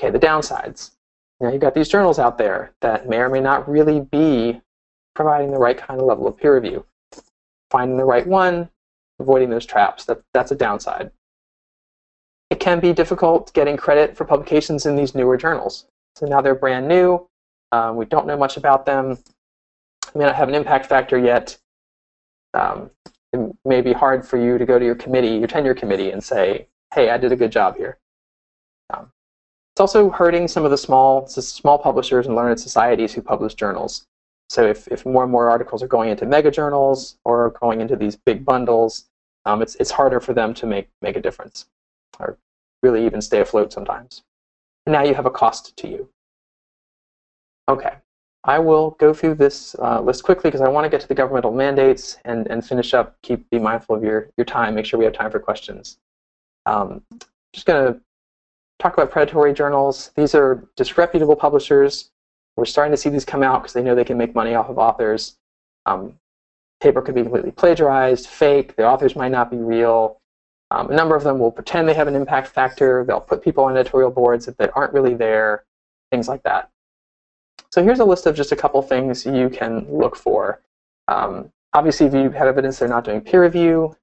Okay, 0.00 0.10
the 0.10 0.18
downsides. 0.18 0.92
Now 1.42 1.50
you've 1.50 1.60
got 1.60 1.74
these 1.74 1.88
journals 1.88 2.20
out 2.20 2.38
there 2.38 2.72
that 2.82 3.08
may 3.08 3.18
or 3.18 3.28
may 3.28 3.40
not 3.40 3.68
really 3.68 4.00
be 4.00 4.60
providing 5.16 5.50
the 5.50 5.58
right 5.58 5.76
kind 5.76 6.00
of 6.00 6.06
level 6.06 6.28
of 6.28 6.36
peer 6.36 6.54
review. 6.54 6.86
Finding 7.68 7.96
the 7.96 8.04
right 8.04 8.26
one, 8.26 8.70
avoiding 9.18 9.50
those 9.50 9.66
traps, 9.66 10.04
that, 10.04 10.22
that's 10.32 10.52
a 10.52 10.54
downside. 10.54 11.10
It 12.50 12.60
can 12.60 12.78
be 12.78 12.92
difficult 12.92 13.52
getting 13.54 13.76
credit 13.76 14.16
for 14.16 14.24
publications 14.24 14.86
in 14.86 14.94
these 14.94 15.16
newer 15.16 15.36
journals. 15.36 15.86
So 16.14 16.26
now 16.26 16.40
they're 16.40 16.54
brand 16.54 16.86
new, 16.86 17.26
um, 17.72 17.96
we 17.96 18.04
don't 18.04 18.26
know 18.26 18.36
much 18.36 18.56
about 18.56 18.86
them, 18.86 19.18
may 20.14 20.24
not 20.24 20.36
have 20.36 20.48
an 20.48 20.54
impact 20.54 20.86
factor 20.86 21.18
yet. 21.18 21.58
Um, 22.54 22.90
it 23.32 23.40
may 23.64 23.80
be 23.80 23.92
hard 23.92 24.24
for 24.24 24.36
you 24.36 24.58
to 24.58 24.66
go 24.66 24.78
to 24.78 24.84
your 24.84 24.94
committee, 24.94 25.38
your 25.38 25.48
tenure 25.48 25.74
committee, 25.74 26.10
and 26.10 26.22
say, 26.22 26.68
hey, 26.94 27.10
I 27.10 27.16
did 27.16 27.32
a 27.32 27.36
good 27.36 27.50
job 27.50 27.76
here. 27.76 27.98
It's 29.74 29.80
also 29.80 30.10
hurting 30.10 30.48
some 30.48 30.64
of 30.64 30.70
the 30.70 30.76
small, 30.76 31.26
small 31.26 31.78
publishers 31.78 32.26
and 32.26 32.36
learned 32.36 32.60
societies 32.60 33.14
who 33.14 33.22
publish 33.22 33.54
journals. 33.54 34.06
So 34.50 34.66
if, 34.66 34.86
if 34.88 35.06
more 35.06 35.22
and 35.22 35.32
more 35.32 35.48
articles 35.48 35.82
are 35.82 35.88
going 35.88 36.10
into 36.10 36.26
mega 36.26 36.50
journals 36.50 37.16
or 37.24 37.50
going 37.58 37.80
into 37.80 37.96
these 37.96 38.16
big 38.16 38.44
bundles, 38.44 39.06
um, 39.46 39.62
it's, 39.62 39.74
it's 39.76 39.90
harder 39.90 40.20
for 40.20 40.34
them 40.34 40.52
to 40.54 40.66
make, 40.66 40.88
make 41.00 41.16
a 41.16 41.22
difference 41.22 41.66
or 42.20 42.36
really 42.82 43.06
even 43.06 43.22
stay 43.22 43.40
afloat 43.40 43.72
sometimes. 43.72 44.22
And 44.84 44.92
now 44.92 45.04
you 45.04 45.14
have 45.14 45.24
a 45.24 45.30
cost 45.30 45.74
to 45.78 45.88
you. 45.88 46.10
Okay, 47.66 47.94
I 48.44 48.58
will 48.58 48.90
go 49.00 49.14
through 49.14 49.36
this 49.36 49.74
uh, 49.78 50.02
list 50.02 50.22
quickly 50.22 50.50
because 50.50 50.60
I 50.60 50.68
want 50.68 50.84
to 50.84 50.90
get 50.90 51.00
to 51.00 51.08
the 51.08 51.14
governmental 51.14 51.52
mandates 51.52 52.18
and, 52.26 52.46
and 52.48 52.62
finish 52.62 52.92
up. 52.92 53.16
Keep 53.22 53.48
be 53.48 53.58
mindful 53.58 53.96
of 53.96 54.04
your, 54.04 54.28
your 54.36 54.44
time. 54.44 54.74
Make 54.74 54.84
sure 54.84 54.98
we 54.98 55.06
have 55.06 55.14
time 55.14 55.30
for 55.30 55.38
questions. 55.38 55.96
Um, 56.66 57.02
just 57.54 57.64
going 57.66 57.94
to 57.94 58.00
talk 58.82 58.94
about 58.94 59.10
predatory 59.10 59.52
journals. 59.52 60.10
These 60.16 60.34
are 60.34 60.68
disreputable 60.76 61.36
publishers. 61.36 62.10
We're 62.56 62.64
starting 62.64 62.90
to 62.92 62.96
see 62.96 63.08
these 63.08 63.24
come 63.24 63.42
out 63.42 63.62
because 63.62 63.72
they 63.72 63.82
know 63.82 63.94
they 63.94 64.04
can 64.04 64.18
make 64.18 64.34
money 64.34 64.54
off 64.54 64.68
of 64.68 64.78
authors. 64.78 65.36
Um, 65.86 66.18
paper 66.80 67.00
could 67.00 67.14
be 67.14 67.22
completely 67.22 67.52
plagiarized, 67.52 68.26
fake. 68.26 68.76
The 68.76 68.86
authors 68.86 69.14
might 69.14 69.30
not 69.30 69.50
be 69.50 69.56
real. 69.56 70.20
Um, 70.70 70.90
a 70.90 70.94
number 70.94 71.14
of 71.14 71.22
them 71.22 71.38
will 71.38 71.52
pretend 71.52 71.88
they 71.88 71.94
have 71.94 72.08
an 72.08 72.16
impact 72.16 72.48
factor. 72.48 73.04
They'll 73.06 73.20
put 73.20 73.42
people 73.42 73.64
on 73.64 73.76
editorial 73.76 74.10
boards 74.10 74.46
that 74.46 74.72
aren't 74.74 74.92
really 74.92 75.14
there. 75.14 75.64
Things 76.10 76.28
like 76.28 76.42
that. 76.42 76.70
So 77.70 77.82
here's 77.82 78.00
a 78.00 78.04
list 78.04 78.26
of 78.26 78.34
just 78.34 78.52
a 78.52 78.56
couple 78.56 78.82
things 78.82 79.24
you 79.24 79.48
can 79.48 79.86
look 79.88 80.16
for. 80.16 80.60
Um, 81.08 81.52
obviously, 81.72 82.06
if 82.06 82.14
you 82.14 82.30
have 82.30 82.48
evidence 82.48 82.78
they're 82.78 82.88
not 82.88 83.04
doing 83.04 83.20
peer 83.20 83.42
review, 83.42 83.96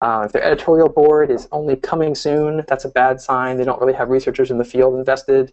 uh, 0.00 0.22
if 0.24 0.32
their 0.32 0.42
editorial 0.42 0.88
board 0.88 1.30
is 1.30 1.48
only 1.52 1.76
coming 1.76 2.14
soon, 2.14 2.64
that's 2.66 2.84
a 2.84 2.88
bad 2.88 3.20
sign. 3.20 3.56
They 3.56 3.64
don't 3.64 3.80
really 3.80 3.92
have 3.92 4.08
researchers 4.08 4.50
in 4.50 4.58
the 4.58 4.64
field 4.64 4.94
invested. 4.94 5.52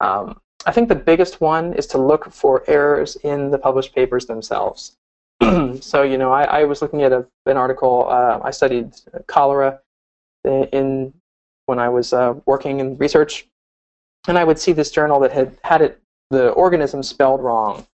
Um, 0.00 0.40
I 0.66 0.72
think 0.72 0.88
the 0.88 0.94
biggest 0.94 1.40
one 1.40 1.72
is 1.74 1.86
to 1.88 1.98
look 1.98 2.32
for 2.32 2.62
errors 2.68 3.16
in 3.16 3.50
the 3.50 3.58
published 3.58 3.94
papers 3.94 4.26
themselves. 4.26 4.96
so, 5.80 6.02
you 6.02 6.18
know, 6.18 6.30
I, 6.32 6.44
I, 6.44 6.64
was 6.64 6.82
looking 6.82 7.02
at 7.02 7.12
a, 7.12 7.26
an 7.46 7.56
article. 7.56 8.06
Uh, 8.08 8.38
I 8.44 8.52
studied 8.52 8.94
cholera 9.26 9.80
in, 10.44 10.64
in 10.72 11.14
when 11.66 11.80
I 11.80 11.88
was 11.88 12.12
uh, 12.12 12.34
working 12.46 12.78
in 12.78 12.96
research, 12.98 13.48
and 14.28 14.38
I 14.38 14.44
would 14.44 14.58
see 14.58 14.72
this 14.72 14.92
journal 14.92 15.18
that 15.20 15.32
had 15.32 15.58
had 15.64 15.82
it 15.82 16.00
the 16.30 16.50
organism 16.50 17.02
spelled 17.02 17.42
wrong 17.42 17.86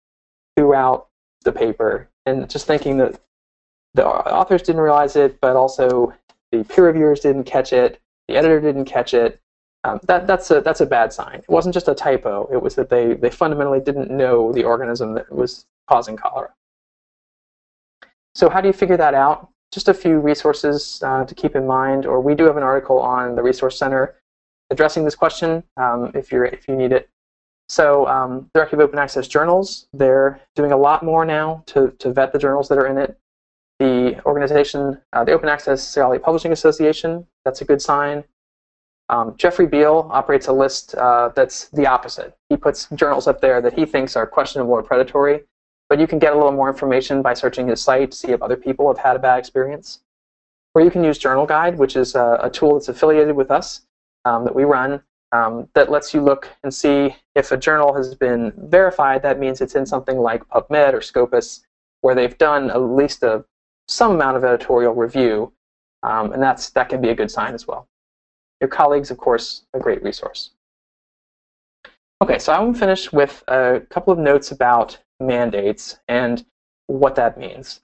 throughout 0.55 1.07
the 1.43 1.51
paper, 1.51 2.09
and 2.25 2.49
just 2.49 2.67
thinking 2.67 2.97
that 2.97 3.19
the 3.97 4.05
authors 4.05 4.61
didn't 4.61 4.81
realize 4.81 5.15
it, 5.15 5.41
but 5.41 5.55
also 5.55 6.13
the 6.51 6.63
peer 6.63 6.85
reviewers 6.85 7.19
didn't 7.19 7.45
catch 7.45 7.73
it, 7.73 7.99
the 8.27 8.37
editor 8.37 8.61
didn't 8.61 8.85
catch 8.85 9.13
it. 9.13 9.41
Um, 9.83 9.99
that, 10.03 10.27
that's 10.27 10.51
a 10.51 10.61
that's 10.61 10.81
a 10.81 10.85
bad 10.85 11.11
sign. 11.11 11.39
It 11.39 11.49
wasn't 11.49 11.73
just 11.73 11.87
a 11.87 11.95
typo; 11.95 12.47
it 12.51 12.61
was 12.61 12.75
that 12.75 12.89
they 12.89 13.13
they 13.13 13.29
fundamentally 13.29 13.79
didn't 13.79 14.11
know 14.11 14.53
the 14.53 14.63
organism 14.63 15.13
that 15.15 15.31
was 15.31 15.65
causing 15.87 16.15
cholera. 16.15 16.53
So 18.35 18.49
how 18.49 18.61
do 18.61 18.67
you 18.67 18.73
figure 18.73 18.97
that 18.97 19.13
out? 19.13 19.49
Just 19.73 19.89
a 19.89 19.93
few 19.93 20.19
resources 20.19 21.01
uh, 21.03 21.25
to 21.25 21.35
keep 21.35 21.55
in 21.55 21.65
mind, 21.65 22.05
or 22.05 22.21
we 22.21 22.35
do 22.35 22.45
have 22.45 22.57
an 22.57 22.63
article 22.63 22.99
on 22.99 23.35
the 23.35 23.41
Resource 23.41 23.77
Center 23.77 24.15
addressing 24.69 25.05
this 25.05 25.15
question 25.15 25.63
um, 25.77 26.11
if 26.13 26.31
you're 26.31 26.45
if 26.45 26.67
you 26.67 26.75
need 26.75 26.91
it. 26.91 27.09
So 27.69 28.07
um, 28.07 28.49
Directory 28.53 28.77
of 28.77 28.89
Open 28.89 28.99
Access 28.99 29.27
journals, 29.27 29.87
they're 29.91 30.39
doing 30.55 30.71
a 30.71 30.77
lot 30.77 31.03
more 31.03 31.25
now 31.25 31.63
to, 31.67 31.91
to 31.99 32.13
vet 32.13 32.31
the 32.31 32.39
journals 32.39 32.69
that 32.69 32.77
are 32.77 32.87
in 32.87 32.97
it. 32.97 33.17
The 33.79 34.21
organization, 34.25 34.99
uh, 35.13 35.23
the 35.23 35.33
Open 35.33 35.49
Access 35.49 35.87
Scholarly 35.87 36.19
Publishing 36.19 36.51
Association, 36.51 37.27
that's 37.45 37.61
a 37.61 37.65
good 37.65 37.81
sign. 37.81 38.23
Um, 39.09 39.35
Jeffrey 39.37 39.67
Beall 39.67 40.09
operates 40.11 40.47
a 40.47 40.53
list 40.53 40.95
uh, 40.95 41.29
that's 41.35 41.69
the 41.69 41.87
opposite. 41.87 42.35
He 42.49 42.57
puts 42.57 42.87
journals 42.95 43.27
up 43.27 43.39
there 43.39 43.61
that 43.61 43.73
he 43.73 43.85
thinks 43.85 44.15
are 44.15 44.27
questionable 44.27 44.73
or 44.73 44.83
predatory, 44.83 45.43
but 45.89 45.99
you 45.99 46.07
can 46.07 46.19
get 46.19 46.33
a 46.33 46.35
little 46.35 46.51
more 46.51 46.69
information 46.69 47.21
by 47.21 47.33
searching 47.33 47.67
his 47.67 47.81
site 47.81 48.11
to 48.11 48.17
see 48.17 48.29
if 48.29 48.41
other 48.41 48.57
people 48.57 48.87
have 48.87 48.97
had 48.97 49.15
a 49.15 49.19
bad 49.19 49.39
experience. 49.39 50.01
Or 50.73 50.81
you 50.81 50.91
can 50.91 51.03
use 51.03 51.17
Journal 51.17 51.45
Guide, 51.45 51.77
which 51.77 51.95
is 51.95 52.15
a, 52.15 52.39
a 52.41 52.49
tool 52.49 52.73
that's 52.73 52.89
affiliated 52.89 53.35
with 53.35 53.51
us 53.51 53.85
um, 54.25 54.43
that 54.43 54.53
we 54.53 54.63
run 54.63 55.01
um, 55.31 55.67
that 55.73 55.91
lets 55.91 56.13
you 56.13 56.21
look 56.21 56.49
and 56.63 56.73
see 56.73 57.15
if 57.35 57.51
a 57.51 57.57
journal 57.57 57.93
has 57.93 58.15
been 58.15 58.53
verified. 58.57 59.21
That 59.21 59.39
means 59.39 59.61
it's 59.61 59.75
in 59.75 59.85
something 59.85 60.17
like 60.17 60.47
PubMed 60.49 60.93
or 60.93 61.01
Scopus, 61.01 61.65
where 62.01 62.15
they've 62.15 62.37
done 62.37 62.69
at 62.69 62.81
least 62.81 63.23
a 63.23 63.45
some 63.87 64.11
amount 64.11 64.37
of 64.37 64.43
editorial 64.43 64.93
review, 64.93 65.53
um, 66.03 66.33
and 66.33 66.41
that's 66.41 66.69
that 66.71 66.89
can 66.89 67.01
be 67.01 67.09
a 67.09 67.15
good 67.15 67.31
sign 67.31 67.53
as 67.53 67.67
well. 67.67 67.87
Your 68.61 68.67
colleagues, 68.67 69.11
of 69.11 69.17
course, 69.17 69.63
a 69.73 69.79
great 69.79 70.01
resource. 70.03 70.51
Okay, 72.21 72.39
so 72.39 72.51
I 72.51 72.59
want 72.59 72.75
to 72.75 72.79
finish 72.79 73.11
with 73.11 73.43
a 73.47 73.81
couple 73.89 74.11
of 74.11 74.19
notes 74.19 74.51
about 74.51 74.97
mandates 75.19 75.99
and 76.07 76.43
what 76.87 77.15
that 77.15 77.37
means. 77.37 77.81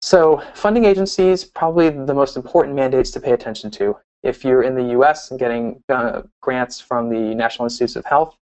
So 0.00 0.42
funding 0.54 0.84
agencies, 0.84 1.44
probably 1.44 1.90
the 1.90 2.14
most 2.14 2.36
important 2.36 2.74
mandates 2.74 3.10
to 3.12 3.20
pay 3.20 3.32
attention 3.32 3.70
to 3.72 3.96
if 4.22 4.44
you're 4.44 4.62
in 4.62 4.74
the 4.74 4.98
US 4.98 5.30
and 5.30 5.38
getting 5.38 5.82
uh, 5.88 6.22
grants 6.40 6.80
from 6.80 7.08
the 7.08 7.34
National 7.34 7.66
Institutes 7.66 7.96
of 7.96 8.04
Health, 8.04 8.36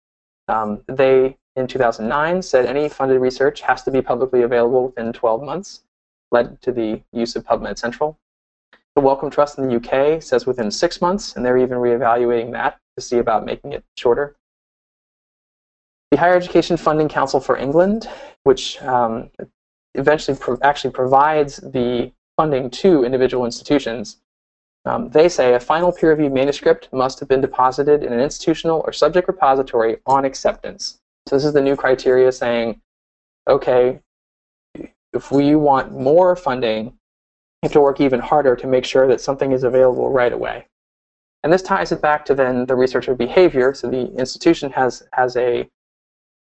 um, 0.49 0.83
they, 0.89 1.37
in 1.57 1.67
2009, 1.67 2.43
said 2.43 2.67
any 2.67 2.89
funded 2.89 3.21
research 3.21 3.61
has 3.61 3.83
to 3.85 3.91
be 3.91 4.03
publicly 4.03 4.43
available 4.43 4.87
within 4.87 5.13
12 5.13 5.43
months, 5.43 5.83
led 6.33 6.61
to 6.63 6.73
the 6.73 7.03
use 7.13 7.37
of 7.37 7.45
PubMed 7.45 7.79
Central. 7.79 8.19
The 8.95 9.01
Wellcome 9.03 9.31
Trust 9.31 9.59
in 9.59 9.69
the 9.69 9.77
UK 9.77 10.23
says 10.23 10.47
within 10.47 10.71
six 10.71 11.01
months, 11.01 11.37
and 11.37 11.45
they're 11.45 11.59
even 11.59 11.79
reevaluating 11.79 12.53
that 12.53 12.79
to 12.97 13.03
see 13.03 13.19
about 13.19 13.45
making 13.45 13.73
it 13.73 13.85
shorter. 13.97 14.37
The 16.11 16.17
Higher 16.17 16.35
Education 16.35 16.77
Funding 16.77 17.09
Council 17.09 17.39
for 17.39 17.57
England, 17.57 18.09
which 18.45 18.81
um, 18.83 19.31
eventually 19.95 20.37
pro 20.37 20.59
actually 20.63 20.91
provides 20.91 21.59
the 21.59 22.13
funding 22.37 22.71
to 22.71 23.05
individual 23.05 23.45
institutions, 23.45 24.17
um, 24.85 25.11
they 25.11 25.29
say 25.29 25.55
a 25.55 25.61
final 25.61 25.93
peer-reviewed 25.93 26.33
manuscript 26.33 26.89
must 26.93 27.21
have 27.21 27.29
been 27.29 27.41
deposited 27.41 28.03
in 28.03 28.13
an 28.13 28.21
institutional 28.21 28.83
or 28.87 28.93
subject 28.93 29.29
repository 29.29 29.99
on 30.07 30.25
acceptance. 30.25 30.99
So 31.27 31.37
this 31.37 31.45
is 31.45 31.53
the 31.53 31.61
new 31.61 31.77
criteria 31.77 32.33
saying, 32.33 32.81
okay, 33.47 34.01
if 35.19 35.33
we 35.33 35.57
want 35.57 35.91
more 35.93 36.37
funding, 36.37 36.85
you 36.87 37.65
have 37.65 37.73
to 37.73 37.81
work 37.81 38.01
even 38.01 38.21
harder 38.21 38.55
to 38.55 38.69
make 38.69 38.85
sure 38.85 39.09
that 39.09 39.21
something 39.21 39.51
is 39.51 39.65
available 39.65 40.09
right 40.11 40.33
away. 40.33 40.67
And 41.43 41.53
this 41.53 41.61
ties 41.61 41.91
it 41.91 42.01
back 42.01 42.25
to 42.27 42.35
then 42.37 42.67
the 42.67 42.77
researcher 42.77 43.17
behavior. 43.17 43.75
So 43.75 43.91
the 43.91 44.13
institution 44.15 44.71
has 44.73 45.03
has 45.13 45.37
a 45.37 45.69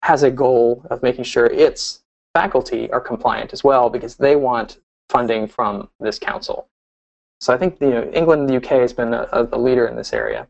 has 0.04 0.22
a 0.22 0.30
goal 0.30 0.86
of 0.92 1.02
making 1.02 1.24
sure 1.24 1.48
its 1.48 2.04
faculty 2.36 2.92
are 2.92 3.02
compliant 3.02 3.54
as 3.54 3.64
well 3.64 3.90
because 3.90 4.16
they 4.16 4.36
want 4.36 4.80
funding 5.10 5.48
from 5.48 5.90
this 6.00 6.20
council. 6.20 6.68
So 7.42 7.54
I 7.54 7.58
think 7.58 7.82
you 7.82 7.90
know, 7.90 8.12
England 8.14 8.42
and 8.42 8.50
the 8.50 8.58
UK 8.58 8.82
has 8.82 8.94
been 8.94 9.14
a, 9.16 9.48
a 9.52 9.58
leader 9.58 9.88
in 9.88 9.96
this 9.96 10.14
area. 10.14 10.48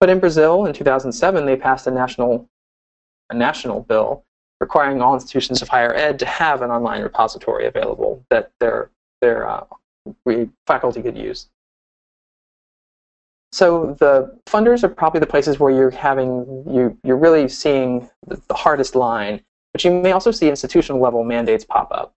But 0.00 0.10
in 0.10 0.18
Brazil, 0.18 0.66
in 0.66 0.72
2007, 0.72 1.46
they 1.46 1.56
passed 1.56 1.86
a 1.86 1.92
national, 1.92 2.48
a 3.30 3.34
national 3.34 3.80
bill 3.82 4.24
requiring 4.62 5.02
all 5.02 5.12
institutions 5.12 5.60
of 5.60 5.68
higher 5.68 5.92
ed 5.92 6.20
to 6.20 6.24
have 6.24 6.62
an 6.62 6.70
online 6.70 7.02
repository 7.02 7.66
available 7.66 8.24
that 8.30 8.52
their, 8.60 8.90
their 9.20 9.48
uh, 9.48 9.64
faculty 10.68 11.02
could 11.02 11.18
use. 11.18 11.48
So 13.50 13.96
the 13.98 14.38
funders 14.46 14.84
are 14.84 14.88
probably 14.88 15.18
the 15.18 15.26
places 15.26 15.58
where 15.58 15.72
you're 15.72 15.90
having 15.90 16.64
you 16.76 16.96
you're 17.04 17.18
really 17.18 17.48
seeing 17.48 18.08
the, 18.26 18.40
the 18.48 18.54
hardest 18.54 18.94
line, 18.94 19.42
but 19.72 19.84
you 19.84 19.90
may 19.90 20.12
also 20.12 20.30
see 20.30 20.48
institutional 20.48 21.02
level 21.02 21.22
mandates 21.24 21.64
pop 21.64 21.88
up. 21.90 22.14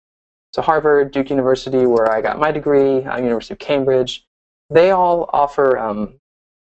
So 0.54 0.62
Harvard, 0.62 1.12
Duke 1.12 1.30
University, 1.32 1.86
where 1.86 2.10
I 2.10 2.22
got 2.22 2.40
my 2.40 2.52
degree, 2.52 3.04
uh, 3.04 3.18
University 3.18 3.56
of 3.56 3.60
Cambridge, 3.60 4.26
they 4.70 4.92
all 4.92 5.30
offer 5.34 5.78
um, 5.78 6.14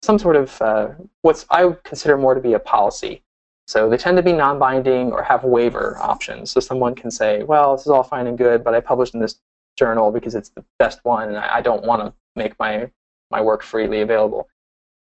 some 0.02 0.18
sort 0.18 0.34
of 0.34 0.60
uh, 0.60 0.88
what's 1.22 1.46
I 1.50 1.66
would 1.66 1.84
consider 1.84 2.16
more 2.16 2.34
to 2.34 2.40
be 2.40 2.54
a 2.54 2.58
policy. 2.58 3.22
So 3.66 3.88
they 3.90 3.96
tend 3.96 4.16
to 4.16 4.22
be 4.22 4.32
non-binding 4.32 5.12
or 5.12 5.22
have 5.22 5.42
waiver 5.42 5.98
options. 6.00 6.52
So 6.52 6.60
someone 6.60 6.94
can 6.94 7.10
say, 7.10 7.42
well, 7.42 7.76
this 7.76 7.84
is 7.84 7.90
all 7.90 8.04
fine 8.04 8.28
and 8.28 8.38
good, 8.38 8.62
but 8.62 8.74
I 8.74 8.80
published 8.80 9.14
in 9.14 9.20
this 9.20 9.40
journal 9.76 10.10
because 10.10 10.34
it's 10.34 10.50
the 10.50 10.64
best 10.78 11.00
one, 11.02 11.28
and 11.28 11.36
I, 11.36 11.60
don't 11.60 11.84
want 11.84 12.02
to 12.02 12.12
make 12.34 12.58
my 12.58 12.90
my 13.30 13.40
work 13.40 13.62
freely 13.62 14.00
available. 14.00 14.48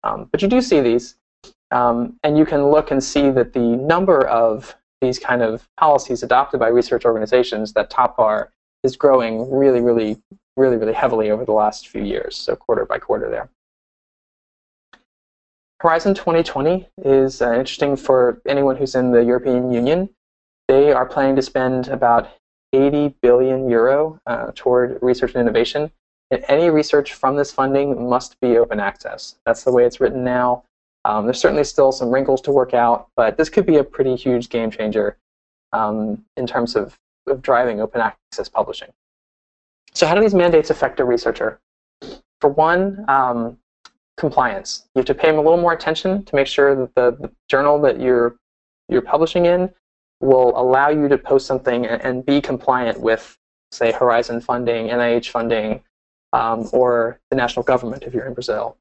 Um, 0.04 0.28
but 0.32 0.42
you 0.42 0.48
do 0.48 0.62
see 0.62 0.82
these, 0.82 1.16
um, 1.72 2.20
and 2.24 2.38
you 2.38 2.46
can 2.46 2.68
look 2.68 2.92
and 2.92 3.02
see 3.04 3.30
that 3.32 3.54
the 3.54 3.60
number 3.60 4.28
of 4.28 4.76
these 5.00 5.18
kind 5.18 5.42
of 5.42 5.68
policies 5.78 6.22
adopted 6.22 6.60
by 6.60 6.68
research 6.68 7.06
organizations 7.06 7.74
that 7.74 7.90
top 7.90 8.18
bar 8.18 8.52
is 8.84 8.96
growing 8.96 9.50
really, 9.50 9.80
really, 9.80 10.22
really, 10.58 10.78
really 10.78 10.94
heavily 10.94 11.32
over 11.32 11.46
the 11.46 11.54
last 11.54 11.88
few 11.88 12.04
years, 12.04 12.36
so 12.36 12.56
quarter 12.56 12.86
by 12.86 13.00
quarter 13.00 13.30
there. 13.30 13.50
Horizon 15.82 16.14
2020 16.14 16.88
is 17.06 17.42
uh, 17.42 17.54
interesting 17.54 17.96
for 17.96 18.40
anyone 18.48 18.76
who's 18.78 18.94
in 18.94 19.12
the 19.12 19.24
European 19.24 19.72
Union. 19.72 20.08
They 20.68 20.92
are 20.92 21.08
planning 21.08 21.36
to 21.38 21.42
spend 21.42 21.88
about 21.88 22.30
80 22.72 23.16
billion 23.24 23.68
euro 23.68 24.20
uh, 24.28 24.52
toward 24.54 25.00
research 25.02 25.34
and 25.34 25.42
innovation. 25.42 25.92
And 26.30 26.46
any 26.48 26.70
research 26.70 27.14
from 27.16 27.36
this 27.36 27.52
funding 27.52 28.08
must 28.08 28.40
be 28.42 28.60
open 28.60 28.80
access. 28.80 29.38
That's 29.44 29.64
the 29.64 29.72
way 29.72 29.86
it's 29.86 30.00
written 30.00 30.24
now. 30.24 30.66
Um, 31.04 31.26
there's 31.26 31.42
certainly 31.42 31.64
still 31.64 31.92
some 31.92 32.12
wrinkles 32.12 32.42
to 32.42 32.52
work 32.52 32.76
out, 32.76 33.08
but 33.16 33.38
this 33.38 33.50
could 33.50 33.66
be 33.66 33.78
a 33.78 33.84
pretty 33.84 34.16
huge 34.16 34.50
game 34.50 34.70
changer 34.70 35.18
um, 35.74 36.24
in 36.38 36.46
terms 36.46 36.76
of 36.76 36.96
of 37.28 37.42
driving 37.42 37.82
open 37.82 38.02
access 38.02 38.50
publishing. 38.50 38.90
So 39.94 40.06
how 40.06 40.14
do 40.14 40.22
these 40.22 40.36
mandates 40.36 40.70
affect 40.70 41.00
a 41.00 41.06
researcher? 41.06 41.60
For 42.40 42.50
one, 42.50 43.04
um, 43.08 43.58
compliance. 44.18 44.88
You 44.94 45.00
have 45.00 45.06
to 45.06 45.16
pay 45.16 45.28
them 45.28 45.38
a 45.38 45.42
little 45.42 45.60
more 45.60 45.74
attention 45.74 46.24
to 46.26 46.36
make 46.36 46.48
sure 46.48 46.76
that 46.76 46.96
the, 46.96 47.12
the 47.12 47.32
journal 47.50 47.80
that 47.82 48.00
you're 48.00 48.38
you're 48.90 49.02
publishing 49.02 49.46
in 49.46 49.72
will 50.20 50.54
allow 50.60 50.90
you 50.90 51.08
to 51.08 51.18
post 51.18 51.48
something 51.48 51.86
and, 51.86 52.02
and 52.02 52.26
be 52.26 52.42
compliant 52.42 53.00
with, 53.00 53.38
say, 53.72 53.92
Horizon 53.92 54.42
funding, 54.42 54.88
NIH 54.88 55.30
funding, 55.30 55.82
um, 56.34 56.70
or 56.72 57.20
the 57.30 57.36
national 57.36 57.64
government 57.64 58.04
if 58.04 58.14
you're 58.14 58.26
in 58.26 58.34
Brazil. 58.34 58.78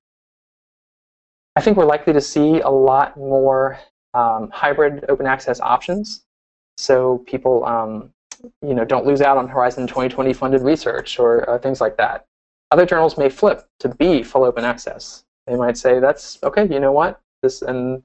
I 1.56 1.60
think 1.60 1.76
we're 1.76 1.84
likely 1.84 2.12
to 2.12 2.20
see 2.20 2.60
a 2.60 2.68
lot 2.68 3.16
more 3.16 3.78
um, 4.14 4.50
hybrid 4.50 5.04
open 5.08 5.26
access 5.26 5.60
options, 5.60 6.24
so 6.76 7.18
people 7.26 7.64
um, 7.64 8.12
you 8.62 8.74
know 8.74 8.84
don't 8.84 9.06
lose 9.06 9.20
out 9.20 9.36
on 9.36 9.48
Horizon 9.48 9.86
2020 9.86 10.32
funded 10.32 10.62
research 10.62 11.18
or 11.18 11.48
uh, 11.48 11.58
things 11.58 11.80
like 11.80 11.96
that. 11.96 12.26
Other 12.70 12.86
journals 12.86 13.18
may 13.18 13.28
flip 13.28 13.68
to 13.80 13.88
be 13.88 14.22
full 14.22 14.44
open 14.44 14.64
access. 14.64 15.24
They 15.46 15.56
might 15.56 15.76
say 15.76 15.98
that's 15.98 16.38
okay. 16.42 16.68
You 16.68 16.80
know 16.80 16.92
what? 16.92 17.20
This 17.42 17.62
and 17.62 18.02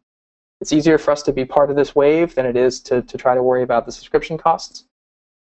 it's 0.62 0.72
easier 0.72 0.98
for 0.98 1.12
us 1.12 1.22
to 1.24 1.34
be 1.34 1.46
part 1.46 1.70
of 1.70 1.76
this 1.76 1.96
wave 1.96 2.34
than 2.36 2.46
it 2.46 2.56
is 2.56 2.80
to, 2.82 3.02
to 3.02 3.18
try 3.18 3.36
to 3.36 3.44
worry 3.44 3.64
about 3.64 3.86
the 3.86 3.92
subscription 3.92 4.38
costs. 4.38 4.86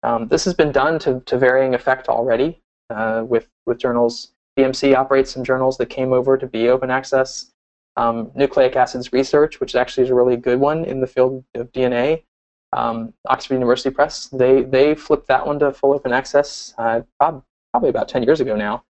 Um, 0.02 0.28
this 0.28 0.44
has 0.44 0.54
been 0.54 0.72
done 0.72 0.98
to, 1.00 1.20
to 1.26 1.38
varying 1.38 1.74
effect 1.74 2.08
already 2.08 2.60
uh, 2.90 3.24
with, 3.26 3.48
with 3.66 3.78
journals. 3.78 4.32
BMC 4.58 4.96
operates 4.96 5.30
some 5.30 5.44
journals 5.44 5.78
that 5.78 5.86
came 5.86 6.12
over 6.12 6.36
to 6.36 6.46
be 6.46 6.68
open 6.68 6.90
access. 6.90 7.52
Um, 7.96 8.30
nucleic 8.34 8.76
acids 8.76 9.12
research, 9.12 9.58
which 9.58 9.74
actually 9.74 10.04
is 10.04 10.10
a 10.10 10.14
really 10.14 10.36
good 10.36 10.60
one 10.60 10.84
in 10.84 11.00
the 11.00 11.06
field 11.06 11.44
of 11.54 11.72
DNA. 11.72 12.24
Um, 12.72 13.14
Oxford 13.26 13.54
University 13.54 13.90
Press, 13.90 14.28
they, 14.28 14.62
they 14.62 14.94
flipped 14.94 15.28
that 15.28 15.46
one 15.46 15.58
to 15.60 15.72
full 15.72 15.94
open 15.94 16.12
access 16.12 16.74
uh, 16.76 17.00
probably 17.18 17.88
about 17.88 18.08
10 18.08 18.22
years 18.22 18.40
ago 18.40 18.54
now, 18.54 18.84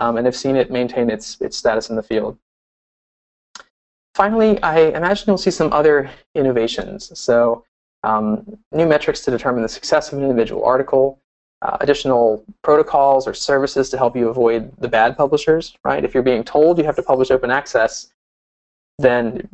um, 0.00 0.16
and 0.16 0.26
have 0.26 0.34
seen 0.34 0.56
it 0.56 0.70
maintain 0.70 1.10
its, 1.10 1.40
its 1.40 1.56
status 1.56 1.90
in 1.90 1.96
the 1.96 2.02
field. 2.02 2.36
Finally, 4.14 4.60
I 4.62 4.88
imagine 4.88 5.24
you'll 5.28 5.38
see 5.38 5.50
some 5.50 5.72
other 5.72 6.10
innovations. 6.34 7.16
So 7.18 7.64
um, 8.02 8.58
new 8.72 8.86
metrics 8.86 9.20
to 9.24 9.30
determine 9.30 9.62
the 9.62 9.68
success 9.68 10.10
of 10.10 10.18
an 10.18 10.24
individual 10.24 10.64
article, 10.64 11.20
uh, 11.62 11.76
additional 11.80 12.44
protocols 12.62 13.28
or 13.28 13.34
services 13.34 13.90
to 13.90 13.98
help 13.98 14.16
you 14.16 14.28
avoid 14.28 14.72
the 14.78 14.88
bad 14.88 15.16
publishers, 15.16 15.76
right? 15.84 16.02
If 16.02 16.14
you're 16.14 16.22
being 16.22 16.42
told 16.42 16.78
you 16.78 16.84
have 16.84 16.96
to 16.96 17.02
publish 17.02 17.30
open 17.30 17.50
access, 17.50 18.12
then 18.98 19.48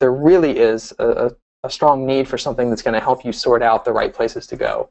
there 0.00 0.12
really 0.12 0.58
is 0.58 0.92
a, 0.98 1.32
a 1.62 1.70
strong 1.70 2.06
need 2.06 2.26
for 2.26 2.38
something 2.38 2.70
that's 2.70 2.82
going 2.82 2.94
to 2.94 3.00
help 3.00 3.24
you 3.24 3.32
sort 3.32 3.62
out 3.62 3.84
the 3.84 3.92
right 3.92 4.12
places 4.12 4.46
to 4.48 4.56
go. 4.56 4.88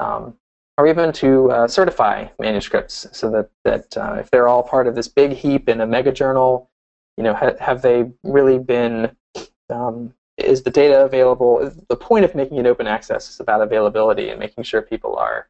Um, 0.00 0.36
or 0.78 0.86
even 0.86 1.12
to 1.12 1.50
uh, 1.50 1.68
certify 1.68 2.26
manuscripts 2.38 3.06
so 3.12 3.30
that, 3.30 3.50
that 3.64 3.96
uh, 3.96 4.16
if 4.18 4.30
they're 4.30 4.48
all 4.48 4.62
part 4.62 4.86
of 4.86 4.94
this 4.94 5.08
big 5.08 5.32
heap 5.32 5.68
in 5.68 5.80
a 5.80 5.86
mega 5.86 6.12
journal, 6.12 6.70
you 7.16 7.24
know, 7.24 7.34
ha- 7.34 7.56
have 7.60 7.82
they 7.82 8.10
really 8.24 8.58
been, 8.58 9.14
um, 9.68 10.14
is 10.38 10.62
the 10.62 10.70
data 10.70 11.04
available? 11.04 11.70
The 11.88 11.96
point 11.96 12.24
of 12.24 12.34
making 12.34 12.56
it 12.56 12.66
open 12.66 12.86
access 12.86 13.28
is 13.28 13.40
about 13.40 13.60
availability 13.60 14.30
and 14.30 14.40
making 14.40 14.64
sure 14.64 14.80
people 14.80 15.16
are 15.16 15.48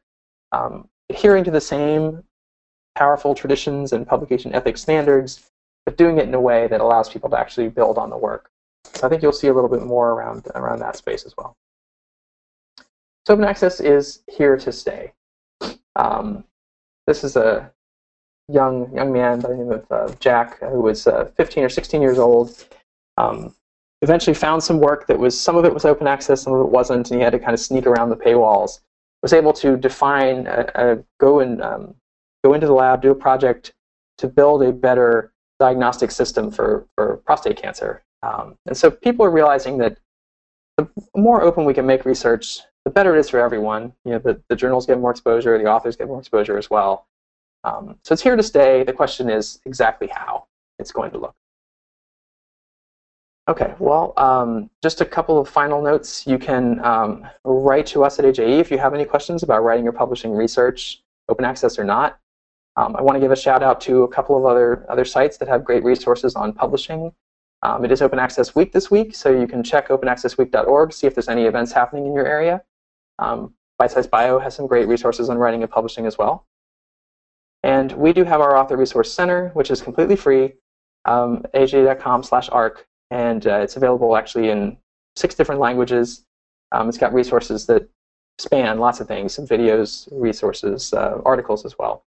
um, 0.51 0.89
adhering 1.09 1.45
to 1.45 1.51
the 1.51 1.61
same 1.61 2.23
powerful 2.95 3.33
traditions 3.33 3.93
and 3.93 4.05
publication 4.05 4.53
ethics 4.53 4.81
standards, 4.81 5.49
but 5.85 5.97
doing 5.97 6.17
it 6.17 6.27
in 6.27 6.33
a 6.33 6.41
way 6.41 6.67
that 6.67 6.81
allows 6.81 7.09
people 7.09 7.29
to 7.29 7.39
actually 7.39 7.69
build 7.69 7.97
on 7.97 8.09
the 8.09 8.17
work. 8.17 8.51
So 8.93 9.07
I 9.07 9.09
think 9.09 9.23
you'll 9.23 9.31
see 9.31 9.47
a 9.47 9.53
little 9.53 9.69
bit 9.69 9.83
more 9.83 10.11
around, 10.11 10.47
around 10.53 10.79
that 10.79 10.97
space 10.97 11.25
as 11.25 11.33
well. 11.37 11.55
So 13.25 13.33
open 13.33 13.45
access 13.45 13.79
is 13.79 14.21
here 14.27 14.57
to 14.57 14.71
stay. 14.71 15.13
Um, 15.95 16.43
this 17.07 17.23
is 17.23 17.35
a 17.37 17.71
young 18.49 18.93
young 18.93 19.13
man 19.13 19.39
by 19.39 19.49
the 19.49 19.55
name 19.55 19.71
of 19.71 19.85
uh, 19.89 20.13
Jack, 20.19 20.59
who 20.59 20.81
was 20.81 21.07
uh, 21.07 21.31
15 21.37 21.63
or 21.63 21.69
16 21.69 22.01
years 22.01 22.19
old. 22.19 22.65
Um, 23.17 23.55
eventually 24.01 24.33
found 24.33 24.61
some 24.61 24.79
work 24.79 25.07
that 25.07 25.17
was 25.17 25.39
some 25.39 25.55
of 25.55 25.63
it 25.63 25.73
was 25.73 25.85
open 25.85 26.07
access, 26.07 26.41
some 26.41 26.53
of 26.53 26.59
it 26.59 26.69
wasn't, 26.69 27.09
and 27.11 27.19
he 27.19 27.23
had 27.23 27.31
to 27.31 27.39
kind 27.39 27.53
of 27.53 27.59
sneak 27.59 27.85
around 27.85 28.09
the 28.09 28.17
paywalls. 28.17 28.81
Was 29.21 29.31
able 29.31 29.53
to 29.53 29.77
define, 29.77 30.47
a, 30.47 30.69
a 30.75 31.03
go 31.21 31.39
and 31.39 31.61
um, 31.61 31.95
go 32.43 32.53
into 32.53 32.67
the 32.67 32.73
lab, 32.73 33.01
do 33.01 33.11
a 33.11 33.15
project 33.15 33.73
to 34.17 34.27
build 34.27 34.63
a 34.63 34.73
better 34.73 35.31
diagnostic 35.61 36.11
system 36.11 36.51
for 36.51 36.85
for 36.95 37.17
prostate 37.25 37.55
cancer. 37.55 38.03
Um, 38.21 38.57
and 38.65 38.75
so 38.75 38.91
people 38.91 39.25
are 39.25 39.31
realizing 39.31 39.77
that 39.77 39.97
the 40.77 40.89
more 41.15 41.41
open 41.41 41.63
we 41.63 41.73
can 41.73 41.85
make 41.85 42.03
research, 42.03 42.59
the 42.85 42.91
better 42.91 43.15
it 43.15 43.19
is 43.19 43.29
for 43.29 43.39
everyone. 43.39 43.93
You 44.05 44.13
know, 44.13 44.19
the, 44.19 44.41
the 44.49 44.55
journals 44.55 44.85
get 44.85 44.99
more 44.99 45.11
exposure, 45.11 45.57
the 45.57 45.65
authors 45.65 45.95
get 45.95 46.07
more 46.07 46.19
exposure 46.19 46.57
as 46.57 46.69
well. 46.69 47.07
Um, 47.63 47.95
so 48.03 48.13
it's 48.13 48.21
here 48.21 48.35
to 48.35 48.43
stay. 48.43 48.83
The 48.83 48.93
question 48.93 49.29
is 49.29 49.59
exactly 49.65 50.07
how 50.07 50.47
it's 50.79 50.91
going 50.91 51.11
to 51.11 51.17
look. 51.17 51.35
Okay, 53.49 53.73
well, 53.77 54.13
um, 54.15 54.69
just 54.81 55.01
a 55.01 55.05
couple 55.05 55.37
of 55.37 55.49
final 55.49 55.81
notes. 55.81 56.25
You 56.25 56.37
can 56.37 56.83
um, 56.83 57.27
write 57.43 57.85
to 57.87 58.03
us 58.05 58.17
at 58.17 58.25
AJE 58.25 58.59
if 58.59 58.71
you 58.71 58.77
have 58.77 58.93
any 58.93 59.03
questions 59.03 59.43
about 59.43 59.63
writing 59.63 59.85
or 59.85 59.91
publishing 59.91 60.31
research, 60.31 61.01
open 61.27 61.43
access 61.43 61.77
or 61.77 61.83
not. 61.83 62.19
Um, 62.77 62.95
I 62.95 63.01
want 63.01 63.17
to 63.17 63.19
give 63.19 63.31
a 63.31 63.35
shout 63.35 63.61
out 63.61 63.81
to 63.81 64.03
a 64.03 64.07
couple 64.07 64.37
of 64.37 64.45
other, 64.45 64.85
other 64.89 65.05
sites 65.05 65.37
that 65.37 65.47
have 65.47 65.63
great 65.63 65.83
resources 65.83 66.35
on 66.35 66.53
publishing. 66.53 67.13
Um, 67.63 67.85
it 67.85 67.91
is 67.91 68.01
Open 68.01 68.17
Access 68.17 68.55
Week 68.55 68.71
this 68.71 68.89
week, 68.89 69.13
so 69.13 69.29
you 69.29 69.47
can 69.47 69.63
check 69.63 69.89
openaccessweek.org, 69.89 70.89
to 70.89 70.95
see 70.95 71.07
if 71.07 71.13
there's 71.13 71.29
any 71.29 71.43
events 71.43 71.71
happening 71.71 72.05
in 72.05 72.13
your 72.13 72.25
area. 72.25 72.63
Um, 73.19 73.53
Bitesize 73.81 74.09
Bio 74.09 74.39
has 74.39 74.55
some 74.55 74.67
great 74.67 74.87
resources 74.87 75.29
on 75.29 75.37
writing 75.37 75.61
and 75.61 75.71
publishing 75.71 76.05
as 76.05 76.17
well. 76.17 76.45
And 77.63 77.91
we 77.93 78.13
do 78.13 78.23
have 78.23 78.41
our 78.41 78.57
Author 78.57 78.77
Resource 78.77 79.11
Center, 79.13 79.49
which 79.53 79.71
is 79.71 79.81
completely 79.81 80.15
free, 80.15 80.53
um, 81.05 81.43
aje.com 81.53 82.23
slash 82.23 82.49
arc, 82.49 82.87
and 83.09 83.45
uh, 83.47 83.59
it's 83.59 83.77
available 83.77 84.17
actually 84.17 84.49
in 84.49 84.77
six 85.15 85.35
different 85.35 85.61
languages. 85.61 86.25
Um, 86.71 86.89
it's 86.89 86.97
got 86.97 87.13
resources 87.13 87.65
that 87.67 87.87
span 88.37 88.79
lots 88.79 88.99
of 88.99 89.07
things, 89.07 89.37
videos, 89.37 90.07
resources, 90.11 90.93
uh, 90.93 91.21
articles 91.25 91.65
as 91.65 91.77
well. 91.77 92.03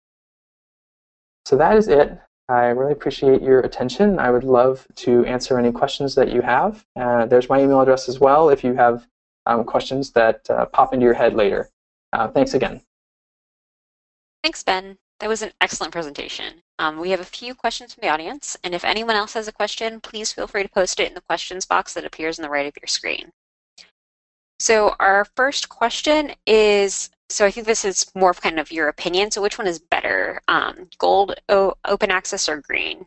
So 1.45 1.57
that 1.57 1.77
is 1.77 1.87
it. 1.87 2.17
I 2.49 2.67
really 2.67 2.93
appreciate 2.93 3.41
your 3.41 3.59
attention. 3.61 4.19
I 4.19 4.31
would 4.31 4.43
love 4.43 4.87
to 4.97 5.25
answer 5.25 5.59
any 5.59 5.71
questions 5.71 6.15
that 6.15 6.31
you 6.31 6.41
have. 6.41 6.85
Uh, 6.95 7.25
there's 7.25 7.49
my 7.49 7.61
email 7.61 7.81
address 7.81 8.09
as 8.09 8.19
well 8.19 8.49
if 8.49 8.63
you 8.63 8.73
have 8.73 9.07
um, 9.45 9.63
questions 9.63 10.11
that 10.11 10.49
uh, 10.49 10.65
pop 10.65 10.93
into 10.93 11.05
your 11.05 11.13
head 11.13 11.33
later. 11.33 11.69
Uh, 12.11 12.27
thanks 12.27 12.53
again. 12.53 12.81
Thanks, 14.43 14.63
Ben. 14.63 14.97
That 15.19 15.29
was 15.29 15.41
an 15.41 15.53
excellent 15.61 15.93
presentation. 15.93 16.61
Um, 16.79 16.99
we 16.99 17.11
have 17.11 17.21
a 17.21 17.25
few 17.25 17.55
questions 17.55 17.93
from 17.93 18.01
the 18.01 18.09
audience, 18.09 18.57
and 18.63 18.75
if 18.75 18.83
anyone 18.83 19.15
else 19.15 19.33
has 19.33 19.47
a 19.47 19.53
question, 19.53 20.01
please 20.01 20.33
feel 20.33 20.47
free 20.47 20.63
to 20.63 20.69
post 20.69 20.99
it 20.99 21.07
in 21.07 21.13
the 21.13 21.21
questions 21.21 21.65
box 21.65 21.93
that 21.93 22.03
appears 22.03 22.37
on 22.37 22.43
the 22.43 22.49
right 22.49 22.67
of 22.67 22.73
your 22.81 22.87
screen. 22.87 23.31
So 24.59 24.95
our 24.99 25.25
first 25.35 25.69
question 25.69 26.31
is, 26.45 27.09
so 27.29 27.45
I 27.45 27.51
think 27.51 27.67
this 27.67 27.85
is 27.85 28.11
more 28.15 28.31
of 28.31 28.41
kind 28.41 28.59
of 28.59 28.71
your 28.71 28.87
opinion. 28.89 29.31
So 29.31 29.41
which 29.41 29.57
one 29.57 29.67
is 29.67 29.79
better, 29.79 30.41
um, 30.47 30.89
gold 30.97 31.35
o 31.49 31.73
open 31.85 32.11
access 32.11 32.49
or 32.49 32.61
green? 32.61 33.05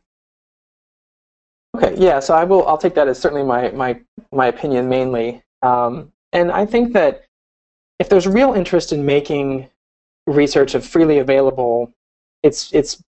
Okay, 1.77 1.95
yeah. 1.97 2.21
So 2.21 2.35
I 2.35 2.45
will. 2.45 2.67
I'll 2.67 2.79
take 2.79 2.95
that 2.95 3.09
as 3.09 3.19
certainly 3.19 3.45
my 3.45 3.71
my 3.71 4.01
my 4.33 4.47
opinion 4.47 4.89
mainly. 4.89 5.43
Um, 5.63 6.13
and 6.37 6.53
I 6.53 6.67
think 6.67 6.93
that 6.93 7.25
if 7.99 8.11
there's 8.11 8.27
real 8.27 8.53
interest 8.53 8.93
in 8.93 9.07
making 9.07 9.71
research 10.27 10.77
freely 10.77 11.19
available, 11.19 11.95
it's 12.43 12.71
it's 12.75 13.03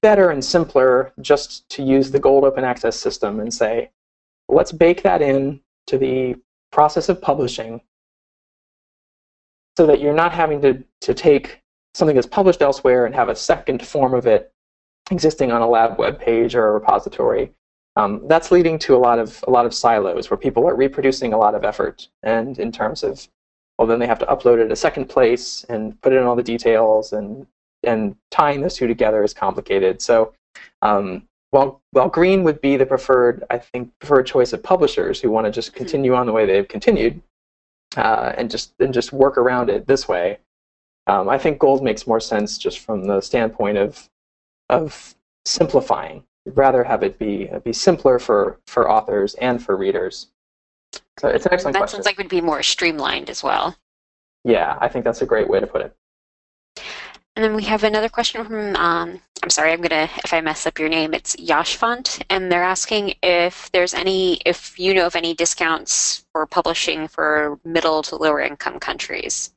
better 0.00 0.30
and 0.30 0.42
simpler 0.42 1.12
just 1.20 1.68
to 1.68 1.82
use 1.82 2.10
the 2.10 2.18
gold 2.18 2.44
open 2.44 2.64
access 2.64 2.98
system 2.98 3.40
and 3.40 3.52
say, 3.52 3.90
let's 4.48 4.72
bake 4.72 5.02
that 5.02 5.20
in 5.20 5.60
to 5.88 5.98
the 5.98 6.36
process 6.70 7.10
of 7.10 7.20
publishing 7.20 7.82
so 9.76 9.86
that 9.86 10.00
you're 10.00 10.14
not 10.14 10.32
having 10.32 10.62
to, 10.62 10.82
to 11.00 11.12
take 11.12 11.60
something 11.92 12.14
that's 12.14 12.26
published 12.26 12.62
elsewhere 12.62 13.04
and 13.04 13.14
have 13.14 13.28
a 13.28 13.36
second 13.36 13.86
form 13.86 14.14
of 14.14 14.26
it 14.26 14.50
existing 15.10 15.52
on 15.52 15.60
a 15.60 15.68
lab 15.68 15.98
web 15.98 16.18
page 16.18 16.54
or 16.54 16.68
a 16.68 16.72
repository. 16.72 17.52
Um, 17.96 18.26
that's 18.26 18.50
leading 18.50 18.78
to 18.80 18.96
a 18.96 18.98
lot 18.98 19.18
of 19.18 19.44
a 19.46 19.50
lot 19.50 19.66
of 19.66 19.74
silos 19.74 20.30
where 20.30 20.38
people 20.38 20.66
are 20.66 20.74
reproducing 20.74 21.32
a 21.32 21.38
lot 21.38 21.54
of 21.54 21.64
effort, 21.64 22.08
and 22.22 22.58
in 22.58 22.72
terms 22.72 23.02
of 23.02 23.28
well, 23.78 23.86
then 23.86 23.98
they 23.98 24.06
have 24.06 24.18
to 24.20 24.26
upload 24.26 24.64
it 24.64 24.70
a 24.70 24.76
second 24.76 25.08
place 25.08 25.64
and 25.68 26.00
put 26.02 26.12
it 26.12 26.16
in 26.16 26.24
all 26.24 26.36
the 26.36 26.42
details, 26.42 27.12
and 27.12 27.46
and 27.84 28.16
tying 28.30 28.60
those 28.60 28.76
two 28.76 28.86
together 28.86 29.22
is 29.24 29.34
complicated. 29.34 30.00
So 30.00 30.32
um, 30.82 31.28
while 31.50 31.82
while 31.90 32.08
green 32.08 32.44
would 32.44 32.60
be 32.60 32.76
the 32.76 32.86
preferred, 32.86 33.44
I 33.50 33.58
think 33.58 33.90
preferred 33.98 34.26
choice 34.26 34.52
of 34.52 34.62
publishers 34.62 35.20
who 35.20 35.30
want 35.30 35.46
to 35.46 35.52
just 35.52 35.74
continue 35.74 36.14
on 36.14 36.26
the 36.26 36.32
way 36.32 36.46
they've 36.46 36.68
continued, 36.68 37.20
uh, 37.96 38.32
and 38.36 38.50
just 38.50 38.72
and 38.80 38.94
just 38.94 39.12
work 39.12 39.36
around 39.36 39.68
it 39.68 39.86
this 39.86 40.08
way. 40.08 40.38
Um, 41.08 41.28
I 41.28 41.36
think 41.38 41.58
gold 41.58 41.82
makes 41.82 42.06
more 42.06 42.20
sense 42.20 42.56
just 42.56 42.78
from 42.78 43.06
the 43.06 43.20
standpoint 43.20 43.76
of 43.78 44.08
of 44.70 45.14
simplifying. 45.44 46.24
Rather 46.46 46.82
have 46.82 47.02
it 47.02 47.18
be 47.18 47.50
be 47.64 47.72
simpler 47.72 48.18
for 48.18 48.58
for 48.66 48.90
authors 48.90 49.34
and 49.34 49.62
for 49.62 49.76
readers. 49.76 50.28
So 51.18 51.28
it's 51.28 51.46
an 51.46 51.52
excellent 51.52 51.74
that 51.74 51.80
question. 51.80 51.98
sounds 51.98 52.06
like 52.06 52.14
it 52.14 52.18
would 52.18 52.28
be 52.28 52.40
more 52.40 52.62
streamlined 52.62 53.30
as 53.30 53.42
well. 53.42 53.76
Yeah, 54.44 54.76
I 54.80 54.88
think 54.88 55.04
that's 55.04 55.22
a 55.22 55.26
great 55.26 55.48
way 55.48 55.60
to 55.60 55.66
put 55.66 55.82
it. 55.82 55.96
And 57.34 57.44
then 57.44 57.54
we 57.54 57.62
have 57.64 57.84
another 57.84 58.08
question 58.10 58.44
from, 58.44 58.76
um, 58.76 59.20
I'm 59.42 59.48
sorry, 59.48 59.72
I'm 59.72 59.78
going 59.78 59.90
to, 59.90 60.10
if 60.22 60.34
I 60.34 60.40
mess 60.42 60.66
up 60.66 60.78
your 60.78 60.90
name, 60.90 61.14
it's 61.14 61.34
Yashfont. 61.36 62.22
And 62.28 62.52
they're 62.52 62.62
asking 62.62 63.14
if 63.22 63.70
there's 63.72 63.94
any, 63.94 64.34
if 64.44 64.78
you 64.78 64.92
know 64.92 65.06
of 65.06 65.16
any 65.16 65.32
discounts 65.32 66.26
for 66.32 66.46
publishing 66.46 67.08
for 67.08 67.58
middle 67.64 68.02
to 68.02 68.16
lower 68.16 68.40
income 68.40 68.78
countries. 68.78 69.54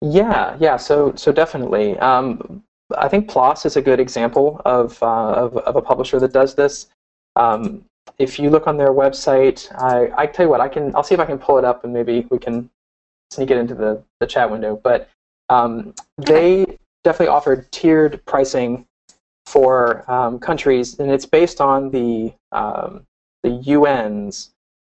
Yeah, 0.00 0.56
yeah, 0.60 0.76
so 0.76 1.14
so 1.14 1.30
definitely. 1.30 1.96
Um, 1.98 2.64
I 2.98 3.08
think 3.08 3.28
PLOS 3.28 3.66
is 3.66 3.76
a 3.76 3.82
good 3.82 4.00
example 4.00 4.60
of, 4.64 5.02
uh, 5.02 5.32
of, 5.32 5.56
of, 5.58 5.76
a 5.76 5.82
publisher 5.82 6.18
that 6.20 6.32
does 6.32 6.54
this. 6.54 6.88
Um, 7.36 7.84
if 8.18 8.38
you 8.38 8.50
look 8.50 8.66
on 8.66 8.76
their 8.76 8.92
website, 8.92 9.72
I, 9.80 10.10
I 10.16 10.26
tell 10.26 10.46
you 10.46 10.50
what, 10.50 10.60
I 10.60 10.68
can, 10.68 10.94
I'll 10.94 11.02
see 11.02 11.14
if 11.14 11.20
I 11.20 11.24
can 11.24 11.38
pull 11.38 11.58
it 11.58 11.64
up 11.64 11.84
and 11.84 11.92
maybe 11.92 12.26
we 12.30 12.38
can 12.38 12.70
sneak 13.30 13.50
it 13.50 13.56
into 13.56 13.74
the, 13.74 14.02
the 14.20 14.26
chat 14.26 14.50
window. 14.50 14.80
But 14.82 15.08
um, 15.48 15.94
they 16.18 16.78
definitely 17.04 17.28
offered 17.28 17.70
tiered 17.72 18.24
pricing 18.26 18.86
for 19.46 20.10
um, 20.10 20.38
countries, 20.38 20.98
and 20.98 21.10
it's 21.10 21.26
based 21.26 21.60
on 21.60 21.90
the 21.90 22.32
um, 22.52 23.06
the 23.42 23.62
UN's 23.72 24.50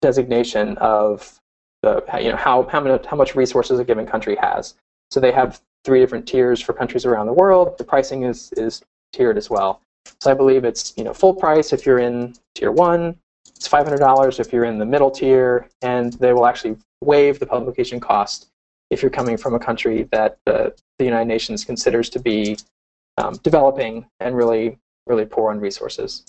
designation 0.02 0.78
of 0.78 1.40
the 1.82 2.04
you 2.20 2.30
know 2.30 2.36
how 2.36 2.64
how 2.64 2.80
much 2.80 3.06
how 3.06 3.16
much 3.16 3.36
resources 3.36 3.80
a 3.80 3.84
given 3.84 4.06
country 4.06 4.36
has. 4.36 4.76
So 5.12 5.20
they 5.20 5.32
have 5.32 5.62
three 5.86 6.00
different 6.00 6.28
tiers 6.28 6.62
for 6.62 6.74
countries 6.74 7.06
around 7.06 7.28
the 7.28 7.34
world. 7.34 7.78
The 7.78 7.84
pricing 7.84 8.24
is 8.24 8.52
is 8.54 8.82
tiered 9.12 9.38
as 9.38 9.50
well. 9.50 9.82
So 10.20 10.32
I 10.32 10.34
believe 10.34 10.64
it's 10.64 10.94
you 10.98 11.04
know 11.04 11.14
full 11.14 11.34
price 11.34 11.74
if 11.74 11.86
you're 11.86 12.00
in 12.00 12.36
tier 12.56 12.72
one. 12.72 13.18
It's 13.56 13.68
five 13.68 13.86
hundred 13.86 14.00
dollars 14.00 14.40
if 14.40 14.52
you're 14.52 14.66
in 14.66 14.78
the 14.78 14.86
middle 14.86 15.12
tier, 15.12 15.68
and 15.82 16.14
they 16.14 16.34
will 16.34 16.46
actually 16.46 16.78
waive 17.02 17.40
the 17.40 17.46
publication 17.46 18.00
cost 18.00 18.50
if 18.90 19.02
you're 19.02 19.12
coming 19.12 19.38
from 19.38 19.56
a 19.56 19.60
country 19.60 20.08
that 20.12 20.38
the, 20.46 20.74
the 21.00 21.06
United 21.06 21.28
Nations 21.28 21.66
considers 21.66 22.10
to 22.12 22.20
be 22.20 22.58
um, 23.18 23.36
developing 23.44 24.06
and 24.20 24.36
really, 24.36 24.78
really 25.08 25.26
poor 25.26 25.52
on 25.52 25.60
resources. 25.60 26.24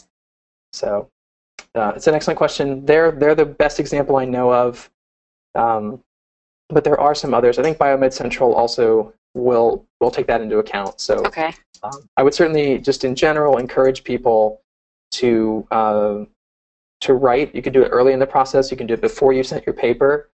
So 0.72 1.09
uh, 1.74 1.92
it's 1.94 2.07
an 2.07 2.14
excellent 2.14 2.38
question. 2.38 2.84
They're, 2.84 3.12
they're 3.12 3.34
the 3.34 3.44
best 3.44 3.78
example 3.80 4.16
I 4.16 4.24
know 4.24 4.52
of, 4.52 4.90
um, 5.55 6.00
but 6.68 6.84
there 6.84 6.98
are 6.98 7.14
some 7.14 7.34
others. 7.34 7.59
I 7.59 7.62
think 7.62 7.78
BioMed 7.78 8.12
Central 8.12 8.55
also 8.55 9.12
will 9.35 9.87
will 10.01 10.11
take 10.11 10.26
that 10.28 10.41
into 10.41 10.59
account. 10.59 11.01
So 11.01 11.24
okay. 11.26 11.53
um, 11.82 12.09
I 12.16 12.22
would 12.22 12.35
certainly, 12.35 12.78
just 12.78 13.05
in 13.05 13.14
general, 13.14 13.59
encourage 13.59 14.05
people 14.05 14.62
to 15.12 15.66
uh, 15.70 16.24
to 17.01 17.14
write. 17.14 17.55
You 17.55 17.62
can 17.62 17.72
do 17.72 17.82
it 17.82 17.89
early 17.89 18.12
in 18.12 18.18
the 18.18 18.26
process. 18.26 18.70
You 18.70 18.76
can 18.76 18.87
do 18.87 18.95
it 18.95 19.01
before 19.01 19.32
you 19.32 19.43
sent 19.43 19.66
your 19.66 19.74
paper 19.74 20.30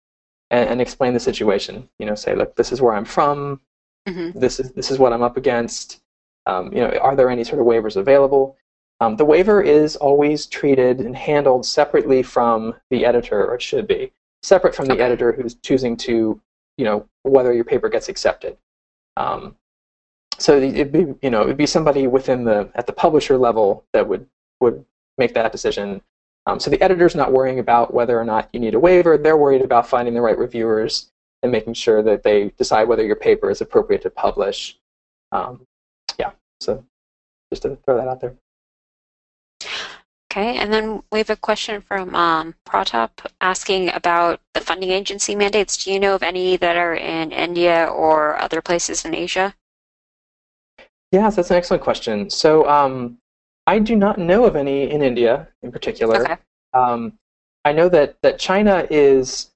and, 0.52 0.70
and 0.70 0.82
explain 0.82 1.14
the 1.14 1.20
situation. 1.20 1.88
You 1.98 2.06
know, 2.06 2.16
say, 2.16 2.36
look, 2.36 2.56
this 2.56 2.72
is 2.72 2.82
where 2.82 2.94
I'm 2.94 3.06
from. 3.06 3.62
Mm-hmm. 4.08 4.40
This 4.40 4.60
is 4.60 4.72
this 4.74 4.92
is 4.92 5.00
what 5.00 5.14
I'm 5.14 5.24
up 5.24 5.38
against. 5.38 6.02
Um, 6.46 6.74
you 6.74 6.80
know, 6.80 6.90
are 7.02 7.16
there 7.16 7.30
any 7.30 7.44
sort 7.44 7.60
of 7.60 7.68
waivers 7.68 7.96
available? 7.96 8.58
Um, 9.02 9.16
the 9.16 9.26
waiver 9.26 9.62
is 9.62 9.96
always 9.96 10.46
treated 10.46 11.00
and 11.00 11.16
handled 11.16 11.66
separately 11.66 12.22
from 12.22 12.76
the 12.90 13.06
editor, 13.06 13.46
or 13.46 13.56
it 13.56 13.62
should 13.62 13.88
be 13.88 14.12
separate 14.44 14.76
from 14.76 14.86
the 14.86 14.94
okay. 14.94 15.04
editor 15.04 15.32
who's 15.32 15.56
choosing 15.56 15.96
to, 15.98 16.42
you 16.78 16.86
know, 16.86 17.06
whether 17.24 17.54
your 17.54 17.64
paper 17.64 17.88
gets 17.88 18.10
accepted. 18.10 18.58
Um, 19.20 19.56
so 20.40 20.58
it'd 20.58 20.92
be, 20.94 21.14
you 21.22 21.30
know, 21.30 21.44
it'd 21.44 21.58
be 21.58 21.66
somebody 21.66 22.08
within 22.08 22.46
the 22.46 22.72
at 22.74 22.88
the 22.88 22.94
publisher 22.94 23.38
level 23.38 23.84
that 23.94 24.08
would 24.08 24.26
would 24.62 24.86
make 25.18 25.34
that 25.34 25.52
decision. 25.52 26.02
Um, 26.46 26.60
so 26.60 26.72
the 26.72 26.82
editor's 26.82 27.16
not 27.16 27.34
worrying 27.34 27.60
about 27.60 27.94
whether 27.94 28.18
or 28.18 28.24
not 28.24 28.50
you 28.54 28.60
need 28.60 28.74
a 28.74 28.80
waiver. 28.80 29.18
They're 29.18 29.38
worried 29.38 29.62
about 29.62 29.88
finding 29.88 30.14
the 30.14 30.22
right 30.22 30.38
reviewers 30.38 31.12
and 31.44 31.52
making 31.52 31.74
sure 31.74 32.02
that 32.02 32.24
they 32.24 32.50
decide 32.58 32.88
whether 32.88 33.06
your 33.06 33.18
paper 33.18 33.50
is 33.50 33.62
appropriate 33.62 34.02
to 34.04 34.10
publish. 34.10 34.78
Um, 35.34 35.66
yeah, 36.18 36.32
so 36.62 36.84
just 37.52 37.64
to 37.64 37.78
throw 37.86 37.98
that 37.98 38.08
out 38.08 38.22
there. 38.22 38.36
Okay, 40.32 40.58
and 40.58 40.72
then 40.72 41.02
we 41.12 41.18
have 41.18 41.32
a 41.32 41.36
question 41.36 41.82
from 41.82 42.14
um, 42.14 42.54
Pratap 42.64 43.10
asking 43.42 43.90
about 43.90 44.40
the 44.54 44.62
funding 44.62 44.92
agency 44.92 45.36
mandates. 45.36 45.84
Do 45.84 45.92
you 45.92 46.00
know 46.00 46.14
of 46.14 46.22
any 46.22 46.56
that 46.58 46.78
are 46.78 46.94
in 46.94 47.32
India 47.32 47.86
or 47.88 48.40
other 48.40 48.62
places 48.62 49.06
in 49.06 49.16
Asia? 49.16 49.56
Yes, 51.12 51.36
that's 51.36 51.50
an 51.50 51.58
excellent 51.58 51.82
question. 51.82 52.30
So 52.30 52.70
um, 52.70 53.18
I 53.66 53.80
do 53.80 53.96
not 53.96 54.20
know 54.20 54.46
of 54.46 54.56
any 54.56 54.92
in 54.92 55.02
India 55.02 55.48
in 55.64 55.72
particular. 55.72 56.22
Okay. 56.22 56.38
Um, 56.74 57.14
I 57.66 57.72
know 57.72 57.90
that, 57.90 58.18
that 58.22 58.38
China 58.38 58.86
is 58.92 59.50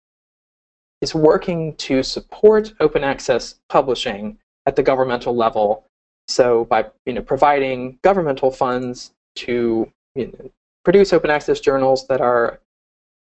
is 1.02 1.14
working 1.14 1.76
to 1.76 2.02
support 2.02 2.74
open 2.80 3.04
access 3.04 3.60
publishing 3.70 4.40
at 4.66 4.76
the 4.76 4.82
governmental 4.82 5.36
level. 5.36 5.86
So 6.28 6.66
by 6.66 6.88
you 7.06 7.14
know 7.14 7.22
providing 7.22 8.00
governmental 8.02 8.50
funds 8.50 9.12
to 9.36 9.92
you 10.16 10.28
know, 10.28 10.52
produce 10.84 11.14
open 11.14 11.30
access 11.30 11.60
journals 11.60 12.08
that 12.08 12.22
are 12.22 12.60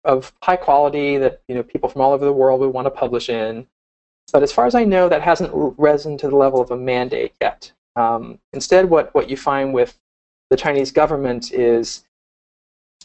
of 0.04 0.32
high 0.42 0.56
quality 0.56 1.18
that 1.18 1.42
you 1.48 1.54
know 1.54 1.62
people 1.62 1.88
from 1.88 2.00
all 2.00 2.12
over 2.12 2.24
the 2.24 2.32
world 2.32 2.60
would 2.60 2.72
want 2.72 2.86
to 2.86 2.90
publish 2.90 3.28
in. 3.28 3.66
But 4.32 4.42
as 4.42 4.52
far 4.52 4.66
as 4.66 4.74
I 4.74 4.84
know, 4.84 5.08
that 5.08 5.22
hasn't 5.22 5.50
risen 5.78 6.18
to 6.18 6.28
the 6.28 6.36
level 6.36 6.60
of 6.60 6.70
a 6.70 6.76
mandate 6.76 7.32
yet. 7.40 7.72
Um, 7.96 8.38
instead, 8.52 8.88
what, 8.88 9.12
what 9.14 9.30
you 9.30 9.36
find 9.36 9.72
with 9.72 9.98
the 10.50 10.56
Chinese 10.56 10.92
government 10.92 11.52
is 11.52 12.04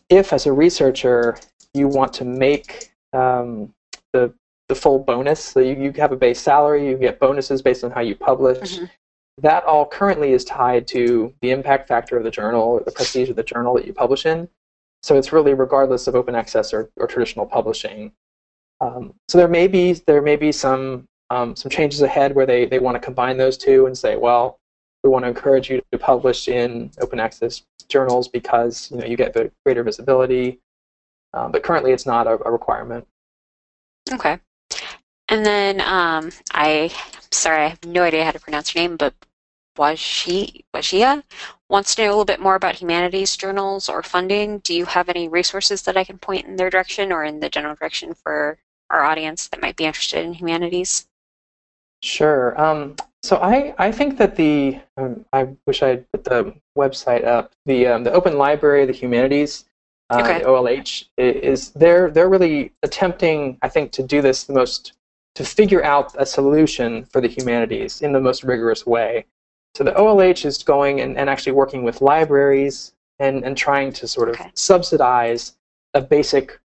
if, 0.10 0.34
as 0.34 0.46
a 0.46 0.52
researcher, 0.52 1.38
you 1.74 1.88
want 1.88 2.14
to 2.14 2.26
make 2.26 2.92
um, 3.14 3.74
the, 4.12 4.34
the 4.68 4.76
full 4.76 5.00
bonus, 5.00 5.44
so 5.44 5.60
you, 5.60 5.76
you 5.76 5.92
have 5.94 6.12
a 6.12 6.18
base 6.18 6.40
salary, 6.40 6.88
you 6.88 6.98
get 6.98 7.20
bonuses 7.20 7.62
based 7.62 7.84
on 7.84 7.92
how 7.92 8.02
you 8.02 8.16
publish. 8.16 8.76
Mm-hmm. 8.76 8.86
That 9.40 9.64
all 9.64 9.86
currently 9.86 10.34
is 10.34 10.46
tied 10.46 10.88
to 10.90 11.34
the 11.42 11.52
impact 11.52 11.88
factor 11.88 12.18
of 12.18 12.24
the 12.24 12.32
journal 12.32 12.62
or 12.62 12.82
the 12.82 12.92
prestige 12.92 13.30
of 13.30 13.36
the 13.36 13.44
journal 13.44 13.74
that 13.76 13.86
you 13.86 13.94
publish 13.94 14.26
in. 14.26 14.48
So 15.02 15.18
it's 15.18 15.34
really 15.34 15.54
regardless 15.54 16.08
of 16.08 16.16
open 16.16 16.36
access 16.36 16.74
or, 16.74 16.90
or 16.98 17.08
traditional 17.08 17.46
publishing. 17.46 18.12
Um, 18.80 19.14
so 19.28 19.38
there 19.38 19.48
may 19.48 19.68
be 19.68 19.94
there 19.94 20.22
may 20.22 20.36
be 20.36 20.52
some 20.52 21.08
um, 21.30 21.56
some 21.56 21.70
changes 21.70 22.02
ahead 22.02 22.36
where 22.36 22.46
they, 22.46 22.66
they 22.66 22.80
want 22.80 22.96
to 22.96 23.00
combine 23.00 23.38
those 23.38 23.58
two 23.58 23.88
and 23.88 23.98
say, 23.98 24.16
well, 24.16 24.60
we 25.04 25.10
want 25.10 25.26
to 25.26 25.30
encourage 25.30 25.70
you 25.70 25.82
to 25.92 25.98
publish 25.98 26.48
in 26.48 26.92
open 27.02 27.20
access 27.20 27.64
journals 27.90 28.28
because 28.28 28.90
you 28.92 28.98
know 28.98 29.06
you 29.06 29.18
get 29.18 29.34
the 29.34 29.52
greater 29.66 29.84
visibility. 29.84 30.60
Um, 31.34 31.52
but 31.52 31.64
currently, 31.64 31.92
it's 31.92 32.06
not 32.06 32.28
a, 32.28 32.38
a, 32.46 32.52
requirement. 32.52 33.08
Okay. 34.12 34.40
And 35.34 35.44
then 35.44 35.82
um, 35.82 36.30
I, 36.52 36.94
sorry, 37.32 37.64
I 37.64 37.70
have 37.70 37.84
no 37.84 38.04
idea 38.04 38.24
how 38.24 38.30
to 38.30 38.40
pronounce 38.40 38.76
your 38.76 38.84
name, 38.84 38.98
but 38.98 39.16
Wajia 39.76 40.64
Wajia 40.76 41.24
wants 41.72 41.96
to 41.96 42.04
know 42.04 42.10
a 42.10 42.12
little 42.12 42.24
bit 42.24 42.40
more 42.40 42.54
about 42.54 42.76
humanities 42.76 43.36
journals 43.36 43.90
or 43.90 44.04
funding. 44.04 44.60
Do 44.60 44.76
you 44.76 44.86
have 44.86 45.10
any 45.10 45.28
resources 45.28 45.82
that 45.82 45.98
I 45.98 46.04
can 46.04 46.20
point 46.20 46.46
in 46.46 46.56
their 46.56 46.70
direction 46.70 47.12
or 47.12 47.24
in 47.24 47.40
the 47.40 47.50
general 47.50 47.74
direction 47.74 48.14
for 48.14 48.60
our 48.92 49.04
audience 49.04 49.48
that 49.48 49.60
might 49.60 49.76
be 49.76 49.86
interested 49.86 50.24
in 50.24 50.36
humanities? 50.36 51.08
Sure. 52.04 52.62
Um, 52.62 52.96
so 53.24 53.38
I, 53.38 53.74
I 53.80 53.92
think 53.92 54.20
that 54.20 54.36
the 54.36 54.82
um, 54.98 55.26
I 55.34 55.48
wish 55.66 55.82
I 55.82 55.88
had 55.88 56.12
put 56.12 56.26
the 56.26 56.54
website 56.78 57.26
up. 57.26 57.54
The 57.66 57.88
um, 57.88 58.04
the 58.04 58.14
Open 58.14 58.38
Library 58.38 58.84
of 58.84 58.88
the 58.88 58.94
Humanities, 58.94 59.66
uh, 60.12 60.22
okay. 60.24 60.40
the 60.42 60.46
OLH, 60.46 61.06
is 61.18 61.72
they're 61.72 62.12
they're 62.12 62.30
really 62.30 62.72
attempting 62.84 63.58
I 63.64 63.70
think 63.70 63.92
to 63.94 64.04
do 64.04 64.22
this 64.22 64.44
the 64.44 64.54
most 64.54 64.94
to 65.36 65.44
figure 65.44 65.84
out 65.84 66.14
a 66.18 66.26
solution 66.26 67.06
for 67.06 67.22
the 67.22 67.28
humanities 67.28 68.02
in 68.02 68.12
the 68.12 68.20
most 68.20 68.44
rigorous 68.44 68.86
way. 68.86 69.26
So 69.76 69.84
the 69.84 69.94
OLH 69.94 70.46
is 70.46 70.62
going 70.62 71.02
and, 71.02 71.18
and 71.18 71.30
actually 71.30 71.54
working 71.54 71.84
with 71.84 72.02
libraries 72.02 72.94
and, 73.20 73.44
and 73.44 73.58
trying 73.58 73.92
to 73.94 74.08
sort 74.08 74.30
of 74.30 74.36
okay. 74.36 74.52
subsidize 74.54 75.58
a 75.96 76.02
basic 76.02 76.60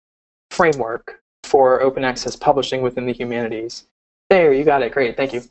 framework 0.51 1.21
for 1.43 1.81
open 1.81 2.03
access 2.03 2.35
publishing 2.35 2.81
within 2.81 3.05
the 3.05 3.13
humanities. 3.13 3.87
There, 4.29 4.51
you 4.51 4.65
got 4.65 4.81
it. 4.81 4.91
Great, 4.91 5.15
thank 5.15 5.33
you. 5.33 5.43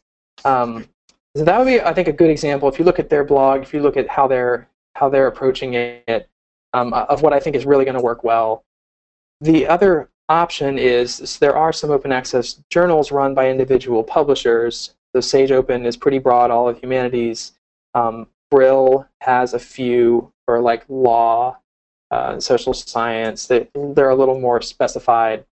Um, 0.45 0.87
so 1.35 1.45
that 1.45 1.59
would 1.59 1.67
be, 1.67 1.81
I 1.81 1.95
think, 1.95 2.09
a 2.09 2.13
good 2.13 2.31
example. 2.31 2.69
If 2.69 2.79
you 2.79 2.85
look 2.85 2.99
at 2.99 3.09
their 3.09 3.25
blog, 3.25 3.63
if 3.63 3.73
you 3.73 3.81
look 3.81 3.97
at 3.97 4.09
how 4.09 4.27
they're 4.27 4.69
how 4.95 5.11
they're 5.11 5.27
approaching 5.27 5.75
it, 5.75 6.29
um, 6.73 6.95
of 6.95 7.21
what 7.23 7.33
I 7.33 7.41
think 7.41 7.55
is 7.57 7.67
really 7.67 7.85
going 7.85 7.97
to 7.97 8.03
work 8.03 8.25
well. 8.25 8.65
The 9.41 9.67
other 9.67 10.09
option 10.29 10.79
is 10.79 11.39
there 11.39 11.57
are 11.57 11.73
some 11.73 11.91
open 11.91 12.13
access 12.13 12.61
journals 12.71 13.13
run 13.13 13.35
by 13.35 13.49
individual 13.51 14.03
publishers. 14.03 14.95
The 15.15 15.23
Sage 15.23 15.53
Open 15.53 15.87
is 15.87 15.97
pretty 15.97 16.19
broad, 16.19 16.51
all 16.51 16.69
of 16.69 16.79
humanities. 16.79 17.53
Um, 17.95 18.27
Brill 18.51 19.09
has 19.21 19.55
a 19.55 19.59
few 19.59 20.33
for 20.45 20.61
like 20.61 20.85
law, 20.89 21.59
uh, 22.11 22.39
social 22.39 22.75
science. 22.75 23.47
They, 23.47 23.69
they're 23.75 24.11
a 24.11 24.15
little 24.15 24.41
more 24.41 24.61
specified. 24.63 25.45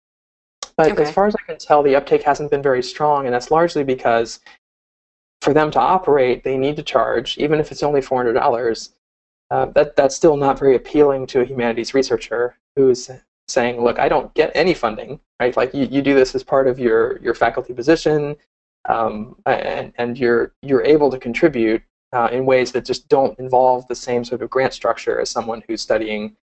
But 0.77 0.93
okay. 0.93 1.05
as 1.05 1.11
far 1.11 1.27
as 1.27 1.37
I 1.37 1.43
can 1.47 1.59
tell, 1.59 1.83
the 1.83 1.95
uptake 1.97 2.23
hasn't 2.23 2.51
been 2.51 2.63
very 2.63 2.83
strong, 2.83 3.27
and 3.27 3.35
that's 3.35 3.51
largely 3.51 3.85
because 3.85 4.41
for 5.41 5.55
them 5.55 5.71
to 5.71 5.79
operate, 5.79 6.43
they 6.43 6.57
need 6.57 6.77
to 6.77 6.83
charge, 6.83 7.39
even 7.39 7.61
if 7.61 7.71
it's 7.71 7.83
only 7.83 8.01
four 8.01 8.19
hundred 8.19 8.33
dollars. 8.33 8.95
Uh, 9.51 9.67
that 9.67 9.95
that's 9.95 10.17
still 10.17 10.37
not 10.37 10.59
very 10.59 10.75
appealing 10.75 11.27
to 11.27 11.41
a 11.41 11.45
humanities 11.45 11.95
researcher 11.95 12.57
who's 12.75 13.11
saying, 13.49 13.83
"Look, 13.83 13.99
I 13.99 14.09
don't 14.09 14.33
get 14.35 14.53
any 14.55 14.75
funding, 14.75 15.21
right? 15.41 15.57
Like 15.57 15.75
you, 15.75 15.87
you 15.87 16.03
do 16.03 16.15
this 16.15 16.35
as 16.35 16.43
part 16.43 16.69
of 16.69 16.79
your 16.79 17.19
your 17.21 17.35
faculty 17.35 17.75
position. 17.75 18.37
um, 18.89 19.37
and, 19.47 19.93
and 19.97 20.19
you're 20.19 20.53
you're 20.63 20.85
able 20.85 21.11
to 21.11 21.19
contribute 21.19 21.83
uh, 22.15 22.29
in 22.31 22.47
ways 22.47 22.73
that 22.73 22.85
just 22.85 23.09
don't 23.09 23.39
involve 23.39 23.87
the 23.89 23.95
same 23.95 24.25
sort 24.25 24.41
of 24.41 24.49
grant 24.49 24.73
structure 24.73 25.21
as 25.21 25.29
someone 25.29 25.63
who's 25.67 25.83
studying 25.83 26.37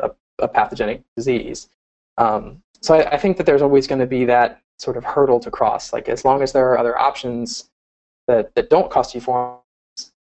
a, 0.00 0.10
a 0.38 0.48
pathogenic 0.48 1.02
disease. 1.16 1.68
Um, 2.16 2.62
so 2.80 2.94
I, 2.94 3.12
I, 3.12 3.16
think 3.18 3.36
that 3.36 3.44
there's 3.44 3.62
always 3.62 3.86
going 3.86 4.00
to 4.00 4.06
be 4.06 4.24
that 4.24 4.62
sort 4.78 4.96
of 4.96 5.04
hurdle 5.04 5.38
to 5.40 5.50
cross. 5.50 5.92
Like 5.92 6.08
as 6.08 6.24
long 6.24 6.42
as 6.42 6.52
there 6.52 6.66
are 6.72 6.78
other 6.78 6.98
options 6.98 7.68
that, 8.26 8.54
that 8.54 8.70
don't 8.70 8.90
cost 8.90 9.14
you 9.14 9.20
funds, 9.20 9.60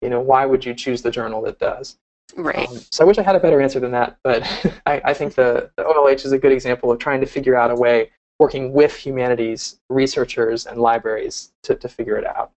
you 0.01 0.09
know, 0.09 0.19
why 0.19 0.45
would 0.45 0.65
you 0.65 0.73
choose 0.73 1.01
the 1.01 1.11
journal 1.11 1.41
that 1.43 1.59
does? 1.59 1.97
Right. 2.35 2.67
Um, 2.67 2.79
so 2.91 3.03
I 3.03 3.07
wish 3.07 3.17
I 3.17 3.23
had 3.23 3.35
a 3.35 3.39
better 3.39 3.61
answer 3.61 3.79
than 3.79 3.91
that, 3.91 4.17
but 4.23 4.43
I, 4.85 5.01
I 5.05 5.13
think 5.13 5.35
the, 5.35 5.71
the 5.77 5.83
OLH 5.83 6.25
is 6.25 6.31
a 6.31 6.37
good 6.37 6.51
example 6.51 6.91
of 6.91 6.99
trying 6.99 7.21
to 7.21 7.27
figure 7.27 7.55
out 7.55 7.71
a 7.71 7.75
way 7.75 8.11
working 8.39 8.71
with 8.71 8.95
humanities 8.95 9.79
researchers 9.89 10.67
and 10.67 10.79
libraries 10.79 11.51
to, 11.63 11.75
to 11.75 11.87
figure 11.87 12.17
it 12.17 12.25
out. 12.25 12.51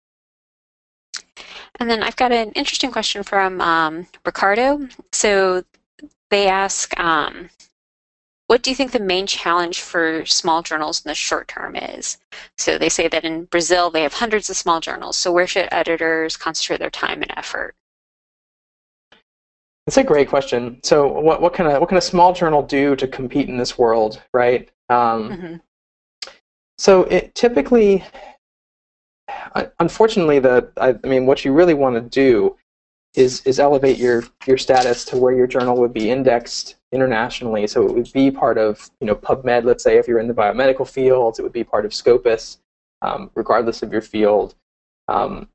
And 1.78 1.88
then 1.88 2.02
I've 2.02 2.16
got 2.16 2.32
an 2.32 2.52
interesting 2.52 2.90
question 2.90 3.22
from 3.22 3.60
um, 3.60 4.06
Ricardo. 4.26 4.88
So 5.12 5.64
they 6.30 6.46
ask, 6.48 6.98
um, 7.00 7.48
what 8.48 8.62
do 8.62 8.70
you 8.70 8.76
think 8.76 8.90
the 8.90 9.00
main 9.00 9.26
challenge 9.26 9.80
for 9.80 10.26
small 10.26 10.62
journals 10.62 11.02
in 11.04 11.08
the 11.08 11.14
short 11.14 11.48
term 11.48 11.76
is? 11.76 12.18
So 12.58 12.76
they 12.76 12.88
say 12.88 13.08
that 13.08 13.24
in 13.24 13.44
Brazil 13.44 13.90
they 13.90 14.02
have 14.02 14.14
hundreds 14.14 14.50
of 14.50 14.56
small 14.56 14.80
journals. 14.80 15.16
So 15.16 15.32
where 15.32 15.46
should 15.46 15.68
editors 15.70 16.36
concentrate 16.36 16.80
their 16.80 16.90
time 16.90 17.22
and 17.22 17.32
effort? 17.36 17.76
That's 19.90 19.96
a 19.96 20.04
great 20.04 20.28
question. 20.28 20.78
So 20.84 21.08
what, 21.08 21.42
what 21.42 21.52
can 21.52 21.66
a 21.66 21.80
what 21.80 21.88
can 21.88 21.98
a 21.98 22.00
small 22.00 22.32
journal 22.32 22.62
do 22.62 22.94
to 22.94 23.08
compete 23.08 23.48
in 23.48 23.56
this 23.56 23.76
world, 23.76 24.22
right? 24.32 24.70
Um, 24.88 25.30
mm-hmm. 25.30 26.30
So 26.78 27.02
it 27.06 27.34
typically, 27.34 28.04
unfortunately, 29.80 30.38
the 30.38 30.70
I, 30.76 30.94
I 31.02 31.08
mean, 31.08 31.26
what 31.26 31.44
you 31.44 31.52
really 31.52 31.74
want 31.74 31.96
to 31.96 32.02
do 32.02 32.56
is 33.16 33.44
is 33.44 33.58
elevate 33.58 33.98
your 33.98 34.22
your 34.46 34.58
status 34.58 35.04
to 35.06 35.16
where 35.16 35.34
your 35.34 35.48
journal 35.48 35.76
would 35.78 35.92
be 35.92 36.12
indexed 36.12 36.76
internationally. 36.92 37.66
So 37.66 37.84
it 37.84 37.92
would 37.92 38.12
be 38.12 38.30
part 38.30 38.58
of 38.58 38.88
you 39.00 39.08
know 39.08 39.16
PubMed. 39.16 39.64
Let's 39.64 39.82
say 39.82 39.98
if 39.98 40.06
you're 40.06 40.20
in 40.20 40.28
the 40.28 40.34
biomedical 40.34 40.88
fields, 40.88 41.40
it 41.40 41.42
would 41.42 41.52
be 41.52 41.64
part 41.64 41.84
of 41.84 41.92
Scopus, 41.92 42.58
um, 43.02 43.28
regardless 43.34 43.82
of 43.82 43.90
your 43.90 44.02
field. 44.02 44.54
Um, 45.08 45.48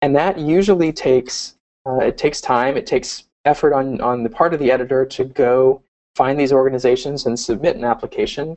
and 0.00 0.16
that 0.16 0.38
usually 0.38 0.90
takes 0.90 1.58
uh, 1.86 1.98
it 1.98 2.16
takes 2.16 2.40
time. 2.40 2.78
It 2.78 2.86
takes 2.86 3.24
effort 3.44 3.72
on 3.74 4.00
on 4.00 4.22
the 4.22 4.30
part 4.30 4.54
of 4.54 4.60
the 4.60 4.70
editor 4.70 5.04
to 5.04 5.24
go 5.24 5.82
find 6.16 6.38
these 6.38 6.52
organizations 6.52 7.26
and 7.26 7.38
submit 7.38 7.76
an 7.76 7.84
application. 7.84 8.56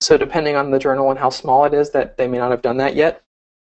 So 0.00 0.16
depending 0.16 0.56
on 0.56 0.70
the 0.70 0.78
journal 0.78 1.10
and 1.10 1.18
how 1.18 1.30
small 1.30 1.64
it 1.64 1.72
is, 1.74 1.90
that 1.90 2.16
they 2.16 2.26
may 2.26 2.38
not 2.38 2.50
have 2.50 2.62
done 2.62 2.76
that 2.78 2.96
yet. 2.96 3.22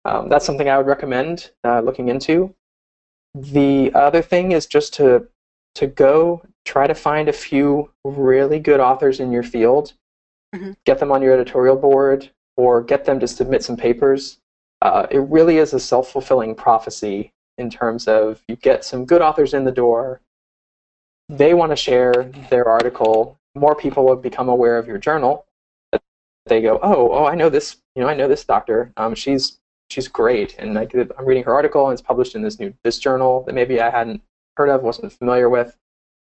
Um, 0.04 0.30
that's 0.30 0.46
something 0.46 0.68
I 0.68 0.78
would 0.78 0.88
recommend 0.88 1.52
uh, 1.64 1.82
looking 1.82 2.10
into. 2.10 2.54
The 3.36 3.92
other 3.94 4.22
thing 4.22 4.52
is 4.52 4.66
just 4.66 4.94
to 4.96 5.28
to 5.76 5.88
go 5.88 6.42
try 6.66 6.88
to 6.88 6.96
find 6.96 7.30
a 7.30 7.34
few 7.34 7.92
really 8.04 8.60
good 8.60 8.80
authors 8.80 9.20
in 9.20 9.32
your 9.32 9.44
field, 9.44 9.94
mm-hmm. 10.56 10.72
get 10.86 10.98
them 11.00 11.12
on 11.12 11.22
your 11.22 11.34
editorial 11.34 11.76
board, 11.76 12.32
or 12.56 12.82
get 12.82 13.06
them 13.06 13.20
to 13.20 13.28
submit 13.28 13.64
some 13.64 13.78
papers. 13.78 14.40
Uh, 14.82 15.06
it 15.12 15.20
really 15.20 15.58
is 15.58 15.74
a 15.74 15.80
self 15.80 16.12
fulfilling 16.12 16.56
prophecy 16.56 17.32
in 17.58 17.70
terms 17.70 18.08
of 18.08 18.42
you 18.48 18.56
get 18.56 18.86
some 18.86 19.06
good 19.06 19.22
authors 19.22 19.54
in 19.54 19.64
the 19.64 19.72
door, 19.72 20.22
they 21.30 21.54
want 21.54 21.72
to 21.72 21.76
share 21.76 22.32
their 22.50 22.68
article, 22.68 23.38
more 23.56 23.76
people 23.76 24.06
will 24.06 24.16
become 24.16 24.50
aware 24.50 24.78
of 24.78 24.88
your 24.88 24.98
journal, 24.98 25.46
they 26.48 26.62
go, 26.62 26.80
oh, 26.82 27.12
oh, 27.12 27.26
I 27.26 27.36
know 27.36 27.50
this, 27.50 27.78
you 27.96 28.02
know, 28.02 28.08
I 28.08 28.14
know 28.14 28.28
this 28.28 28.46
doctor. 28.46 28.94
Um, 28.98 29.16
she's 29.16 29.60
she's 29.90 30.08
great, 30.08 30.56
and 30.58 30.78
I, 30.78 30.88
I'm 31.18 31.26
reading 31.26 31.44
her 31.44 31.54
article, 31.54 31.86
and 31.88 31.94
it's 31.94 32.02
published 32.02 32.36
in 32.36 32.42
this 32.42 32.60
new 32.60 32.74
this 32.84 33.00
journal 33.00 33.44
that 33.44 33.56
maybe 33.56 33.82
I 33.82 33.90
hadn't 33.90 34.22
heard 34.56 34.70
of, 34.70 34.82
wasn't 34.82 35.14
familiar 35.14 35.50
with. 35.50 35.76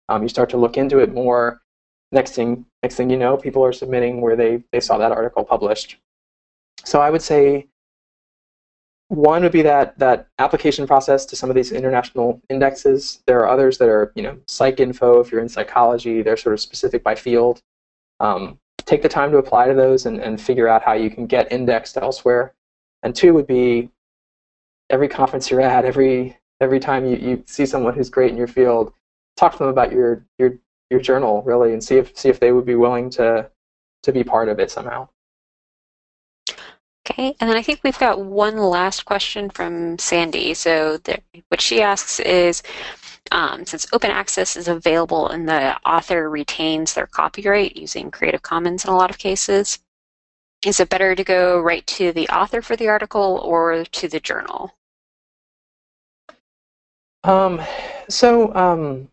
Um, 0.08 0.22
you 0.22 0.28
start 0.28 0.50
to 0.50 0.56
look 0.56 0.76
into 0.76 0.98
it 0.98 1.12
more. 1.12 1.60
Next 2.12 2.32
thing, 2.32 2.66
next 2.82 2.96
thing 2.96 3.10
you 3.10 3.16
know, 3.16 3.36
people 3.36 3.64
are 3.64 3.72
submitting 3.72 4.20
where 4.20 4.36
they 4.36 4.62
they 4.72 4.80
saw 4.80 4.98
that 4.98 5.12
article 5.12 5.44
published. 5.44 5.98
So 6.84 7.00
I 7.00 7.10
would 7.10 7.22
say 7.22 7.68
one 9.12 9.42
would 9.42 9.52
be 9.52 9.60
that 9.60 9.98
that 9.98 10.28
application 10.38 10.86
process 10.86 11.26
to 11.26 11.36
some 11.36 11.50
of 11.50 11.54
these 11.54 11.70
international 11.70 12.40
indexes. 12.48 13.22
There 13.26 13.40
are 13.40 13.48
others 13.48 13.76
that 13.76 13.90
are, 13.90 14.10
you 14.14 14.22
know, 14.22 14.38
PsycINFO 14.46 15.20
If 15.20 15.30
you're 15.30 15.42
in 15.42 15.50
psychology, 15.50 16.22
they're 16.22 16.38
sort 16.38 16.54
of 16.54 16.60
specific 16.60 17.04
by 17.04 17.14
field. 17.14 17.60
Um, 18.20 18.58
take 18.78 19.02
the 19.02 19.10
time 19.10 19.30
to 19.32 19.36
apply 19.36 19.68
to 19.68 19.74
those 19.74 20.06
and, 20.06 20.18
and 20.18 20.40
figure 20.40 20.66
out 20.66 20.82
how 20.82 20.94
you 20.94 21.10
can 21.10 21.26
get 21.26 21.52
indexed 21.52 21.98
elsewhere. 21.98 22.54
And 23.02 23.14
two 23.14 23.34
would 23.34 23.46
be 23.46 23.90
every 24.88 25.08
conference 25.08 25.50
you're 25.50 25.60
at, 25.60 25.84
every 25.84 26.38
every 26.62 26.80
time 26.80 27.04
you, 27.04 27.16
you 27.16 27.44
see 27.46 27.66
someone 27.66 27.92
who's 27.92 28.08
great 28.08 28.30
in 28.30 28.38
your 28.38 28.46
field, 28.46 28.94
talk 29.36 29.52
to 29.52 29.58
them 29.58 29.68
about 29.68 29.92
your 29.92 30.24
your 30.38 30.58
your 30.88 31.00
journal 31.00 31.42
really 31.42 31.74
and 31.74 31.84
see 31.84 31.96
if 31.96 32.16
see 32.16 32.30
if 32.30 32.40
they 32.40 32.50
would 32.50 32.64
be 32.64 32.76
willing 32.76 33.10
to 33.10 33.50
to 34.04 34.12
be 34.12 34.24
part 34.24 34.48
of 34.48 34.58
it 34.58 34.70
somehow. 34.70 35.06
Okay, 37.04 37.34
and 37.40 37.50
then 37.50 37.56
I 37.56 37.62
think 37.62 37.80
we've 37.82 37.98
got 37.98 38.20
one 38.20 38.56
last 38.56 39.04
question 39.04 39.50
from 39.50 39.98
Sandy. 39.98 40.54
So 40.54 40.98
the, 40.98 41.18
what 41.48 41.60
she 41.60 41.82
asks 41.82 42.20
is, 42.20 42.62
um, 43.32 43.66
since 43.66 43.86
open 43.92 44.10
access 44.10 44.56
is 44.56 44.68
available 44.68 45.28
and 45.28 45.48
the 45.48 45.76
author 45.84 46.30
retains 46.30 46.94
their 46.94 47.06
copyright 47.06 47.76
using 47.76 48.10
Creative 48.10 48.42
Commons 48.42 48.84
in 48.84 48.90
a 48.90 48.96
lot 48.96 49.10
of 49.10 49.18
cases, 49.18 49.80
is 50.64 50.78
it 50.78 50.90
better 50.90 51.14
to 51.14 51.24
go 51.24 51.60
right 51.60 51.84
to 51.88 52.12
the 52.12 52.28
author 52.28 52.62
for 52.62 52.76
the 52.76 52.88
article 52.88 53.40
or 53.42 53.84
to 53.84 54.08
the 54.08 54.20
journal? 54.20 54.72
Um, 57.24 57.60
so 58.08 58.54
um, 58.54 59.08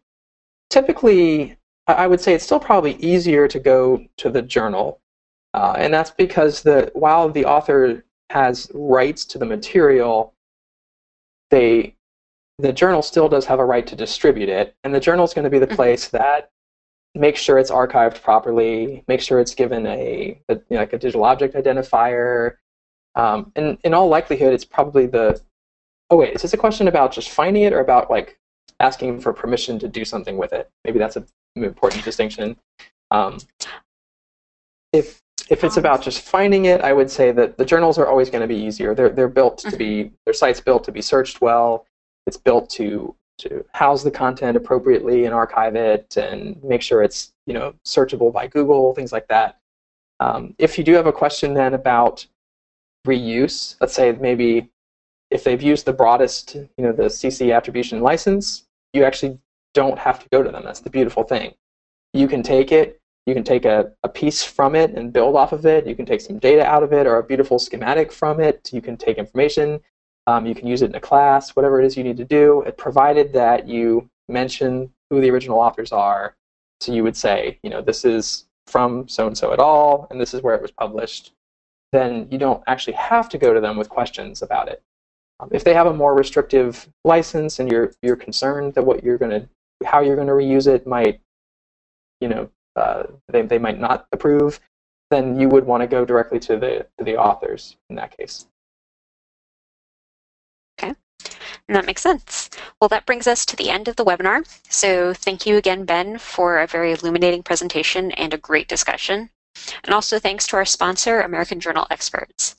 typically, 0.70 1.58
I 1.88 2.06
would 2.06 2.22
say 2.22 2.34
it's 2.34 2.44
still 2.44 2.60
probably 2.60 2.96
easier 2.98 3.48
to 3.48 3.60
go 3.60 4.06
to 4.18 4.30
the 4.30 4.44
journal, 4.44 5.00
uh, 5.54 5.76
and 5.78 5.94
that's 5.94 6.12
because 6.12 6.62
the 6.62 6.92
while 6.94 7.30
the 7.30 7.46
author 7.46 8.06
has 8.30 8.70
rights 8.74 9.26
to 9.26 9.38
the 9.38 9.46
material, 9.46 10.34
they 11.50 11.96
the 12.60 12.74
journal 12.74 13.02
still 13.02 13.30
does 13.30 13.46
have 13.46 13.60
a 13.60 13.66
right 13.66 13.88
to 13.88 13.96
distribute 13.96 14.50
it, 14.50 14.76
and 14.84 14.94
the 14.94 15.00
journal 15.00 15.26
is 15.26 15.34
going 15.34 15.44
to 15.44 15.50
be 15.50 15.60
the 15.60 15.66
mm-hmm. 15.66 15.76
place 15.76 16.10
that 16.10 16.52
makes 17.16 17.40
sure 17.40 17.58
it's 17.58 17.72
archived 17.72 18.22
properly, 18.22 19.04
makes 19.08 19.26
sure 19.26 19.40
it's 19.40 19.56
given 19.56 19.88
a, 19.88 20.40
a 20.50 20.54
you 20.54 20.62
know, 20.72 20.78
like 20.78 20.94
a 20.94 20.98
digital 20.98 21.24
object 21.24 21.56
identifier. 21.56 22.58
Um, 23.16 23.52
and 23.56 23.78
in 23.84 23.94
all 23.94 24.08
likelihood, 24.08 24.54
it's 24.54 24.66
probably 24.66 25.08
the. 25.08 25.42
Oh 26.12 26.18
wait, 26.18 26.34
is 26.36 26.42
this 26.42 26.54
a 26.54 26.58
question 26.58 26.88
about 26.88 27.12
just 27.12 27.30
finding 27.30 27.64
it, 27.64 27.74
or 27.74 27.80
about 27.80 28.10
like 28.12 28.40
asking 28.80 29.20
for 29.22 29.34
permission 29.34 29.80
to 29.80 29.88
do 29.88 30.06
something 30.06 30.38
with 30.38 30.54
it? 30.54 30.70
Maybe 30.86 31.00
that's 31.00 31.16
an 31.16 31.26
important 31.56 32.04
distinction. 32.04 32.58
Um, 33.12 33.40
if 34.94 35.22
if 35.50 35.64
it's 35.64 35.78
about 35.78 36.02
just 36.02 36.22
finding 36.22 36.66
it, 36.66 36.82
I 36.82 36.94
would 36.94 37.10
say 37.10 37.32
that 37.32 37.58
the 37.58 37.66
journals 37.66 37.98
are 37.98 38.08
always 38.08 38.30
going 38.30 38.42
to 38.42 38.48
be 38.48 38.56
easier. 38.56 38.96
They're 38.96 39.10
they're 39.10 39.28
built 39.28 39.58
to 39.60 39.76
be 39.76 40.06
mm-hmm. 40.06 40.16
their 40.26 40.34
site's 40.34 40.62
built 40.62 40.84
to 40.86 40.92
be 40.92 41.02
searched 41.02 41.42
well. 41.42 41.86
It's 42.28 42.38
built 42.38 42.70
to 42.72 43.16
to 43.40 43.66
house 43.74 44.04
the 44.04 44.12
content 44.12 44.58
appropriately 44.58 45.26
and 45.26 45.34
archive 45.34 45.76
it 45.76 46.18
and 46.18 46.62
make 46.64 46.82
sure 46.82 47.02
it's 47.02 47.34
you 47.46 47.54
know 47.54 47.74
searchable 47.86 48.32
by 48.34 48.48
Google, 48.48 48.94
things 48.94 49.12
like 49.12 49.28
that. 49.30 49.60
Um, 50.20 50.56
if 50.58 50.78
you 50.78 50.84
do 50.84 50.94
have 50.94 51.08
a 51.08 51.14
question 51.14 51.54
then 51.54 51.74
about 51.74 52.26
reuse, 53.08 53.76
let's 53.80 53.94
say 53.94 54.12
maybe 54.12 54.70
if 55.32 55.44
they've 55.44 55.62
used 55.62 55.86
the 55.86 55.94
broadest, 55.94 56.56
you 56.56 56.84
know, 56.84 56.92
the 56.92 57.04
CC 57.04 57.56
attribution 57.56 58.02
license, 58.02 58.66
you 58.94 59.04
actually 59.04 59.40
don't 59.74 59.98
have 60.00 60.20
to 60.20 60.30
go 60.30 60.44
to 60.44 60.52
them. 60.52 60.64
That's 60.64 60.80
the 60.80 60.90
beautiful 60.90 61.24
thing. 61.24 61.54
You 62.14 62.28
can 62.28 62.42
take 62.42 62.72
it, 62.72 63.00
you 63.30 63.36
can 63.36 63.44
take 63.44 63.66
a, 63.66 63.92
a 64.04 64.10
piece 64.10 64.44
from 64.44 64.76
it 64.76 64.92
and 64.92 65.14
build 65.14 65.36
off 65.36 65.54
of 65.54 65.66
it. 65.66 65.88
You 65.88 65.96
can 65.96 66.06
take 66.06 66.22
some 66.22 66.40
data 66.40 66.66
out 66.66 66.84
of 66.84 66.92
it 66.92 67.08
or 67.08 67.18
a 67.18 67.24
beautiful 67.24 67.60
schematic 67.60 68.12
from 68.12 68.40
it. 68.40 68.70
You 68.74 68.82
can 68.82 68.98
take 68.98 69.18
information 69.18 69.80
um, 70.30 70.46
you 70.46 70.54
can 70.54 70.68
use 70.68 70.84
it 70.84 70.92
in 70.92 70.96
a 70.96 71.00
class, 71.00 71.56
whatever 71.56 71.82
it 71.82 71.88
is 71.88 71.98
you 71.98 72.04
need 72.04 72.18
to 72.18 72.24
do, 72.24 72.64
provided 72.78 73.34
that 73.34 73.68
you 73.68 74.08
mention 74.28 74.94
who 75.10 75.22
the 75.22 75.32
original 75.32 75.58
authors 75.58 75.92
are. 75.92 76.36
So 76.82 76.94
you 76.94 77.04
would 77.04 77.18
say, 77.18 77.58
you 77.64 77.70
know, 77.72 77.82
this 77.82 78.06
is 78.06 78.46
from 78.68 79.08
so 79.08 79.26
and 79.26 79.36
so 79.36 79.52
et 79.54 79.60
al., 79.60 80.06
and 80.12 80.22
this 80.22 80.36
is 80.36 80.44
where 80.44 80.54
it 80.54 80.62
was 80.62 80.70
published. 80.70 81.34
Then 81.92 82.28
you 82.30 82.38
don't 82.38 82.64
actually 82.68 82.94
have 82.94 83.28
to 83.30 83.40
go 83.40 83.56
to 83.56 83.60
them 83.60 83.76
with 83.76 83.90
questions 83.90 84.44
about 84.44 84.68
it. 84.68 84.84
Um, 85.40 85.50
if 85.52 85.64
they 85.64 85.74
have 85.74 85.88
a 85.88 85.94
more 85.94 86.14
restrictive 86.14 86.88
license 87.04 87.60
and 87.60 87.72
you're 87.72 87.92
you're 88.04 88.16
concerned 88.16 88.76
that 88.76 88.84
what 88.84 89.04
you're 89.04 89.18
going 89.18 89.32
to 89.32 89.50
how 89.84 90.02
you're 90.02 90.16
going 90.16 90.28
to 90.28 90.34
reuse 90.34 90.68
it 90.68 90.86
might, 90.86 91.22
you 92.22 92.28
know, 92.28 92.52
uh, 92.80 93.04
they 93.28 93.42
they 93.44 93.58
might 93.60 93.80
not 93.80 94.08
approve, 94.12 94.60
then 95.12 95.40
you 95.40 95.50
would 95.50 95.66
want 95.66 95.82
to 95.82 95.88
go 95.88 96.06
directly 96.06 96.40
to 96.40 96.58
the 96.58 96.88
to 96.98 97.04
the 97.04 97.18
authors 97.18 97.78
in 97.90 97.96
that 97.98 98.16
case. 98.18 98.48
Okay, 100.80 100.96
and 101.68 101.76
that 101.76 101.86
makes 101.86 102.02
sense. 102.02 102.50
Well, 102.80 102.90
that 102.90 103.06
brings 103.06 103.28
us 103.28 103.46
to 103.46 103.56
the 103.56 103.70
end 103.70 103.88
of 103.88 103.96
the 103.96 104.06
webinar. 104.06 104.48
So 104.70 105.14
thank 105.14 105.46
you 105.46 105.58
again, 105.58 105.86
Ben, 105.86 106.18
for 106.18 106.60
a 106.60 106.68
very 106.68 106.94
illuminating 106.94 107.44
presentation 107.44 108.12
and 108.14 108.34
a 108.34 108.38
great 108.38 108.68
discussion. 108.68 109.30
And 109.84 109.94
also 109.94 110.20
thanks 110.20 110.48
to 110.48 110.56
our 110.56 110.66
sponsor, 110.66 111.22
American 111.22 111.60
Journal 111.60 111.88
Experts. 111.92 112.56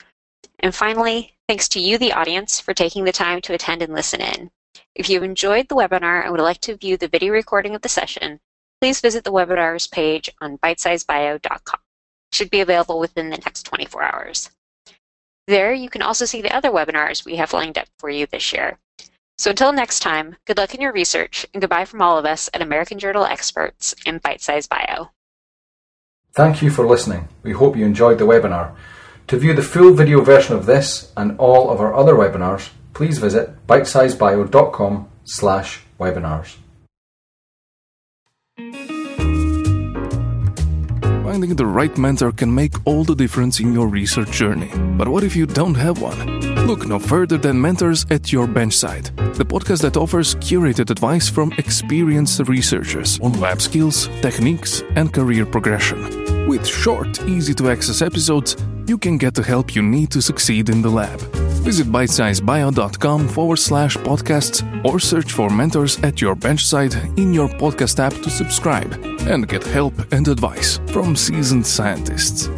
And 0.59 0.75
finally, 0.75 1.35
thanks 1.49 1.69
to 1.71 1.81
you, 1.81 1.97
the 1.97 2.13
audience, 2.13 2.61
for 2.61 2.75
taking 2.75 3.05
the 3.05 3.13
time 3.13 3.41
to 3.43 3.55
attend 3.55 3.83
and 3.83 3.95
listen 3.95 4.21
in. 4.21 4.51
If 4.95 5.09
you 5.09 5.23
enjoyed 5.23 5.69
the 5.69 5.77
webinar 5.77 6.23
and 6.23 6.33
would 6.33 6.41
like 6.41 6.61
to 6.63 6.77
view 6.77 6.97
the 6.97 7.09
video 7.09 7.33
recording 7.33 7.75
of 7.75 7.83
the 7.83 7.89
session, 7.89 8.41
please 8.81 9.01
visit 9.01 9.25
the 9.25 9.33
webinars 9.33 9.91
page 9.91 10.31
on 10.41 10.59
bitesizebio.com. 10.59 11.81
It 12.33 12.35
should 12.35 12.51
be 12.51 12.61
available 12.61 12.99
within 12.99 13.31
the 13.31 13.39
next 13.39 13.65
24 13.65 14.03
hours. 14.03 14.51
There, 15.47 15.73
you 15.73 15.91
can 15.91 16.03
also 16.03 16.25
see 16.25 16.43
the 16.43 16.55
other 16.55 16.71
webinars 16.71 17.25
we 17.25 17.37
have 17.37 17.53
lined 17.53 17.77
up 17.77 17.89
for 17.99 18.09
you 18.09 18.27
this 18.27 18.53
year. 18.53 18.79
So 19.37 19.51
until 19.51 19.73
next 19.73 20.01
time, 20.01 20.37
good 20.47 20.59
luck 20.59 20.75
in 20.75 20.81
your 20.81 20.93
research 20.93 21.47
and 21.53 21.61
goodbye 21.61 21.87
from 21.87 22.03
all 22.03 22.19
of 22.19 22.25
us 22.25 22.49
at 22.55 22.63
American 22.63 22.99
Journal 22.99 23.25
Experts 23.25 23.95
and 24.07 24.23
Bite 24.23 24.43
Size 24.43 24.67
Bio. 24.67 25.11
Thank 26.33 26.63
you 26.63 26.71
for 26.71 26.87
listening. 26.87 27.29
We 27.43 27.53
hope 27.53 27.77
you 27.77 27.85
enjoyed 27.85 28.19
the 28.19 28.27
webinar. 28.27 28.77
To 29.29 29.37
view 29.37 29.55
the 29.55 29.63
full 29.63 29.93
video 29.93 30.21
version 30.21 30.57
of 30.57 30.67
this 30.67 31.13
and 31.17 31.39
all 31.39 31.71
of 31.71 31.81
our 31.81 31.95
other 31.95 32.15
webinars, 32.15 32.71
please 32.93 33.19
visit 33.19 33.67
bitesizebio.com 33.67 35.09
slash 35.25 35.81
webinars. 35.99 36.57
Finding 41.25 41.55
the 41.55 41.65
right 41.65 41.97
mentor 41.97 42.33
can 42.33 42.55
make 42.55 42.75
all 42.85 43.05
the 43.05 43.15
difference 43.15 43.61
in 43.61 43.73
your 43.73 43.87
research 43.87 44.33
journey. 44.33 44.71
But 44.99 45.09
what 45.09 45.23
if 45.23 45.37
you 45.37 45.47
don't 45.47 45.77
have 45.77 46.03
one? 46.03 46.41
Look 46.67 46.87
no 46.87 46.99
further 46.99 47.39
than 47.39 47.61
Mentors 47.61 48.05
at 48.11 48.33
Your 48.33 48.47
Benchside, 48.47 49.15
the 49.37 49.45
podcast 49.45 49.83
that 49.83 49.97
offers 49.97 50.35
curated 50.35 50.91
advice 50.91 51.29
from 51.29 51.53
experienced 51.57 52.41
researchers 52.49 53.19
on 53.21 53.33
lab 53.41 53.63
skills, 53.63 54.09
techniques, 54.21 54.83
and 54.97 55.13
career 55.13 55.47
progression. 55.47 56.30
With 56.49 56.67
short, 56.67 57.23
easy 57.27 57.55
to 57.55 57.71
access 57.71 58.03
episodes, 58.03 58.57
you 58.87 58.99
can 58.99 59.19
get 59.19 59.35
the 59.35 59.43
help 59.43 59.75
you 59.75 59.83
need 59.83 60.11
to 60.11 60.21
succeed 60.21 60.69
in 60.69 60.83
the 60.83 60.91
lab. 60.91 61.21
Visit 61.65 61.87
bitesizebio.com 61.87 63.29
forward 63.29 63.59
slash 63.59 63.97
podcasts 63.99 64.65
or 64.85 64.99
search 64.99 65.33
for 65.33 65.51
mentors 65.51 65.99
at 66.01 66.21
your 66.21 66.35
benchside 66.35 66.95
in 67.19 67.33
your 67.33 67.49
podcast 67.49 67.99
app 68.01 68.15
to 68.23 68.31
subscribe 68.31 68.93
and 69.29 69.47
get 69.47 69.65
help 69.65 69.95
and 70.13 70.27
advice 70.27 70.79
from 70.89 71.15
seasoned 71.15 71.67
scientists. 71.67 72.49